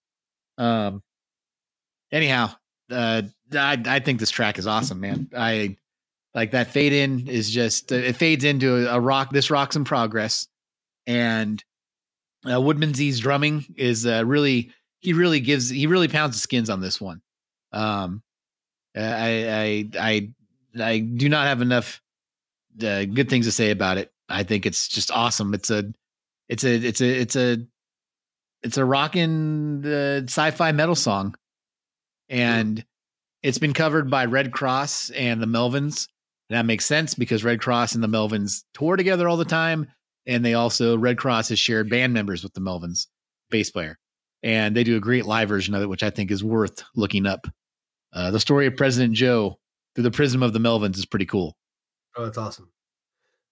[0.61, 1.01] Um,
[2.11, 2.51] anyhow,
[2.91, 3.23] uh,
[3.53, 5.29] I, I think this track is awesome, man.
[5.35, 5.77] I
[6.35, 9.31] like that fade in is just uh, it fades into a, a rock.
[9.31, 10.47] This rocks in progress,
[11.07, 11.63] and
[12.45, 16.79] uh, Woodmansey's drumming is uh, really he really gives he really pounds the skins on
[16.79, 17.21] this one.
[17.71, 18.21] Um,
[18.95, 20.29] I I I
[20.79, 22.01] I do not have enough
[22.83, 24.11] uh, good things to say about it.
[24.29, 25.55] I think it's just awesome.
[25.55, 25.91] It's a
[26.47, 27.57] it's a it's a it's a
[28.63, 31.35] it's a rockin' uh, sci-fi metal song,
[32.29, 32.83] and
[33.43, 36.07] it's been covered by Redd Kross and the Melvins.
[36.49, 39.87] That makes sense because Redd Kross and the Melvins tour together all the time.
[40.27, 43.07] And they also, Redd Kross has shared band members with the Melvins,
[43.49, 43.97] bass player.
[44.43, 47.25] And they do a great live version of it, which I think is worth looking
[47.25, 47.47] up.
[48.13, 49.57] Uh, the story of President Joe
[49.95, 51.55] through the prism of the Melvins is pretty cool.
[52.15, 52.69] Oh, that's awesome.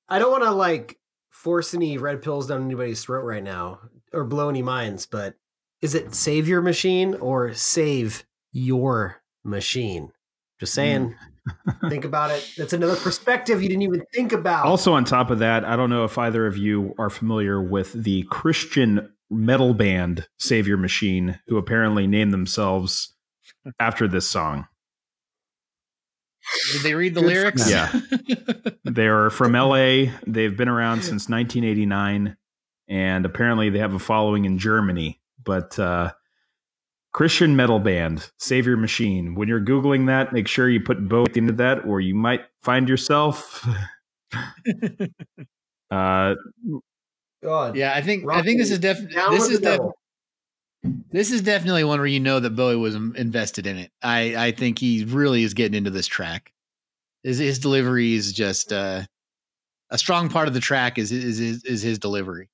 [0.07, 0.97] I don't want to like
[1.29, 3.79] force any red pills down anybody's throat right now
[4.13, 5.35] or blow any minds, but
[5.81, 10.11] is it save your machine or save your machine?
[10.59, 11.15] Just saying.
[11.15, 11.89] Mm.
[11.89, 12.47] think about it.
[12.57, 14.65] That's another perspective you didn't even think about.
[14.65, 17.93] Also, on top of that, I don't know if either of you are familiar with
[17.93, 23.15] the Christian metal band Savior Machine, who apparently named themselves
[23.79, 24.67] after this song.
[26.73, 27.69] Did they read the Good lyrics?
[27.69, 27.91] Yeah.
[28.85, 30.11] They are from LA.
[30.25, 32.35] They've been around since 1989,
[32.89, 35.21] and apparently they have a following in Germany.
[35.43, 36.11] But uh,
[37.13, 39.35] Christian metal band Savior Machine.
[39.35, 42.89] When you're googling that, make sure you put both into that, or you might find
[42.89, 43.65] yourself.
[45.91, 46.35] uh,
[47.43, 47.75] God.
[47.75, 49.93] yeah, I think I think this is definitely this is the def- devil.
[51.11, 53.91] this is definitely one where you know that Bowie was um, invested in it.
[54.03, 56.51] I I think he really is getting into this track.
[57.23, 59.03] His his delivery is just uh,
[59.89, 62.49] a strong part of the track is is is, is his delivery.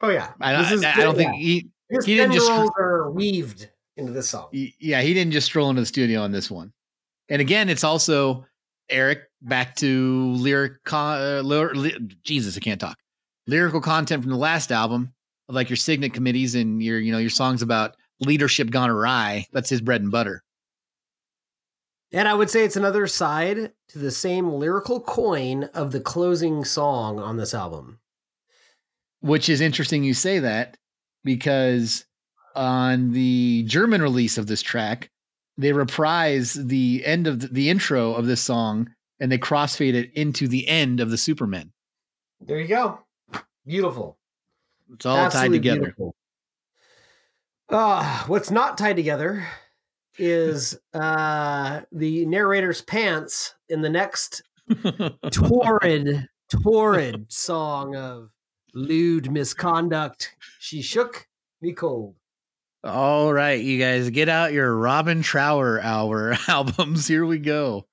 [0.00, 0.32] Oh yeah.
[0.40, 4.12] I, This is I don't good, think he his he didn't just- are weaved into
[4.12, 4.48] this song.
[4.52, 6.72] Yeah, he didn't just stroll into the studio on this one.
[7.28, 8.44] And again, it's also
[8.90, 11.42] Eric back to lyric, uh,
[12.22, 12.98] Jesus, I can't talk.
[13.46, 15.12] Lyrical content from the last album,
[15.48, 19.46] of like your Cygnet Committees and your, you know, your songs about leadership gone awry.
[19.52, 20.42] That's his bread and butter.
[22.12, 26.64] And I would say it's another side to the same lyrical coin of the closing
[26.64, 27.98] song on this album.
[29.24, 30.76] Which is interesting you say that
[31.24, 32.04] because
[32.54, 35.10] on the German release of this track,
[35.56, 40.12] they reprise the end of the, the intro of this song and they crossfade it
[40.12, 41.72] into the end of the Superman.
[42.42, 42.98] There you go.
[43.64, 44.18] Beautiful.
[44.92, 45.80] It's all tied together.
[45.80, 46.14] beautiful.
[47.70, 49.46] Uh, what's not tied together
[50.18, 54.42] is uh, the narrator's pants in the next
[55.30, 56.28] torrid,
[56.62, 58.28] torrid song of
[58.74, 60.34] lewd misconduct.
[60.58, 61.26] She shook
[61.60, 62.16] me cold.
[62.82, 67.06] All right, you guys, get out your Robin Trower hour albums.
[67.06, 67.86] Here we go.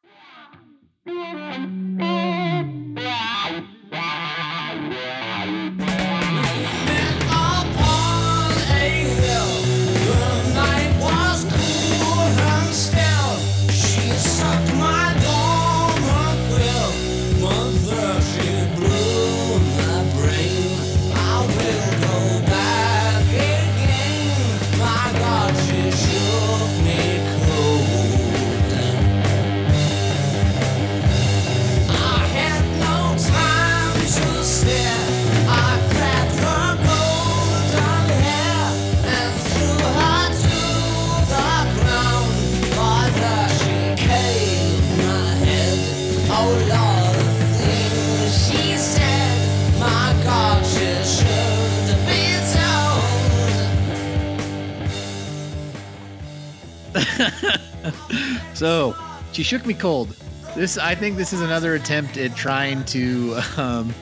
[59.32, 60.16] She shook me cold.
[60.56, 63.94] This, I think, this is another attempt at trying to, um,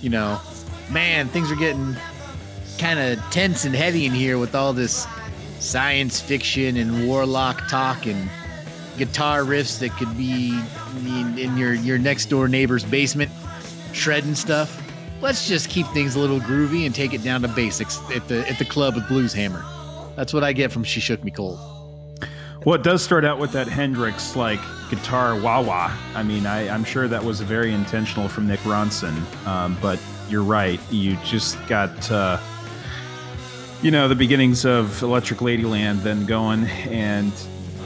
[0.00, 0.40] you know,
[0.90, 1.96] man, things are getting
[2.78, 5.06] kind of tense and heavy in here with all this
[5.58, 8.28] science fiction and warlock talk and
[8.98, 10.58] guitar riffs that could be
[10.98, 13.30] in, in your your next door neighbor's basement,
[13.92, 14.82] shredding stuff.
[15.20, 18.48] Let's just keep things a little groovy and take it down to basics at the
[18.48, 19.64] at the club with Blues Hammer.
[20.14, 21.75] That's what I get from She Shook Me Cold.
[22.66, 24.58] Well, it does start out with that Hendrix like
[24.90, 25.96] guitar wah wah.
[26.16, 29.14] I mean, I, I'm sure that was very intentional from Mick Ronson.
[29.46, 30.80] Um, but you're right.
[30.90, 32.40] You just got, uh,
[33.82, 36.64] you know, the beginnings of Electric Ladyland then going.
[36.88, 37.32] And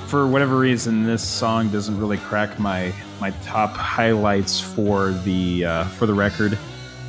[0.07, 2.91] for whatever reason, this song doesn't really crack my
[3.21, 6.57] my top highlights for the uh, for the record.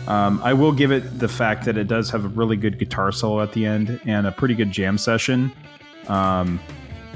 [0.07, 3.13] Um, I will give it the fact that it does have a really good guitar
[3.13, 5.53] solo at the end and a pretty good jam session.
[6.09, 6.59] Um,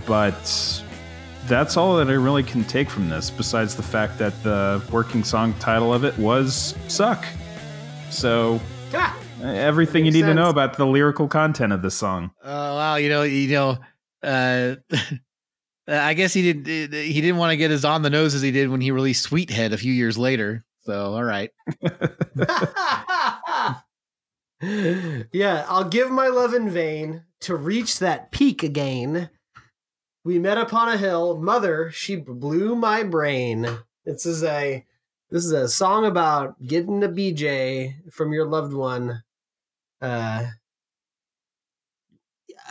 [0.05, 0.83] but
[1.47, 5.23] that's all that I really can take from this, besides the fact that the working
[5.23, 7.25] song title of it was Suck.
[8.09, 8.59] So,
[8.93, 12.31] Ah, everything you Makes need to know about the lyrical content of this song.
[12.43, 13.77] Oh wow, you know, you know,
[14.23, 14.75] uh,
[15.87, 18.69] I guess he didn't—he didn't want to get as on the nose as he did
[18.69, 20.65] when he released Sweet Head a few years later.
[20.81, 21.51] So, all right,
[25.31, 29.29] yeah, I'll give my love in vain to reach that peak again.
[30.25, 31.37] We met upon a hill.
[31.37, 33.69] Mother, she blew my brain.
[34.05, 34.83] This is a
[35.29, 39.21] this is a song about getting a BJ from your loved one.
[40.01, 40.47] Uh,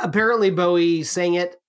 [0.02, 1.60] apparently, Bowie sang it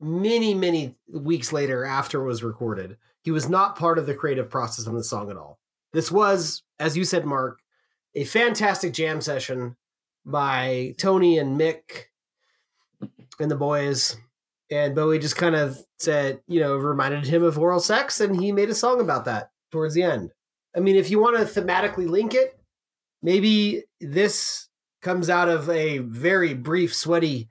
[0.00, 2.96] many, many weeks later after it was recorded.
[3.20, 5.58] He was not part of the creative process on the song at all.
[5.92, 7.60] This was, as you said, Mark,
[8.14, 9.76] a fantastic jam session
[10.24, 12.06] by Tony and Mick
[13.38, 14.16] and the boys.
[14.72, 18.52] And Bowie just kind of said, you know, reminded him of oral sex, and he
[18.52, 20.30] made a song about that towards the end.
[20.74, 22.58] I mean, if you want to thematically link it,
[23.22, 24.68] maybe this
[25.02, 27.50] comes out of a very brief, sweaty,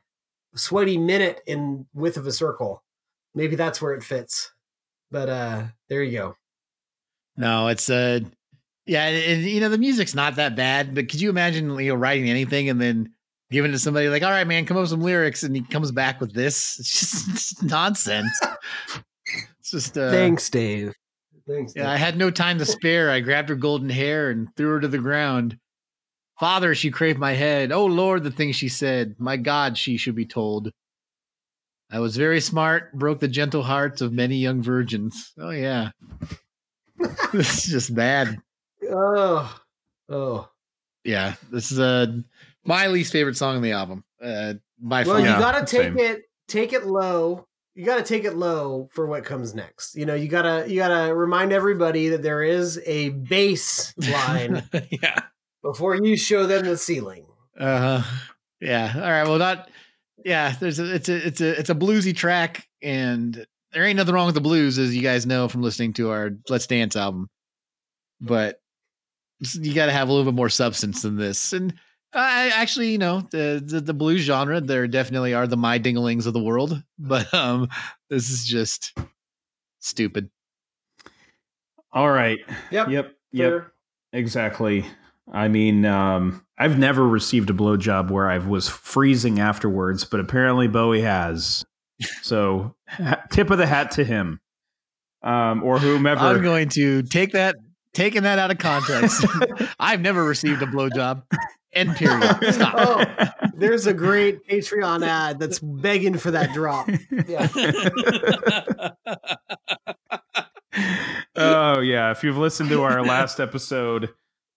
[0.56, 2.84] sweaty minute in width of a circle.
[3.36, 4.52] Maybe that's where it fits.
[5.12, 6.36] But uh there you go.
[7.38, 8.22] No, it's uh
[8.86, 11.96] yeah, and, you know the music's not that bad, but could you imagine you know
[11.96, 13.14] writing anything and then
[13.52, 15.62] giving it to somebody like, all right, man, come up with some lyrics, and he
[15.62, 16.80] comes back with this?
[16.80, 18.40] It's just it's nonsense.
[19.60, 20.94] it's just uh, Thanks, Dave.
[21.48, 21.74] Thanks.
[21.76, 23.10] Yeah, I had no time to spare.
[23.10, 25.58] I grabbed her golden hair and threw her to the ground.
[26.40, 27.72] Father, she craved my head.
[27.72, 29.16] Oh Lord, the things she said.
[29.20, 30.72] My God, she should be told.
[31.92, 35.34] I was very smart, broke the gentle hearts of many young virgins.
[35.38, 35.92] Oh yeah.
[37.34, 38.38] this is just bad.
[38.90, 39.62] Oh,
[40.10, 40.50] oh.
[41.04, 42.08] Yeah, this is uh,
[42.64, 44.04] my least favorite song on the album.
[44.22, 45.20] Uh, by Well, far.
[45.20, 46.00] you gotta take same.
[46.00, 47.48] it, take it low.
[47.76, 49.96] You gotta take it low for what comes next.
[49.96, 55.20] You know, you gotta, you gotta remind everybody that there is a bass line yeah.
[55.64, 57.26] before you show them the ceiling.
[57.58, 58.16] Uh huh.
[58.60, 58.92] Yeah.
[58.96, 59.24] All right.
[59.28, 59.70] Well, not.
[60.24, 60.54] Yeah.
[60.60, 60.96] There's a.
[60.96, 61.28] It's a.
[61.28, 61.60] It's a.
[61.60, 65.26] It's a bluesy track, and there ain't nothing wrong with the blues, as you guys
[65.26, 67.30] know from listening to our Let's Dance album.
[68.20, 68.60] But
[69.40, 71.54] you got to have a little bit more substance than this.
[71.54, 71.74] And
[72.14, 76.26] I actually, you know, the, the the blues genre, there definitely are the my dinglings
[76.26, 77.70] of the world, but um,
[78.10, 78.98] this is just
[79.80, 80.30] stupid.
[81.94, 82.40] All right.
[82.72, 82.90] Yep.
[82.90, 83.16] Yep.
[83.32, 83.68] Yep.
[84.14, 84.86] Exactly.
[85.32, 90.68] I mean, um, I've never received a blowjob where I was freezing afterwards, but apparently
[90.68, 91.66] Bowie has.
[92.22, 94.42] So, ha- tip of the hat to him,
[95.22, 96.22] um, or whomever.
[96.22, 97.56] I'm going to take that,
[97.94, 99.26] taking that out of context.
[99.80, 101.24] I've never received a blowjob.
[101.74, 102.54] End period.
[102.54, 102.74] Stop.
[102.78, 103.06] Oh,
[103.56, 106.90] there's a great Patreon ad that's begging for that drop.
[107.28, 107.48] Yeah.
[111.36, 114.10] oh yeah, if you've listened to our last episode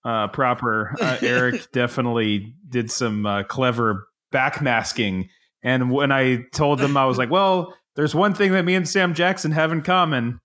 [0.05, 5.29] uh, proper, uh, Eric definitely did some uh, clever backmasking.
[5.63, 8.89] And when I told them, I was like, "Well, there's one thing that me and
[8.89, 10.41] Sam Jackson have in common."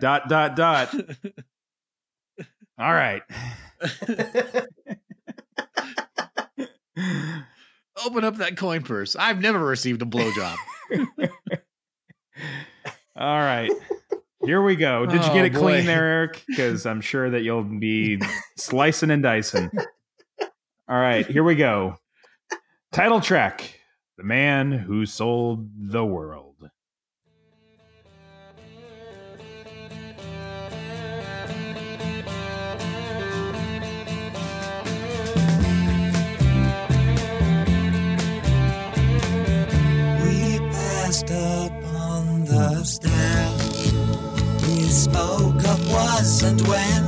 [0.00, 0.94] Dot dot dot.
[2.78, 3.22] All right.
[8.04, 9.16] Open up that coin purse.
[9.16, 10.56] I've never received a blowjob.
[13.16, 13.70] All right.
[14.44, 15.04] Here we go.
[15.06, 15.58] Did you Oh, get it boy.
[15.60, 16.44] clean there, Eric?
[16.46, 18.20] Because I'm sure that you'll be
[18.56, 19.70] slicing and dicing.
[20.88, 21.96] All right, here we go.
[22.92, 23.78] Title track
[24.16, 26.47] The Man Who Sold the World.
[41.18, 43.48] Passed up on the stair.
[44.66, 47.04] He spoke of was and when.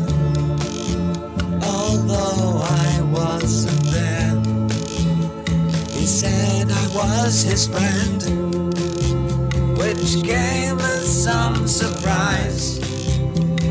[1.63, 4.35] Although I wasn't there,
[5.93, 8.23] he said I was his friend,
[9.79, 12.81] which came as some surprise.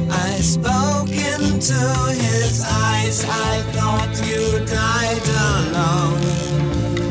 [0.10, 1.80] I spoke into
[2.14, 3.26] his eyes.
[3.26, 6.22] I thought you died alone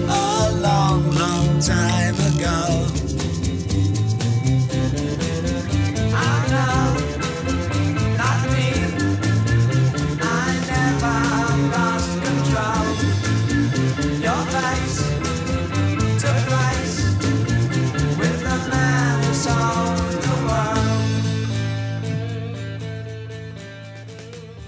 [0.08, 2.97] a long, long time ago.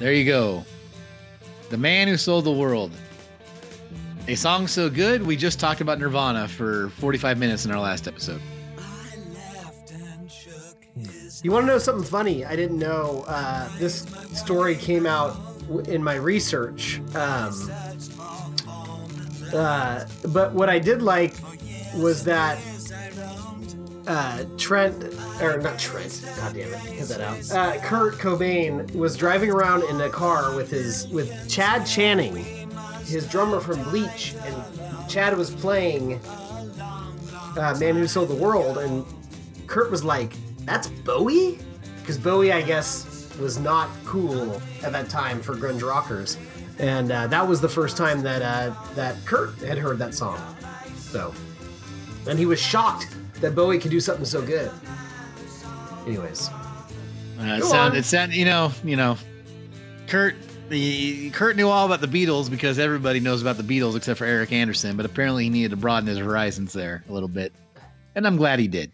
[0.00, 0.64] There you go.
[1.68, 2.90] The man who sold the world.
[4.28, 8.08] A song so good, we just talked about Nirvana for 45 minutes in our last
[8.08, 8.40] episode.
[11.42, 12.46] You want to know something funny?
[12.46, 15.36] I didn't know uh, this story came out
[15.86, 17.00] in my research.
[17.14, 17.70] Um,
[19.52, 21.34] uh, but what I did like
[21.94, 22.58] was that
[24.06, 25.04] uh, Trent,
[25.40, 27.50] or not Trent, god it, cut that out.
[27.50, 32.36] Uh, Kurt Cobain was driving around in a car with his with Chad Channing,
[33.04, 36.20] his drummer from Bleach, and Chad was playing
[37.56, 39.04] uh, "Man Who Sold the World," and
[39.66, 40.32] Kurt was like,
[40.64, 41.58] "That's Bowie,"
[42.00, 46.38] because Bowie, I guess, was not cool at that time for grunge rockers,
[46.78, 50.40] and uh, that was the first time that uh, that Kurt had heard that song.
[50.96, 51.34] So,
[52.26, 54.70] and he was shocked that Bowie could do something so good.
[56.06, 56.48] Anyways,
[57.38, 59.16] Uh, it sound, it sound, you know, you know,
[60.06, 60.34] Kurt.
[60.68, 64.24] The Kurt knew all about the Beatles because everybody knows about the Beatles except for
[64.24, 64.96] Eric Anderson.
[64.96, 67.52] But apparently, he needed to broaden his horizons there a little bit,
[68.14, 68.92] and I'm glad he did.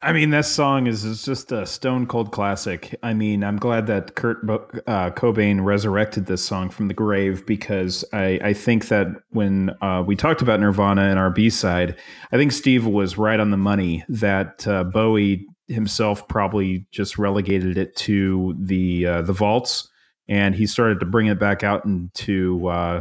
[0.00, 2.94] I mean, this song is, is just a stone cold classic.
[3.02, 7.44] I mean, I'm glad that Kurt Bo- uh, Cobain resurrected this song from the grave
[7.46, 11.96] because I, I think that when uh, we talked about Nirvana and our B side,
[12.30, 17.76] I think Steve was right on the money that uh, Bowie himself probably just relegated
[17.76, 19.88] it to the uh, the vaults,
[20.28, 23.00] and he started to bring it back out into uh,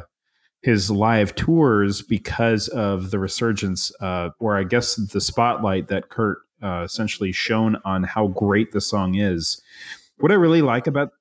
[0.64, 6.40] his live tours because of the resurgence, uh, or I guess the spotlight that Kurt
[6.62, 9.62] uh, essentially shown on how great the song is.
[10.18, 11.12] What I really like about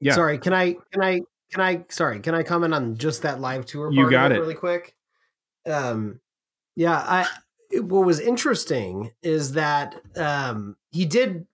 [0.00, 1.20] yeah, sorry, can I can I
[1.52, 3.90] can I sorry can I comment on just that live tour?
[3.92, 4.40] You got it.
[4.40, 4.94] really quick.
[5.66, 6.20] Um,
[6.76, 7.26] yeah, I
[7.70, 11.46] it- what was interesting is that um he did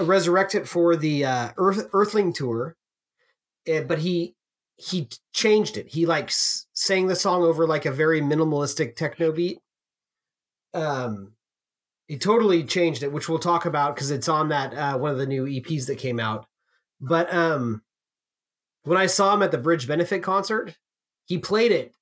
[0.00, 2.76] resurrect it for the uh, Earth Earthling tour,
[3.66, 4.34] eh, but he
[4.76, 5.88] he changed it.
[5.88, 9.60] He like sang the song over like a very minimalistic techno beat.
[10.72, 11.32] Um,
[12.10, 15.18] he totally changed it, which we'll talk about because it's on that uh, one of
[15.18, 16.44] the new EPs that came out.
[17.00, 17.82] But um,
[18.82, 20.76] when I saw him at the Bridge Benefit concert,
[21.26, 21.94] he played it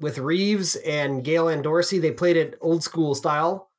[0.00, 2.00] with Reeves and Gail Ann Dorsey.
[2.00, 3.70] They played it old school style,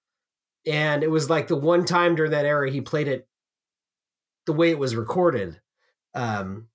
[0.66, 3.28] and it was like the one time during that era he played it
[4.46, 5.60] the way it was recorded,
[6.16, 6.70] um,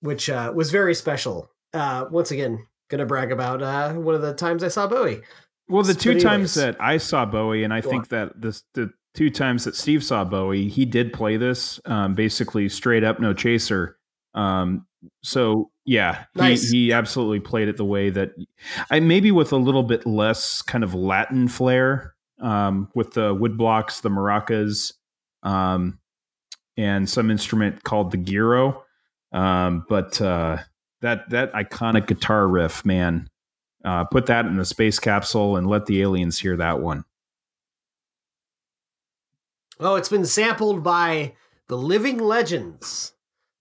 [0.00, 1.50] which uh, was very special.
[1.72, 5.22] Uh, once again, gonna brag about uh, one of the times I saw Bowie.
[5.70, 9.30] Well, the two times that I saw Bowie, and I think that this the two
[9.30, 13.96] times that Steve saw Bowie, he did play this um, basically straight up, no chaser.
[14.34, 14.86] Um,
[15.22, 16.70] so yeah, Nice.
[16.70, 18.32] he he absolutely played it the way that
[18.90, 23.56] I maybe with a little bit less kind of Latin flair, um, with the wood
[23.56, 24.92] blocks, the maracas,
[25.42, 25.98] um,
[26.76, 28.82] and some instrument called the guiro.
[29.32, 30.58] Um, but uh,
[31.00, 33.28] that that iconic guitar riff, man,
[33.84, 37.04] uh, put that in the space capsule and let the aliens hear that one.
[39.78, 41.34] Oh, it's been sampled by
[41.68, 43.14] the Living Legends,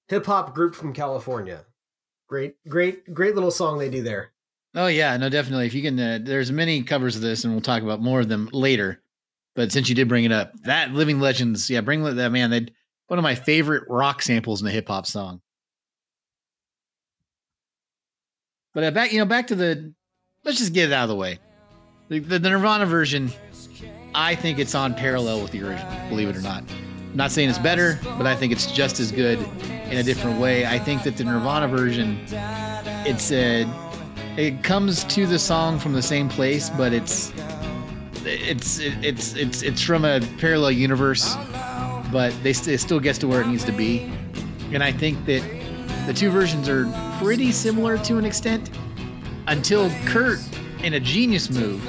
[0.08, 1.66] hip hop group from California.
[2.28, 4.32] Great, great, great little song they do there.
[4.76, 5.66] Oh yeah, no, definitely.
[5.66, 8.28] If you can, uh, there's many covers of this, and we'll talk about more of
[8.28, 9.02] them later.
[9.56, 12.50] But since you did bring it up, that Living Legends, yeah, bring that man.
[12.50, 12.68] They
[13.08, 15.41] one of my favorite rock samples in a hip hop song.
[18.74, 19.94] But uh, back, you know, back to the.
[20.45, 21.40] Let's just get it out of the way.
[22.07, 23.30] The, the, Nirvana version,
[24.16, 26.10] I think it's on parallel with the original.
[26.10, 26.64] Believe it or not.
[26.70, 30.40] I'm not saying it's better, but I think it's just as good in a different
[30.40, 30.66] way.
[30.66, 32.20] I think that the Nirvana version,
[33.06, 33.68] it's a
[34.38, 37.34] it comes to the song from the same place, but it's
[38.24, 41.36] it's it's it's it's from a parallel universe,
[42.11, 44.10] but they st- it still gets to where it needs to be.
[44.72, 45.41] And I think that
[46.07, 46.86] the two versions are
[47.20, 48.70] pretty similar to an extent
[49.50, 50.40] until Kurt,
[50.84, 51.82] in a genius move,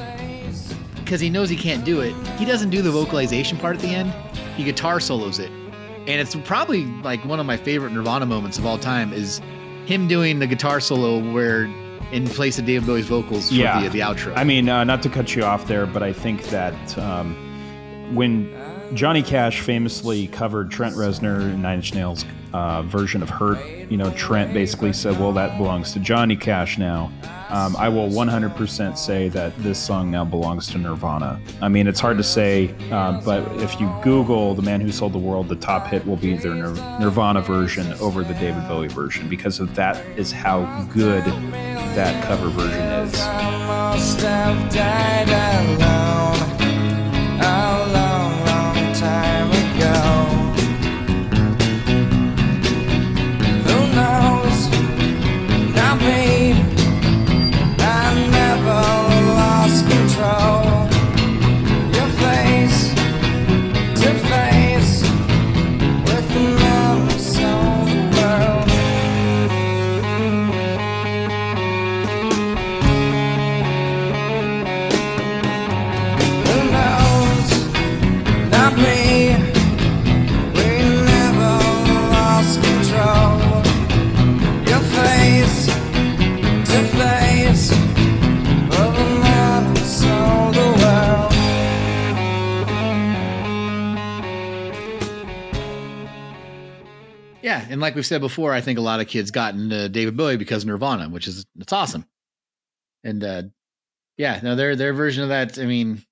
[0.97, 3.89] because he knows he can't do it, he doesn't do the vocalization part at the
[3.89, 4.13] end.
[4.57, 8.67] He guitar solos it, and it's probably like one of my favorite Nirvana moments of
[8.67, 9.41] all time is
[9.87, 11.65] him doing the guitar solo where
[12.13, 13.81] in place of David Bowie's vocals for Yeah.
[13.83, 14.33] the, the outro.
[14.37, 17.37] I mean, uh, not to cut you off there, but I think that um,
[18.15, 18.53] when
[18.95, 23.97] Johnny Cash famously covered Trent Reznor and Nine Inch Nails' uh, version of "Hurt," you
[23.97, 27.13] know, Trent basically said, "Well, that belongs to Johnny Cash now."
[27.51, 31.41] Um, I will 100% say that this song now belongs to Nirvana.
[31.61, 35.13] I mean, it's hard to say, uh, but if you Google "The Man Who Sold
[35.13, 38.89] the World," the top hit will be their Nir- Nirvana version over the David Bowie
[38.89, 41.25] version because of that is how good
[41.95, 43.15] that cover version is.
[97.71, 100.37] And like we've said before, I think a lot of kids got into David Bowie
[100.37, 102.05] because Nirvana, which is it's awesome.
[103.05, 103.43] And uh
[104.17, 105.59] yeah, no, their their version of that.
[105.59, 106.03] I mean,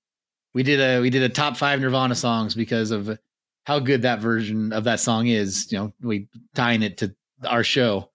[0.53, 3.19] we did a we did a top five Nirvana songs because of
[3.65, 5.71] how good that version of that song is.
[5.71, 7.13] You know, we tying it to
[7.45, 8.09] our show.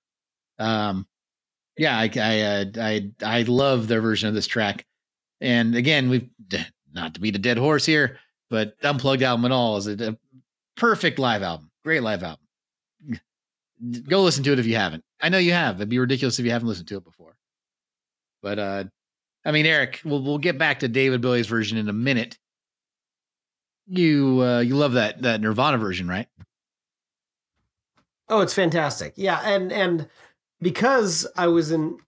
[0.59, 1.07] Um,
[1.77, 4.85] yeah, I I uh, I I love their version of this track.
[5.41, 6.29] And again, we've
[6.93, 8.19] not to beat a dead horse here,
[8.51, 10.17] but Unplugged album and all is a
[10.77, 11.71] perfect live album.
[11.85, 12.44] Great live album.
[14.09, 15.05] Go listen to it if you haven't.
[15.21, 15.77] I know you have.
[15.77, 17.37] It'd be ridiculous if you haven't listened to it before.
[18.43, 18.85] But uh
[19.45, 22.39] I mean, Eric, we'll we'll get back to David Bowie's version in a minute.
[23.87, 26.29] You uh you love that that Nirvana version, right?
[28.29, 29.15] Oh, it's fantastic.
[29.17, 30.09] Yeah, and and
[30.61, 31.99] because I was in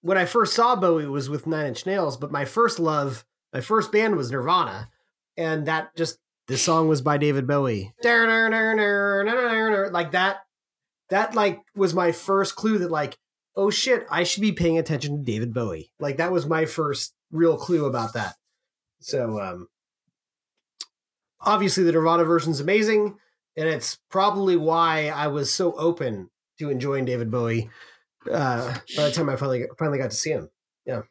[0.00, 3.24] when I first saw Bowie it was with Nine Inch Nails, but my first love,
[3.52, 4.90] my first band was Nirvana,
[5.36, 6.18] and that just
[6.48, 7.94] this song was by David Bowie.
[9.90, 10.43] Like that
[11.14, 13.16] that like was my first clue that like
[13.56, 15.92] oh shit, I should be paying attention to David Bowie.
[16.00, 18.34] Like that was my first real clue about that.
[18.98, 19.68] So um
[21.40, 23.16] obviously the Nirvana version is amazing
[23.56, 27.70] and it's probably why I was so open to enjoying David Bowie
[28.28, 30.50] uh, by the time I finally finally got to see him.
[30.84, 31.02] Yeah.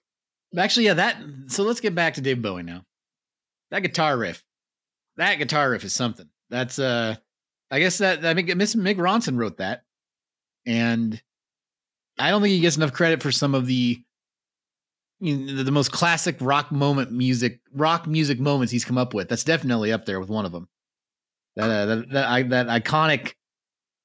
[0.58, 1.18] Actually, yeah, that
[1.48, 2.84] so let's get back to David Bowie now.
[3.72, 4.44] That guitar riff.
[5.16, 6.28] That guitar riff is something.
[6.50, 7.16] That's uh
[7.72, 9.84] I guess that I think Miss Mick Ronson wrote that.
[10.66, 11.22] And
[12.20, 14.02] I don't think he gets enough credit for some of the
[15.20, 19.30] you know, the, most classic rock moment music, rock music moments he's come up with.
[19.30, 20.68] That's definitely up there with one of them.
[21.56, 23.34] That uh, that that, I, that iconic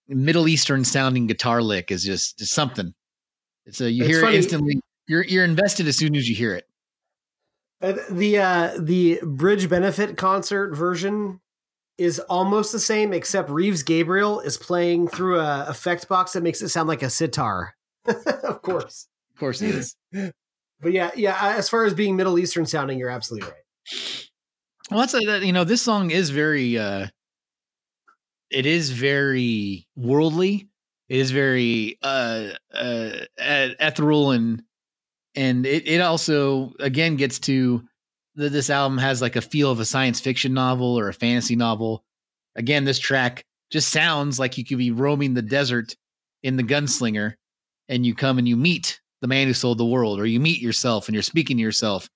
[0.06, 2.94] Middle Eastern sounding guitar lick is just, just something.
[3.66, 4.80] It's a you It's hear funny- it instantly.
[5.08, 6.66] You're you're invested as soon as you hear it.
[7.80, 11.40] Uh, the uh, the Bridge Benefit concert version
[11.98, 16.62] is almost the same, except Reeves Gabrels is playing through a effect box that makes
[16.62, 17.74] it sound like a sitar.
[18.06, 19.96] of course, Of course it is.
[20.80, 21.34] but yeah, yeah.
[21.34, 24.28] uh, As far as being Middle Eastern sounding, you're absolutely right.
[24.90, 27.08] Well, that's a, you know, this song is very, uh,
[28.50, 30.68] it is very worldly.
[31.08, 34.62] It is very uh, uh, ethereal and
[35.34, 37.82] and it it also again gets to
[38.38, 41.56] that this album has like a feel of a science fiction novel or a fantasy
[41.56, 42.04] novel.
[42.56, 45.94] Again, this track just sounds like you could be roaming the desert
[46.42, 47.34] in the gunslinger,
[47.88, 50.60] and you come and you meet the man who sold the world, or you meet
[50.60, 52.08] yourself and you're speaking to yourself,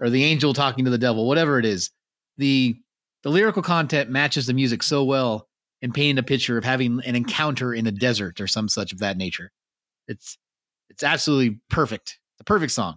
[0.00, 1.90] or the angel talking to the devil, whatever it is
[2.40, 2.76] the
[3.22, 5.46] the lyrical content matches the music so well
[5.82, 8.98] in painting a picture of having an encounter in a desert or some such of
[8.98, 9.52] that nature.
[10.08, 10.36] It's
[10.88, 12.18] it's absolutely perfect.
[12.40, 12.96] A perfect song.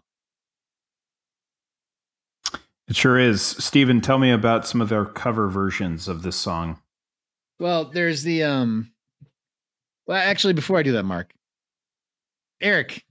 [2.90, 3.42] It sure is.
[3.42, 6.80] Steven, tell me about some of their cover versions of this song.
[7.60, 8.92] Well, there's the um
[10.08, 11.34] well actually before I do that, Mark.
[12.62, 13.04] Eric,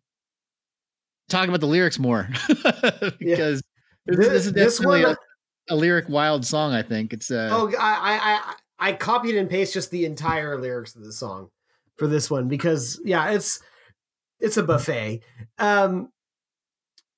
[1.29, 2.29] talk about the lyrics more.
[3.19, 3.63] because
[4.07, 5.17] this, This- this is this definitely one-
[5.71, 7.13] a, a lyric wild song, I think.
[7.13, 11.05] It's uh Oh, I, I, I, I copied and pasted just the entire lyrics of
[11.05, 11.49] the song
[11.97, 13.61] for this one because yeah, it's
[14.41, 15.23] it's a buffet.
[15.59, 16.11] Um,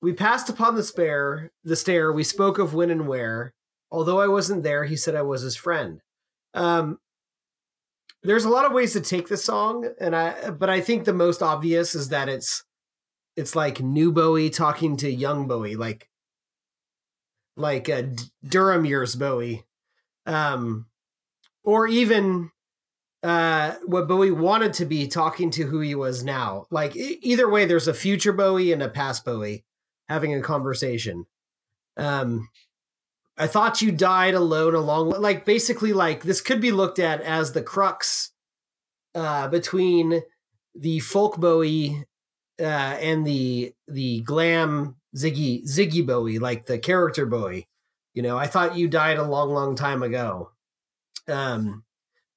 [0.05, 2.13] we passed upon the spare the stair.
[2.13, 3.55] We spoke of when and where.
[3.91, 6.03] Although I wasn't there, he said I was his friend.
[6.53, 6.99] Um,
[8.23, 11.15] there's a lot of ways to take this song, and I but I think the
[11.15, 12.65] most obvious is that it's
[13.35, 16.11] it's like new Bowie talking to young Bowie, like
[17.57, 19.65] like uh, D- Deram years Bowie
[20.27, 20.85] um,
[21.63, 22.51] or even
[23.23, 26.67] uh, what Bowie wanted to be talking to who he was now.
[26.71, 29.65] Like either way, there's a future Bowie and a past Bowie
[30.09, 31.27] having a conversation.
[31.97, 32.49] Um,
[33.37, 37.53] I thought you died alone along like basically like this could be looked at as
[37.53, 38.31] the crux
[39.15, 40.23] uh, between
[40.75, 42.05] the folk Bowie
[42.61, 47.69] uh, and the the glam Ziggy Ziggy Bowie, like the character Bowie.
[48.15, 50.53] You know, I thought you died a long, long time ago.
[51.27, 51.85] Um,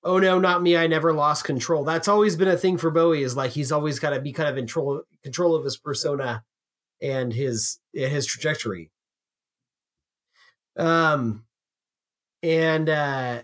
[0.04, 0.76] oh no, not me.
[0.76, 1.84] I never lost control.
[1.84, 3.22] That's always been a thing for Bowie.
[3.22, 6.44] Is like he's always got to be kind of in control control of his persona
[7.02, 8.92] and his his trajectory.
[10.78, 11.46] Um,
[12.44, 13.42] and uh,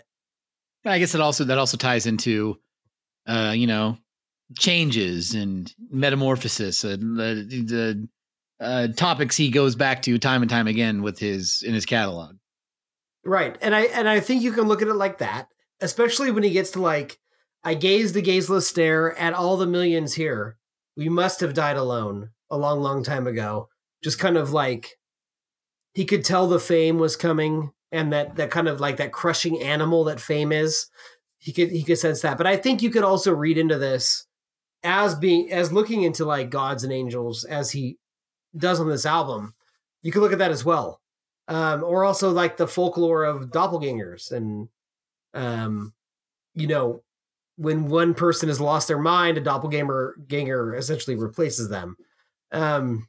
[0.86, 2.60] I guess it also that also ties into
[3.28, 3.98] uh, you know,
[4.58, 8.08] changes and metamorphosis and the
[8.60, 11.86] the uh, topics he goes back to time and time again with his in his
[11.86, 12.36] catalog.
[13.26, 13.58] Right.
[13.62, 15.48] And I and I think you can look at it like that,
[15.82, 17.20] especially when he gets to like
[17.64, 20.58] I gaze the gazeless stare at all the millions here.
[20.96, 23.70] We must have died alone a long, long time ago.
[24.04, 24.98] Just kind of like
[25.94, 29.62] he could tell the fame was coming and that that kind of like that crushing
[29.62, 30.88] animal that fame is.
[31.38, 32.38] he could he could sense that.
[32.38, 34.26] But I think you could also read into this
[34.84, 37.98] as being as looking into like gods and angels as he
[38.58, 39.54] does on this album.
[40.02, 41.02] You could look at that as well,
[41.48, 44.70] um, or also like the folklore of doppelgangers and
[45.34, 45.94] um,
[46.56, 47.04] you know
[47.58, 51.98] when one person has lost their mind, a doppelganger ganger essentially replaces them.
[52.54, 53.08] Um,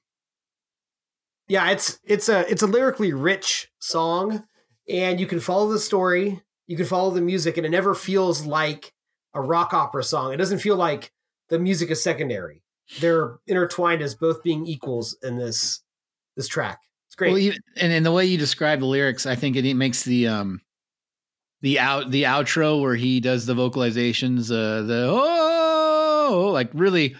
[1.48, 4.44] yeah, it's it's a it's a lyrically rich song,
[4.88, 8.46] and you can follow the story, you can follow the music, and it never feels
[8.46, 8.92] like
[9.34, 10.32] a rock opera song.
[10.32, 11.12] It doesn't feel like
[11.50, 12.62] the music is secondary.
[13.00, 15.82] They're intertwined as both being equals in this
[16.36, 16.80] this track.
[17.08, 17.30] It's great.
[17.30, 20.28] Well, you, and in the way you describe the lyrics, I think it, makes the
[20.28, 20.62] um
[21.60, 27.16] the out the outro where he does the vocalizations, uh, the oh, like really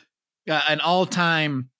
[0.49, 1.71] uh, an all time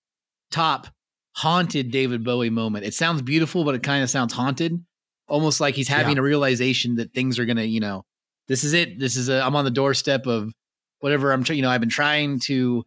[0.51, 0.87] top
[1.33, 2.85] haunted David Bowie moment.
[2.85, 4.83] It sounds beautiful, but it kind of sounds haunted,
[5.27, 8.03] almost like he's having a realization that things are gonna, you know,
[8.47, 8.99] this is it.
[8.99, 10.51] This is a, I'm on the doorstep of
[10.99, 12.83] whatever I'm, tr- you know, I've been trying to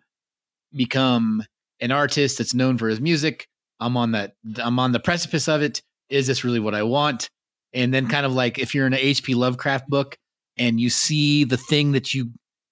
[0.74, 1.42] become
[1.80, 3.46] an artist that's known for his music.
[3.80, 4.32] I'm on that.
[4.56, 5.82] I'm on the precipice of it.
[6.08, 7.28] Is this really what I want?
[7.74, 9.34] And then, kind of like if you're in an H.P.
[9.34, 10.16] Lovecraft book
[10.56, 12.30] and you see the thing that you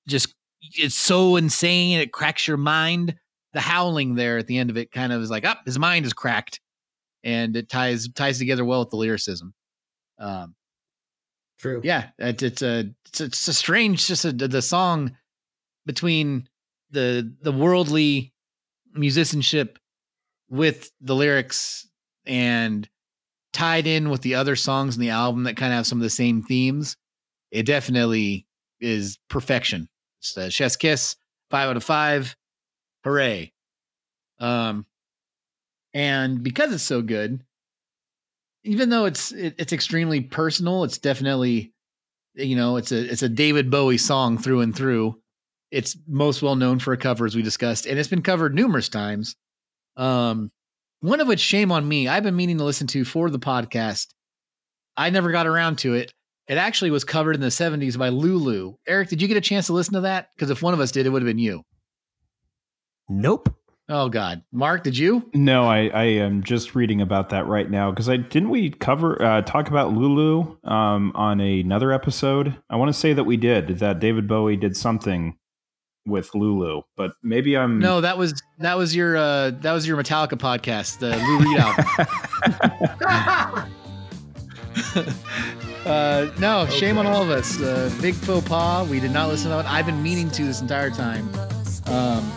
[0.09, 0.35] just
[0.73, 3.15] it's so insane it cracks your mind.
[3.57, 6.05] The howling there at the end of it kind of is like, up, his mind
[6.05, 6.61] is cracked,
[7.25, 9.55] and it ties ties together well with the lyricism.
[10.19, 10.55] Um,
[11.59, 11.81] True.
[11.83, 15.17] yeah, it's it's a it's, it's a strange just a, the song
[15.87, 16.51] between
[16.91, 18.35] the the worldly
[18.93, 19.79] musicianship
[20.51, 21.89] with the lyrics
[22.27, 22.87] and
[23.55, 26.03] tied in with the other songs in the album that kind of have some of
[26.03, 26.99] the same themes.
[27.51, 28.47] It definitely
[28.81, 29.89] is perfection.
[30.21, 31.17] It's a chef's kiss,
[31.51, 32.37] five out of five.
[33.07, 33.53] Hooray.
[34.41, 34.85] Um
[35.95, 37.41] and because it's so good,
[38.65, 41.73] even though it's it, it's extremely personal, it's definitely
[42.35, 45.21] you know, it's a it's a David Bowie song through and through.
[45.71, 48.89] It's most well known for a cover, as we discussed, and it's been covered numerous
[48.89, 49.37] times.
[49.97, 50.51] Um,
[51.01, 54.09] one of which, shame on me, I've been meaning to listen to for the podcast.
[54.97, 56.13] I never got around to it.
[56.49, 58.77] It actually was covered in the 70s by Lulu.
[58.87, 60.29] Eric, did you get a chance to listen to that?
[60.35, 61.63] Because if one of us did, it would have been you.
[63.09, 63.55] Nope.
[63.89, 65.31] Oh God, Mark, did you?
[65.33, 69.23] No, I, I am just reading about that right now because I didn't we cover
[69.23, 72.57] uh, talk about Lulu um, on another episode.
[72.69, 74.01] I want to say that we did that.
[74.01, 75.39] David Bowie did something
[76.05, 79.97] with Lulu, but maybe I'm No, that was that was your uh that was your
[79.97, 81.85] Metallica podcast, the Lou Reed album.
[85.87, 87.61] uh, no, shame on all of us.
[87.61, 88.89] Uh, big faux pas.
[88.89, 89.67] We did not listen to it.
[89.67, 91.29] I've been meaning to this entire time.
[91.87, 92.33] Um,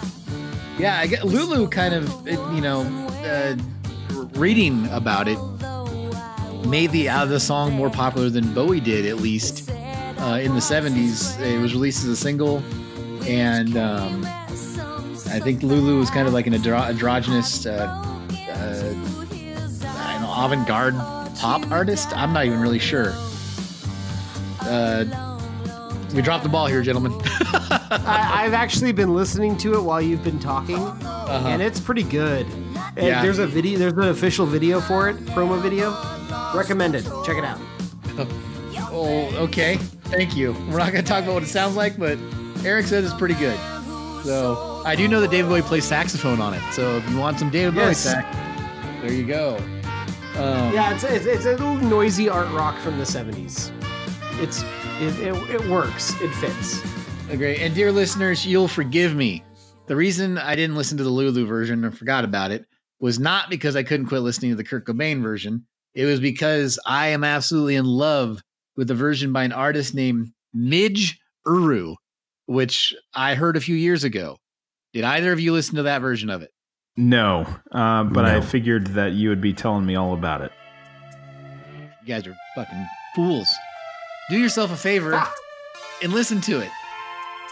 [0.80, 2.82] yeah, I get Lulu kind of, you know,
[3.26, 3.56] uh,
[4.40, 5.38] reading about it
[6.68, 10.60] made the uh, the song more popular than Bowie did, at least uh, in the
[10.60, 11.40] '70s.
[11.42, 12.64] It was released as a single,
[13.26, 18.94] and um, I think Lulu was kind of like an andro- androgynous, uh, uh,
[19.86, 20.96] I don't know, avant-garde
[21.38, 22.16] pop artist.
[22.16, 23.14] I'm not even really sure.
[24.62, 25.06] Uh,
[26.14, 27.20] we dropped the ball here, gentlemen.
[27.92, 31.48] I, I've actually been listening to it while you've been talking, Uh-huh.
[31.48, 32.46] and it's pretty good.
[32.96, 33.22] And Yeah.
[33.22, 33.78] There's a video.
[33.80, 35.96] There's an official video for it, promo video.
[36.56, 37.06] Recommended.
[37.26, 37.60] Check it out.
[38.92, 39.76] Oh, okay.
[40.06, 40.54] Thank you.
[40.70, 42.18] We're not going to talk about what it sounds like, but
[42.66, 43.56] Eric says it's pretty good.
[44.24, 46.62] So I do know that David Bowie plays saxophone on it.
[46.74, 48.00] So if you want some David Bowie Yes.
[48.00, 48.36] sax,
[49.02, 49.58] there you go.
[50.38, 53.72] Um, Yeah, it's, it's it's a little noisy art rock from the '70s.
[54.42, 54.64] It's
[55.00, 56.20] it, it, it works.
[56.20, 56.82] It fits.
[57.38, 57.62] Great.
[57.62, 59.44] And dear listeners, you'll forgive me.
[59.88, 62.66] The reason I didn't listen to the Lulu version and forgot about it
[63.00, 65.66] was not because I couldn't quit listening to the Kurt Cobain version.
[65.94, 68.42] It was because I am absolutely in love
[68.76, 71.96] with the version by an artist named Midge Ure,
[72.48, 74.38] which I heard a few years ago.
[74.94, 76.52] Did either of you listen to that version of it?
[76.98, 80.52] no, uh, but I figured that you would be telling me all about it.
[82.02, 82.86] You guys are fucking
[83.16, 83.48] fools.
[84.30, 85.24] Do yourself a favor
[86.04, 86.70] and listen to it.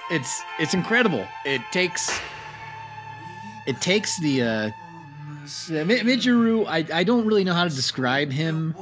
[0.09, 1.25] It's it's incredible.
[1.45, 2.17] It takes
[3.65, 4.71] it takes the uh
[5.69, 8.75] Midge Ure, I I don't really know how to describe him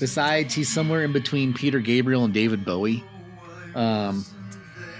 [0.00, 3.04] besides he's somewhere in between Peter Gabriel and David Bowie.
[3.74, 4.24] Um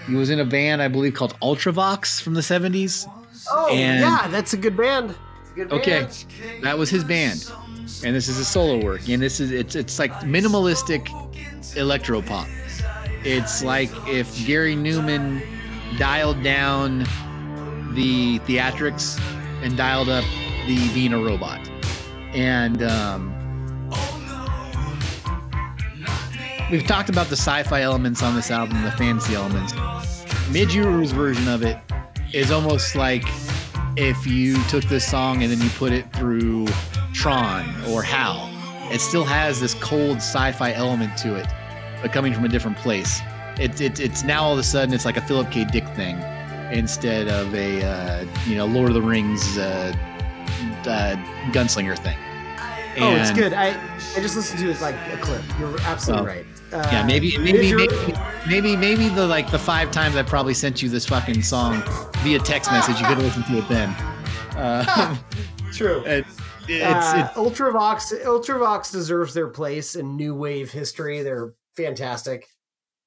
[0.07, 3.05] he was in a band I believe called Ultravox from the 70s.
[3.51, 5.11] Oh And- yeah, that's a good band.
[5.11, 5.81] A good band.
[5.81, 7.45] Okay, that was his band,
[8.03, 11.07] and this is his solo work, and this is it's it's like minimalistic
[11.77, 12.47] electro pop.
[13.25, 15.41] It's like if Gary Numan
[15.97, 16.99] dialed down
[17.93, 19.19] the theatrics
[19.61, 20.25] and dialed up
[20.67, 21.59] the being a robot,
[22.33, 23.29] and um,
[26.71, 29.73] we've talked about the sci-fi elements on this album, the fantasy elements.
[30.51, 31.77] Midge Ure's version of it
[32.33, 33.23] is almost like
[33.95, 36.67] if you took this song and then you put it through
[37.13, 38.49] Tron or HAL.
[38.91, 41.47] It still has this cold sci-fi element to it,
[42.01, 43.21] but coming from a different place.
[43.59, 45.63] It, it, it's now all of a sudden it's like a Philip K.
[45.65, 46.17] Dick thing
[46.71, 49.93] instead of a uh, you know Lord of the Rings uh,
[50.85, 51.15] uh,
[51.51, 52.17] gunslinger thing.
[52.99, 53.53] Oh, it's good.
[53.53, 53.69] I
[54.15, 55.43] I just listened to it like a clip.
[55.59, 56.33] You're absolutely Oh.
[56.35, 56.45] right.
[56.71, 58.13] Uh, Yeah, maybe maybe maybe
[58.47, 61.83] maybe maybe the like the five times I probably sent you this fucking song
[62.19, 63.89] via text message, you could listen to it then.
[64.55, 65.15] Uh,
[65.71, 66.01] True.
[66.05, 66.25] it,
[66.67, 71.21] it's, uh, it's Ultravox Ultravox deserves their place in new wave history.
[71.23, 72.47] They're fantastic,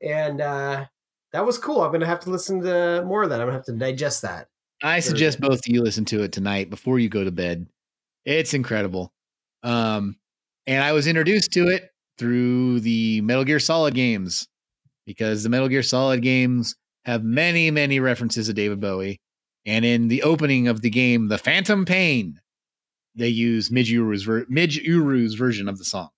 [0.02, 0.86] and uh,
[1.32, 1.82] that was cool.
[1.82, 3.40] I'm gonna have to listen to more of that.
[3.40, 4.48] I'm gonna have to digest that.
[4.82, 7.66] I suggest both of you listen to it tonight before you go to bed.
[8.24, 9.12] It's incredible.
[9.62, 10.16] Um,
[10.66, 14.48] and I was introduced to it through the Metal Gear Solid games
[15.06, 19.20] because the Metal Gear Solid games have many, many references to David Bowie.
[19.64, 22.40] And in the opening of the game, The Phantom Pain,
[23.14, 26.10] they use Midge Ure's, ver- Midge Ure's version of the song.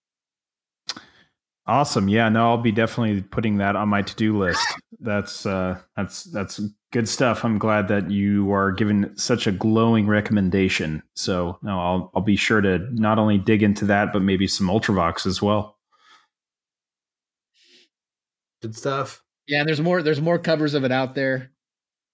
[1.69, 2.09] Awesome.
[2.09, 4.67] Yeah, no, I'll be definitely putting that on my to-do list.
[5.01, 6.61] That's uh that's that's
[6.93, 7.45] good stuff.
[7.45, 11.03] I'm glad that you are giving such a glowing recommendation.
[11.15, 14.69] So, no, I'll I'll be sure to not only dig into that but maybe some
[14.69, 15.77] Ultravox as well.
[18.63, 19.23] Good stuff.
[19.47, 20.03] Yeah, and there's more.
[20.03, 21.51] There's more covers of it out there,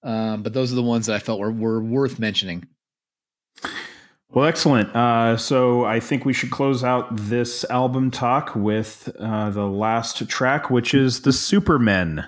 [0.03, 2.67] um, but those are the ones that I felt were, were worth mentioning.
[4.35, 4.95] Well, excellent.
[4.97, 10.29] Uh, so I think we should close out this album talk with uh, the last
[10.29, 12.25] track, which is the Supermen.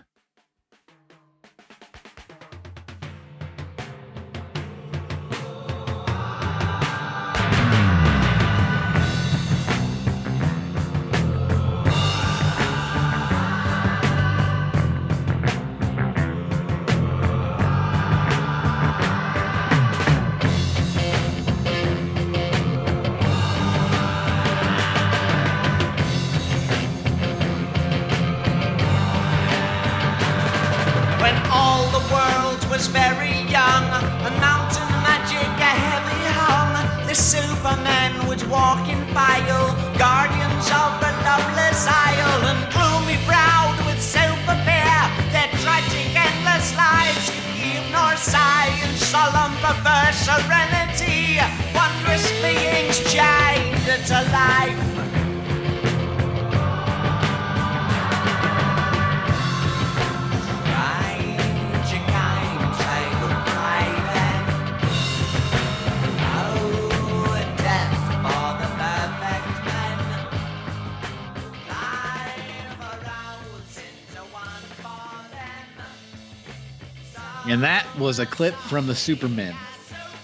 [78.07, 79.53] Was a clip from the Supermen,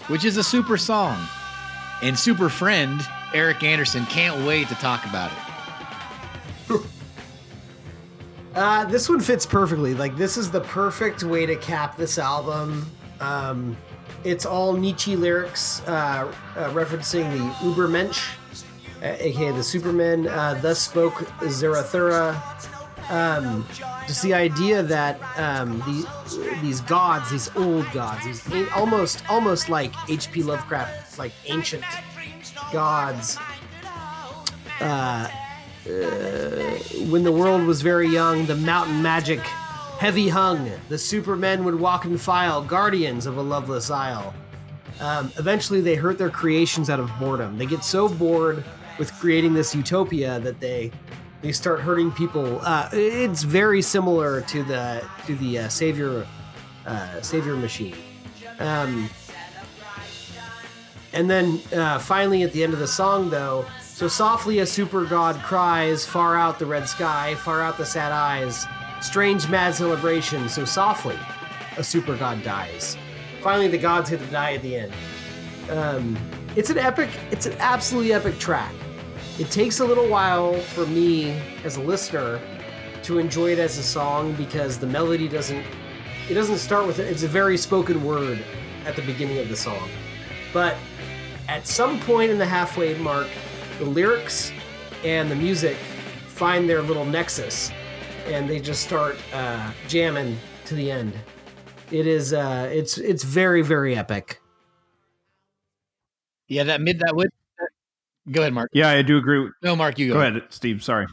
[0.06, 1.18] which is a super song.
[2.00, 3.04] And super friend
[3.34, 6.80] Eric Anderson can't wait to talk about it.
[8.54, 9.94] Uh, this one fits perfectly.
[9.94, 12.84] Like this is the perfect way to cap this album.
[13.18, 13.78] Um,
[14.24, 18.22] it's all Nietzsche lyrics, uh, uh, referencing the Ubermensch,
[19.00, 20.28] aka the Superman.
[20.28, 22.42] Uh, Thus spoke Zarathustra.
[23.08, 23.66] Um,
[24.06, 29.92] just the idea that um, the, these gods, these old gods, these almost almost like
[30.08, 30.42] H.P.
[30.42, 31.84] Lovecraft, like ancient
[32.72, 33.36] gods.
[34.80, 35.28] Uh,
[37.10, 39.40] when the world was very young, the mountain magic
[39.98, 40.68] heavy hung.
[40.88, 44.34] The supermen would walk in file, guardians of a loveless isle.
[44.98, 47.56] Um, eventually, they hurt their creations out of boredom.
[47.56, 48.64] They get so bored
[48.98, 50.90] with creating this utopia that they
[51.40, 52.60] they start hurting people.
[52.62, 56.26] Uh, it's very similar to the to the uh, savior
[56.86, 57.96] uh, savior machine.
[58.58, 59.08] Um,
[61.12, 65.04] and then uh, finally, at the end of the song, though, so softly a super
[65.04, 68.66] god cries, far out the red sky, far out the sad eyes,
[69.00, 70.48] strange mad celebration.
[70.48, 71.18] So softly,
[71.76, 72.96] a super god dies.
[73.42, 74.92] Finally, the gods hit the die at the end.
[75.70, 76.16] Um,
[76.56, 78.72] it's an epic, it's an absolutely epic track.
[79.38, 81.30] It takes a little while for me
[81.64, 82.40] as a listener
[83.02, 85.64] to enjoy it as a song because the melody doesn't,
[86.28, 87.08] it doesn't start with it.
[87.08, 88.42] It's a very spoken word
[88.84, 89.88] at the beginning of the song.
[90.52, 90.76] But
[91.48, 93.28] at some point in the halfway mark,
[93.78, 94.52] the lyrics
[95.04, 95.76] and the music
[96.28, 97.70] find their little nexus,
[98.26, 101.12] and they just start uh, jamming to the end.
[101.90, 104.40] It is, uh, it's, it's very, very epic.
[106.48, 107.30] Yeah, that mid that would.
[108.30, 108.70] Go ahead, Mark.
[108.72, 109.50] Yeah, I do agree.
[109.62, 110.14] No, Mark, you go.
[110.14, 110.82] Go ahead, Steve.
[110.84, 111.06] Sorry.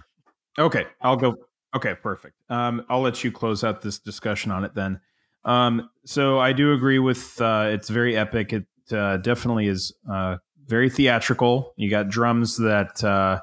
[0.58, 1.36] Okay, I'll go.
[1.76, 2.36] Okay, perfect.
[2.50, 5.00] Um, I'll let you close out this discussion on it then.
[5.46, 8.54] Um, so I do agree with uh, it's very epic.
[8.54, 11.74] It uh, definitely is uh, very theatrical.
[11.78, 13.40] You got drums that uh,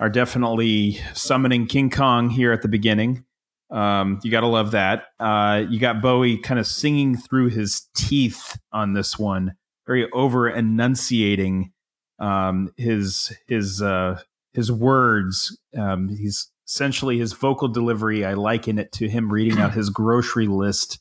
[0.00, 3.24] are definitely summoning King Kong here at the beginning.
[3.70, 5.06] Um, you got to love that.
[5.20, 9.56] Uh, you got Bowie kind of singing through his teeth on this one,
[9.86, 11.72] very over enunciating
[12.18, 14.20] um, his his uh,
[14.52, 15.58] his words.
[15.76, 18.24] Um, he's essentially his vocal delivery.
[18.24, 21.00] I liken it to him reading out his grocery list,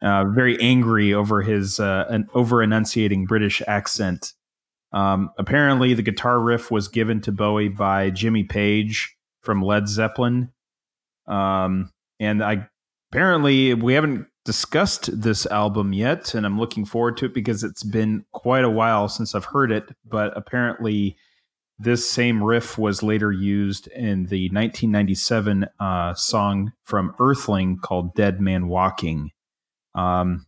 [0.00, 4.32] uh, very angry over his uh, an over enunciating British accent.
[4.92, 10.52] Um, apparently, the guitar riff was given to Bowie by Jimmy Page from Led Zeppelin.
[11.26, 12.68] Um, and I
[13.10, 17.84] apparently we haven't discussed this album yet, and I'm looking forward to it because it's
[17.84, 19.88] been quite a while since I've heard it.
[20.04, 21.16] But apparently,
[21.80, 28.40] this same riff was later used in the 1997 uh, song from Earthling called "Dead
[28.40, 29.30] Man Walking."
[29.94, 30.46] Um,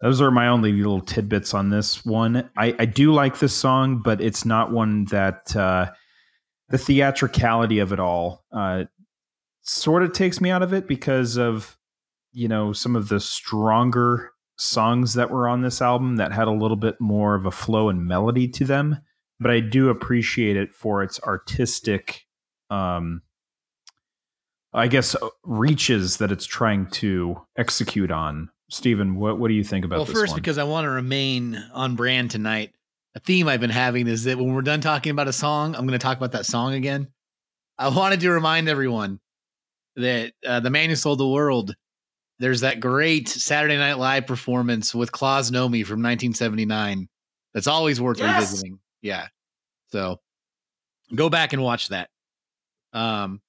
[0.00, 2.48] those are my only little tidbits on this one.
[2.56, 5.90] I, I do like this song, but it's not one that uh,
[6.70, 8.84] the theatricality of it all uh,
[9.60, 11.76] sort of takes me out of it because of
[12.32, 16.52] you know some of the stronger songs that were on this album that had a
[16.52, 18.98] little bit more of a flow and melody to them.
[19.40, 22.26] But I do appreciate it for its artistic,
[22.68, 23.22] um,
[24.74, 28.50] I guess, uh, reaches that it's trying to execute on.
[28.68, 30.14] Stephen, what what do you think about this?
[30.14, 30.40] well, first, one?
[30.40, 32.72] because I want to remain on brand tonight.
[33.16, 35.86] A theme I've been having is that when we're done talking about a song, I'm
[35.86, 37.08] going to talk about that song again.
[37.76, 39.18] I wanted to remind everyone
[39.96, 41.74] that uh, the man who sold the world.
[42.38, 47.06] There's that great Saturday Night Live performance with Klaus Nomi from 1979.
[47.52, 48.34] That's always worth Yes!
[48.34, 49.28] revisiting yeah.
[49.88, 50.20] So
[51.14, 52.08] go back and watch that.
[52.92, 53.40] Um,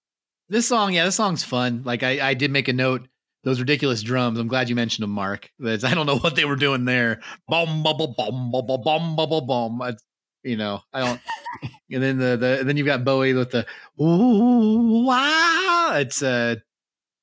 [0.49, 1.83] this song, yeah, this song's fun.
[1.85, 3.07] Like I, I did make a note.
[3.43, 4.37] Those ridiculous drums.
[4.37, 5.49] I'm glad you mentioned them, Mark.
[5.57, 7.21] That's, I don't know what they were doing there.
[7.47, 9.79] Bum bubble bum bubble bum bubble bum.
[9.79, 9.95] boom.
[10.43, 11.21] you know, I don't.
[11.91, 13.65] and then the the then you've got Bowie with the
[13.99, 15.93] ooh wow.
[15.95, 16.57] It's uh,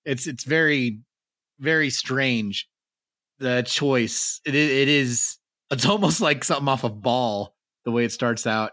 [0.04, 1.00] it's it's very
[1.60, 2.68] very strange
[3.38, 4.40] the choice.
[4.44, 5.38] It it is.
[5.70, 7.54] It's almost like something off a of ball
[7.88, 8.72] the way it starts out,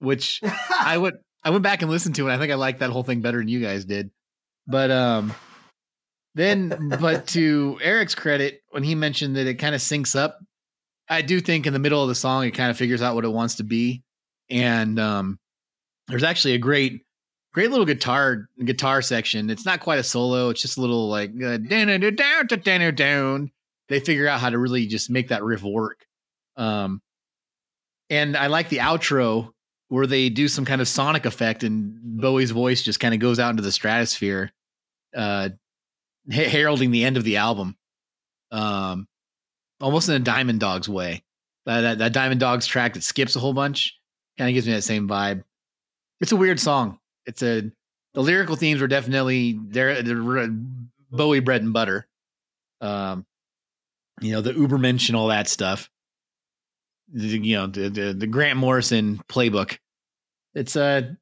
[0.00, 0.40] which
[0.80, 1.14] I would
[1.44, 2.34] I went back and listened to it.
[2.34, 4.10] I think I liked that whole thing better than you guys did.
[4.66, 5.32] But um
[6.34, 10.40] then but to Eric's credit, when he mentioned that it kind of syncs up,
[11.08, 13.24] I do think in the middle of the song it kind of figures out what
[13.24, 14.02] it wants to be.
[14.48, 15.38] And um
[16.08, 17.02] there's actually a great
[17.54, 19.48] great little guitar guitar section.
[19.48, 23.52] It's not quite a solo, it's just a little like uh, down down down down.
[23.88, 26.04] They figure out how to really just make that riff work.
[26.56, 27.00] Um
[28.10, 29.52] and I like the outro
[29.88, 33.38] where they do some kind of sonic effect and Bowie's voice just kind of goes
[33.38, 34.52] out into the stratosphere,
[35.16, 35.48] uh,
[36.30, 37.76] heralding the end of the album,
[38.50, 39.06] um,
[39.80, 41.24] almost in a Diamond Dogs way.
[41.66, 43.98] Uh, that, that Diamond Dogs track that skips a whole bunch
[44.36, 45.44] kind of gives me that same vibe.
[46.20, 46.98] It's a weird song.
[47.26, 47.70] It's a
[48.14, 50.48] the lyrical themes were definitely they're, they're
[51.12, 52.08] Bowie bread and butter.
[52.80, 53.26] Um,
[54.20, 55.90] you know the Ubermensch and all that stuff
[57.12, 59.78] the, you know the, the the Grant Morrison playbook.
[60.54, 61.16] It's a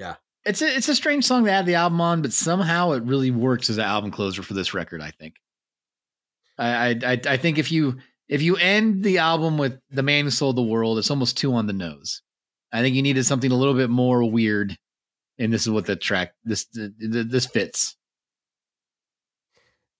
[0.00, 0.14] Yeah.
[0.46, 3.30] It's a it's a strange song to add the album on, but somehow it really
[3.30, 5.02] works as an album closer for this record.
[5.02, 5.34] I think.
[6.56, 7.98] I I I, think if you
[8.28, 11.52] if you end the album with the man who sold the world, it's almost too
[11.52, 12.22] on the nose.
[12.72, 14.76] I think you needed something a little bit more weird,
[15.38, 17.96] and this is what the track this this fits.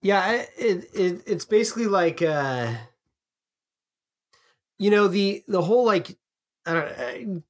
[0.01, 2.72] Yeah, it, it it's basically like uh
[4.81, 6.16] you know the the whole like
[6.66, 6.89] uh,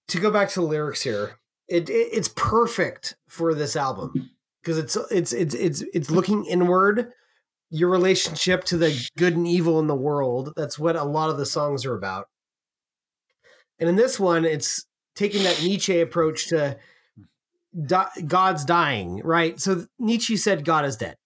[0.08, 1.38] to go back to the lyrics here.
[1.68, 4.30] It, it it's perfect for this album
[4.60, 7.12] because it's it's it's it's it's looking inward.
[7.70, 10.52] Your relationship to the good and evil in the world.
[10.56, 12.26] That's what a lot of the songs are about.
[13.78, 14.84] And in this one, it's
[15.14, 16.76] taking that Nietzsche approach to
[17.86, 19.60] di- God's dying, right?
[19.60, 21.16] So Nietzsche said God is dead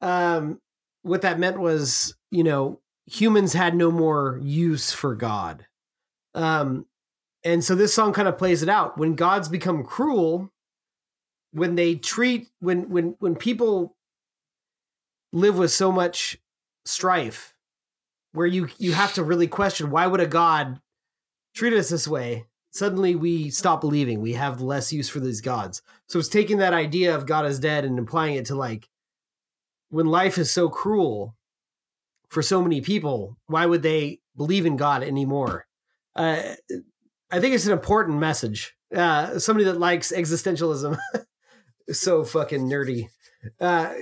[0.00, 0.60] um
[1.02, 2.80] what that meant was you know
[3.10, 5.66] humans had no more use for god.
[6.34, 6.86] Um
[7.42, 8.98] and so this song kind of plays it out.
[8.98, 10.52] When gods become cruel
[11.52, 13.96] when they treat when when when people
[15.32, 16.38] live with so much
[16.84, 17.54] strife
[18.32, 20.80] where you you have to really question why would a god
[21.54, 22.46] treat us this way?
[22.72, 24.20] Suddenly we stop believing.
[24.20, 25.82] We have less use for these gods.
[26.08, 28.88] So it's taking that idea of god is dead and applying it to like
[29.88, 31.34] when life is so cruel
[32.30, 35.66] for so many people, why would they believe in God anymore?
[36.16, 36.54] Uh,
[37.30, 38.74] I think it's an important message.
[38.94, 40.98] Uh, somebody that likes existentialism
[41.90, 43.08] so fucking nerdy.
[43.60, 43.92] Uh,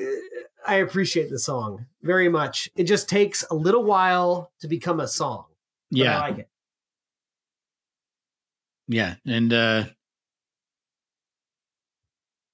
[0.67, 2.69] I appreciate the song very much.
[2.77, 5.47] It just takes a little while to become a song.
[5.91, 6.19] Yeah.
[6.19, 6.49] I like it.
[8.89, 9.85] Yeah, and uh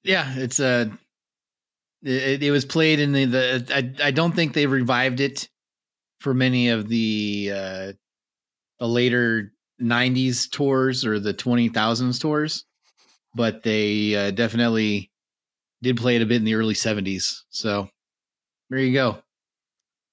[0.03, 0.87] yeah, it's uh
[2.03, 3.67] it, it was played in the the
[4.03, 5.49] I I don't think they revived it
[6.25, 7.93] for many of the uh
[8.81, 12.65] the later 90s tours or the 20,000s tours,
[13.35, 15.11] but they uh, definitely
[15.83, 17.43] did play it a bit in the early 70s.
[17.51, 17.89] So
[18.71, 19.19] there you go.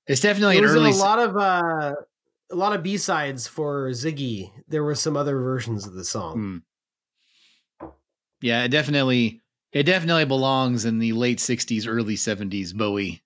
[0.05, 1.95] It's definitely It an early a lot of uh,
[2.51, 4.51] a lot of B sides for Ziggy.
[4.67, 6.65] There were some other versions of the song.
[7.79, 7.87] Hmm.
[8.41, 9.39] Yeah, it definitely
[9.71, 13.21] it definitely belongs in the late '60s, early '70s Bowie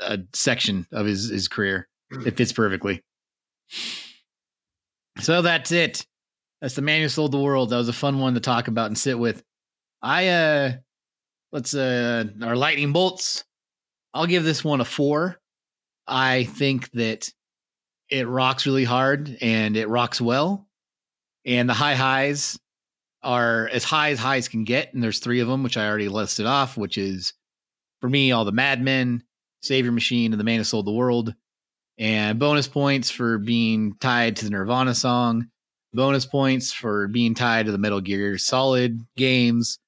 [0.00, 1.88] uh, section of his his career.
[2.10, 3.02] It fits perfectly.
[5.20, 6.06] So that's it.
[6.60, 7.70] That's the man who sold the world.
[7.70, 9.42] That was a fun one to talk about and sit with.
[10.02, 10.72] I uh,
[11.52, 13.44] let's uh, our lightning bolts.
[14.14, 15.38] I'll give this one a four.
[16.06, 17.30] I think that
[18.08, 20.66] it rocks really hard and it rocks well,
[21.44, 22.58] and the high highs
[23.22, 26.08] are as high as highs can get, and there's three of them, which I already
[26.08, 27.34] listed off, which is
[28.00, 29.22] for me all the Mad Men,
[29.62, 31.34] Savior Machine, and the Man Who Sold the World,
[31.98, 35.48] and bonus points for being tied to the Nirvana song,
[35.92, 39.78] bonus points for being tied to the Metal Gear Solid games,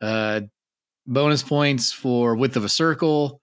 [0.00, 0.42] uh,
[1.06, 3.40] bonus points for Width of a Circle.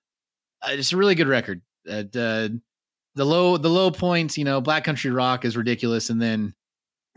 [0.62, 1.62] Uh, it's a really good record.
[1.90, 6.54] Uh, the low the low points, you know, Black Country Rock is ridiculous, and then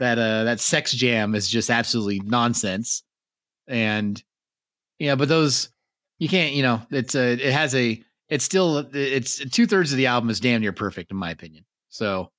[0.00, 3.04] that uh that sex jam is just absolutely nonsense
[3.68, 4.24] and
[4.98, 5.68] yeah but those
[6.18, 9.92] you can't you know it's a it has a it's still uh, it's uh, two-thirds
[9.92, 11.64] of the album is damn near perfect in my opinion.
[11.90, 12.30] So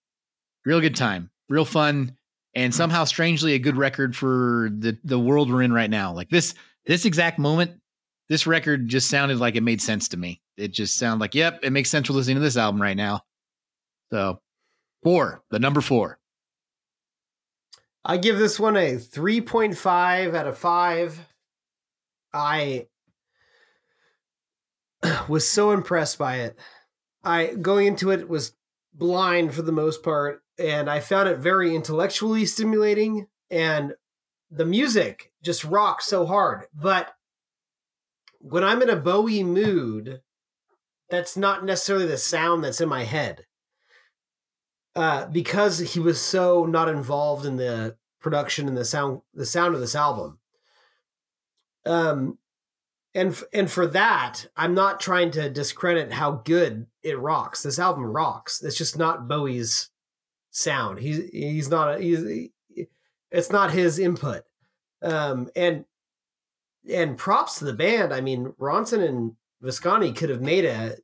[0.65, 2.17] real good time real fun
[2.55, 6.13] and somehow strangely a good record for the the world we're in right now.
[6.13, 6.55] Like this
[6.85, 7.79] this exact moment
[8.29, 10.41] this record just sounded like it made sense to me.
[10.57, 13.21] It just sounded like yep it makes sense for listening to this album right now.
[14.11, 14.39] So
[15.03, 16.17] four the number four.
[18.03, 21.27] I give this one a 3.5 out of 5.
[22.33, 22.87] I
[25.27, 26.57] was so impressed by it.
[27.23, 28.53] I going into it was
[28.93, 33.93] blind for the most part and I found it very intellectually stimulating and
[34.49, 36.65] the music just rocks so hard.
[36.73, 37.13] But
[38.39, 40.21] when I'm in a Bowie mood,
[41.09, 43.45] that's not necessarily the sound that's in my head
[44.95, 49.73] uh, because he was so not involved in the production and the sound the sound
[49.73, 50.39] of this album.
[51.85, 52.37] Um,
[53.13, 57.63] and and for that, I'm not trying to discredit how good it rocks.
[57.63, 58.63] This album rocks.
[58.63, 59.89] It's just not Bowie's
[60.51, 60.99] sound.
[60.99, 62.49] He's he's not a, he's
[63.31, 64.43] it's not his input.
[65.01, 65.85] Um, and
[66.89, 68.13] and props to the band.
[68.13, 70.95] I mean, Ronson and Visconti could have made a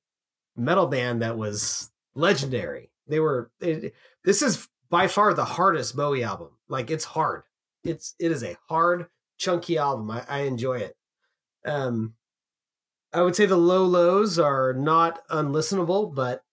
[0.56, 2.92] metal band that was legendary.
[3.08, 3.52] They were.
[3.62, 3.94] It,
[4.24, 6.50] this is by far the hardest Bowie album.
[6.68, 7.44] Like it's hard.
[7.84, 9.08] It's it is a hard,
[9.38, 10.12] chunky album.
[10.12, 10.97] I, I enjoy it.
[11.68, 12.14] Um,
[13.14, 16.44] I would say the low lows are not unlistenable, but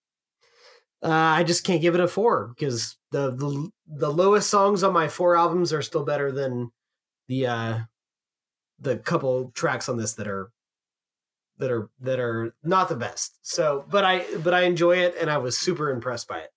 [1.03, 4.93] uh, I just can't give it a four because the, the the lowest songs on
[4.93, 6.71] my four albums are still better than
[7.27, 7.79] the uh,
[8.79, 10.51] the couple tracks on this that are
[11.57, 13.37] that are that are not the best.
[13.41, 16.49] So, but I but I enjoy it and I was super impressed by it.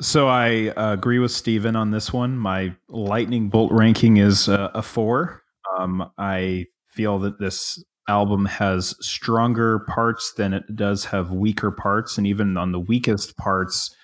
[0.00, 2.36] So I uh, agree with Steven on this one.
[2.36, 5.42] My lightning bolt ranking is uh, a four.
[5.76, 12.18] Um, I feel that this album has stronger parts than it does have weaker parts,
[12.18, 13.94] and even on the weakest parts,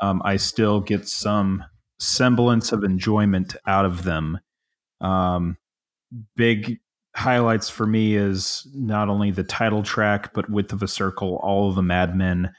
[0.00, 1.64] um, I still get some
[1.98, 4.38] semblance of enjoyment out of them.
[5.00, 5.56] Um,
[6.36, 6.78] big
[7.14, 11.68] highlights for me is not only the title track, but Width of a Circle, all
[11.68, 12.52] of the Mad Men.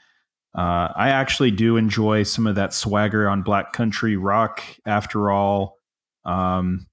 [0.56, 4.62] Uh, I actually do enjoy some of that swagger on Black Country Rock.
[4.86, 5.76] After all,
[6.24, 6.86] um,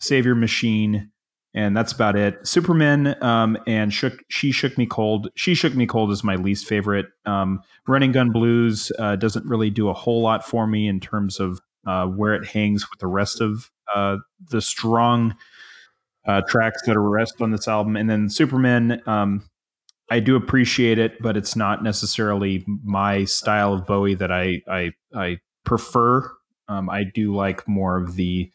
[0.00, 1.10] Savior Machine,
[1.54, 2.46] and that's about it.
[2.46, 5.28] Superman um, and shook, she shook me cold.
[5.36, 7.06] She shook me cold is my least favorite.
[7.26, 11.38] Um, Running Gun Blues uh, doesn't really do a whole lot for me in terms
[11.38, 14.16] of uh, where it hangs with the rest of uh,
[14.50, 15.36] the strong
[16.26, 17.96] uh, tracks that are rest on this album.
[17.96, 19.44] And then Superman, um,
[20.10, 24.92] I do appreciate it, but it's not necessarily my style of Bowie that I I,
[25.14, 26.30] I prefer.
[26.68, 28.50] Um, I do like more of the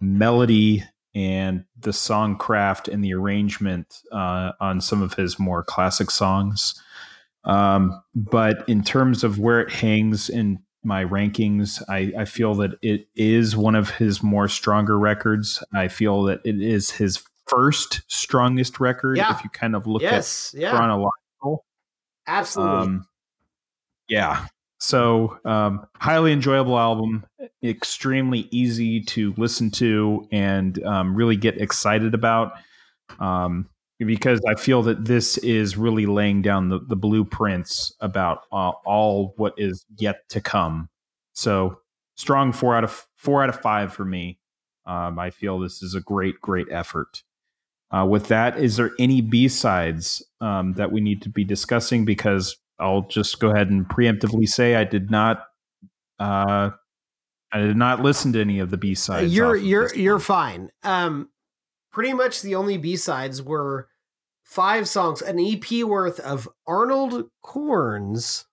[0.00, 6.10] melody and the song craft and the arrangement uh, on some of his more classic
[6.10, 6.80] songs.
[7.44, 11.82] Um, but in terms of where it hangs in my rankings.
[11.88, 15.62] I, I feel that it is one of his more stronger records.
[15.74, 19.16] I feel that it is his first strongest record.
[19.16, 19.34] Yeah.
[19.34, 21.64] If you kind of look yes, at yeah, chronological.
[22.26, 22.86] absolutely.
[22.86, 23.06] Um,
[24.08, 24.46] yeah.
[24.80, 27.26] So, um, highly enjoyable album,
[27.62, 32.52] extremely easy to listen to and um, really get excited about.
[33.18, 38.70] Um, because I feel that this is really laying down the, the blueprints about uh,
[38.86, 40.88] all what is yet to come.
[41.34, 41.80] So,
[42.16, 44.38] strong four out of four out of five for me.
[44.86, 47.22] Um, I feel this is a great, great effort.
[47.90, 52.06] Uh, with that, is there any B sides um, that we need to be discussing?
[52.06, 55.44] Because I'll just go ahead and preemptively say I did not.
[56.18, 56.70] Uh,
[57.52, 59.34] I did not listen to any of the B sides.
[59.34, 60.70] you're you're you're fine.
[60.82, 61.28] Um,
[61.92, 63.88] pretty much the only B sides were
[64.44, 68.46] five songs, an EP worth of Arnold Corns.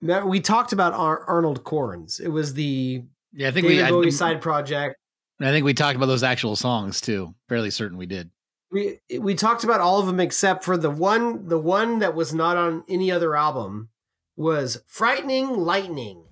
[0.00, 2.18] Now, we talked about Ar- Arnold Corns.
[2.18, 3.90] It was the Yeah, I think David we.
[3.90, 4.96] Bowie think- side project.
[5.40, 7.34] I think we talked about those actual songs too.
[7.48, 8.30] Fairly certain we did.
[8.72, 12.32] We we talked about all of them except for the one the one that was
[12.32, 13.90] not on any other album
[14.34, 16.24] was Frightening Lightning.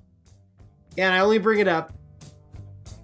[0.96, 1.92] And I only bring it up.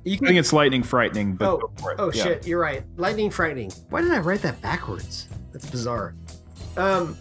[0.04, 1.96] You I think it's lightning frightening, but Oh, go for it.
[1.98, 2.22] Oh Yeah.
[2.24, 2.82] shit, you're right.
[2.96, 3.70] Lightning frightening.
[3.90, 5.28] Why did I write that backwards?
[5.52, 6.14] That's bizarre.
[6.76, 7.16] Um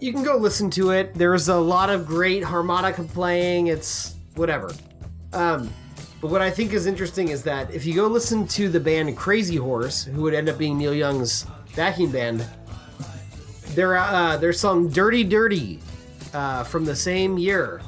[0.00, 1.14] you can go listen to it.
[1.14, 3.68] There's a lot of great harmonica playing.
[3.68, 4.72] It's whatever.
[5.32, 5.70] Um
[6.20, 9.16] but what I think is interesting is that if you go listen to the band
[9.16, 11.46] Crazy Horse, who would end up being Neil Young's
[11.76, 12.44] backing band,
[13.74, 15.80] their uh, their song "Dirty Dirty"
[16.34, 17.80] uh, from the same year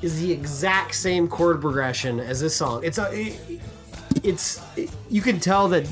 [0.00, 2.82] is the exact same chord progression as this song.
[2.84, 3.60] It's a, it-
[4.24, 4.60] it's
[5.10, 5.88] you can tell that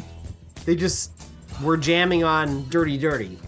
[0.65, 1.11] they just
[1.63, 3.39] were jamming on "Dirty Dirty,"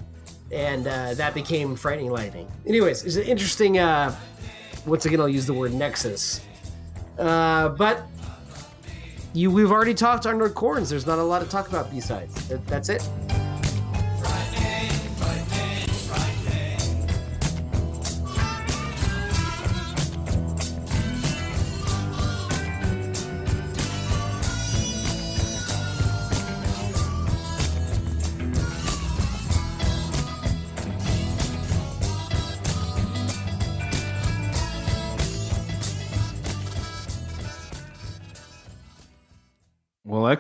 [0.51, 3.79] and uh, that became "Frightening Lightning." Anyways, it's an interesting.
[3.79, 4.15] Uh,
[4.87, 6.41] once again, I'll use the word nexus.
[7.19, 8.07] Uh, but
[9.35, 10.91] you, we've already talked Arnold Corns.
[10.91, 12.49] There's not a lot to talk about B-sides.
[12.49, 13.09] That, that's it.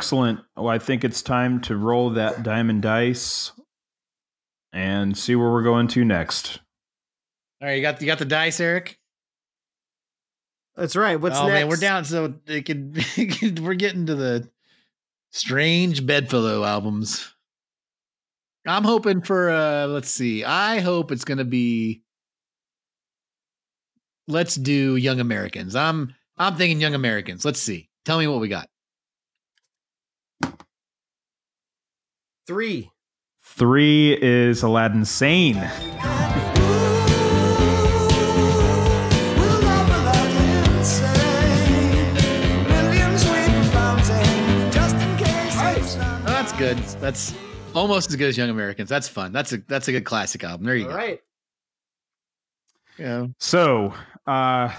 [0.02, 0.40] Excellent.
[0.56, 3.52] Well, I think it's time to roll that diamond dice
[4.72, 6.58] and see where we're going to next.
[7.60, 8.98] All right, you got you got the dice, Eric.
[10.74, 11.20] That's right.
[11.20, 11.52] What's oh next?
[11.52, 12.04] man, we're down.
[12.04, 14.50] So it could, we're getting to the
[15.30, 17.32] strange bedfellow albums.
[18.66, 20.42] I'm hoping for uh let's see.
[20.42, 22.02] I hope it's gonna be
[24.26, 25.76] let's do Young Americans.
[25.76, 27.44] I'm I'm thinking Young Americans.
[27.44, 27.88] Let's see.
[28.04, 28.68] Tell me what we got.
[32.46, 32.90] Three.
[33.42, 35.60] Three is Aladdin Sane.
[46.42, 46.78] That's good.
[47.00, 47.34] That's
[47.74, 48.88] almost as good as Young Americans.
[48.88, 49.32] That's fun.
[49.32, 50.66] That's a that's a good classic album.
[50.66, 50.96] There you All go.
[50.96, 51.20] right.
[52.98, 53.26] Yeah.
[53.38, 53.94] So,
[54.26, 54.70] uh,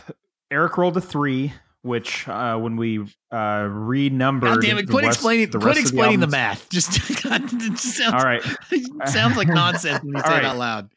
[0.51, 1.53] Eric rolled a three,
[1.83, 4.89] which uh, when we uh, renumbered, God damn it!
[4.89, 5.51] Quit rest- explaining.
[5.51, 6.69] the Quit explaining the, albums- math.
[6.69, 8.13] Just, God, it just sounds.
[8.15, 8.41] All right.
[9.07, 10.39] sounds like nonsense when you All say right.
[10.43, 10.89] it out loud.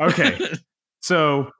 [0.00, 0.38] Okay.
[1.02, 1.50] So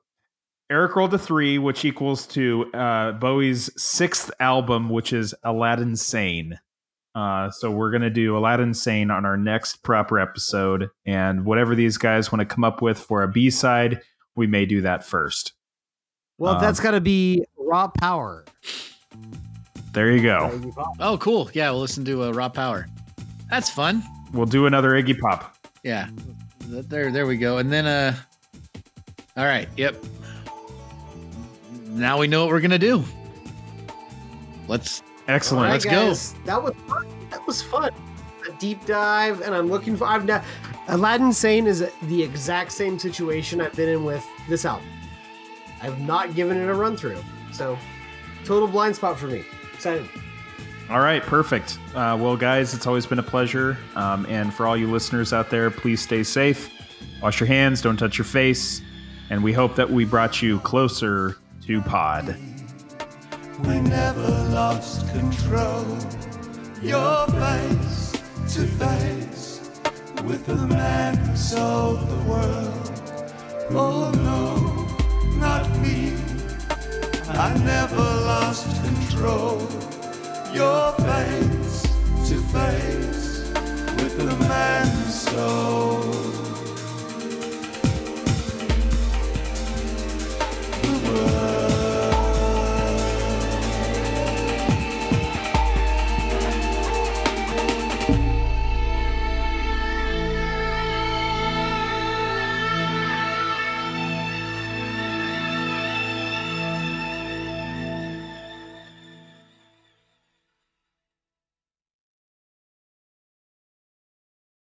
[0.70, 6.58] Eric rolled a three, which equals to uh, Bowie's sixth album, which is Aladdin Sane.
[7.14, 11.96] Uh, so we're gonna do Aladdin Sane on our next proper episode, and whatever these
[11.96, 14.00] guys want to come up with for a B side,
[14.34, 15.52] we may do that first.
[16.38, 18.44] Well, Um, that's got to be raw power.
[19.92, 20.60] There you go.
[20.98, 21.48] Oh, cool.
[21.54, 22.88] Yeah, we'll listen to uh, Raw Power.
[23.48, 24.02] That's fun.
[24.32, 25.56] We'll do another Iggy Pop.
[25.84, 26.08] Yeah.
[26.66, 27.58] There, there we go.
[27.58, 28.16] And then, uh,
[29.36, 29.68] all right.
[29.76, 30.04] Yep.
[31.90, 33.04] Now we know what we're gonna do.
[34.66, 35.02] Let's.
[35.28, 35.66] Excellent.
[35.66, 36.12] All let's go.
[36.44, 37.06] That was fun.
[37.30, 37.90] That was fun.
[38.48, 40.06] A deep dive, and I'm looking for.
[40.06, 40.42] I've now.
[40.88, 44.86] Aladdin Sane is the exact same situation I've been in with this album.
[45.80, 47.22] I've not given it a run through,
[47.54, 47.78] so
[48.44, 49.44] total blind spot for me.
[49.72, 50.08] Excited.
[50.90, 51.78] All right, perfect.
[51.94, 53.78] Uh, well, guys, it's always been a pleasure.
[53.96, 56.70] Um, and for all you listeners out there, please stay safe.
[57.22, 58.82] Wash your hands, don't touch your face.
[59.30, 62.36] And we hope that we brought you closer to Pod.
[63.64, 65.86] We never lost control.
[66.82, 68.12] You're face
[68.54, 69.70] to face
[70.24, 72.90] with the man who sold the world.
[73.70, 76.23] Oh no, not me.
[77.36, 79.58] I never lost control.
[80.52, 81.82] Your face
[82.28, 83.50] to face
[83.98, 86.00] with the man's soul.
[90.82, 91.63] The world.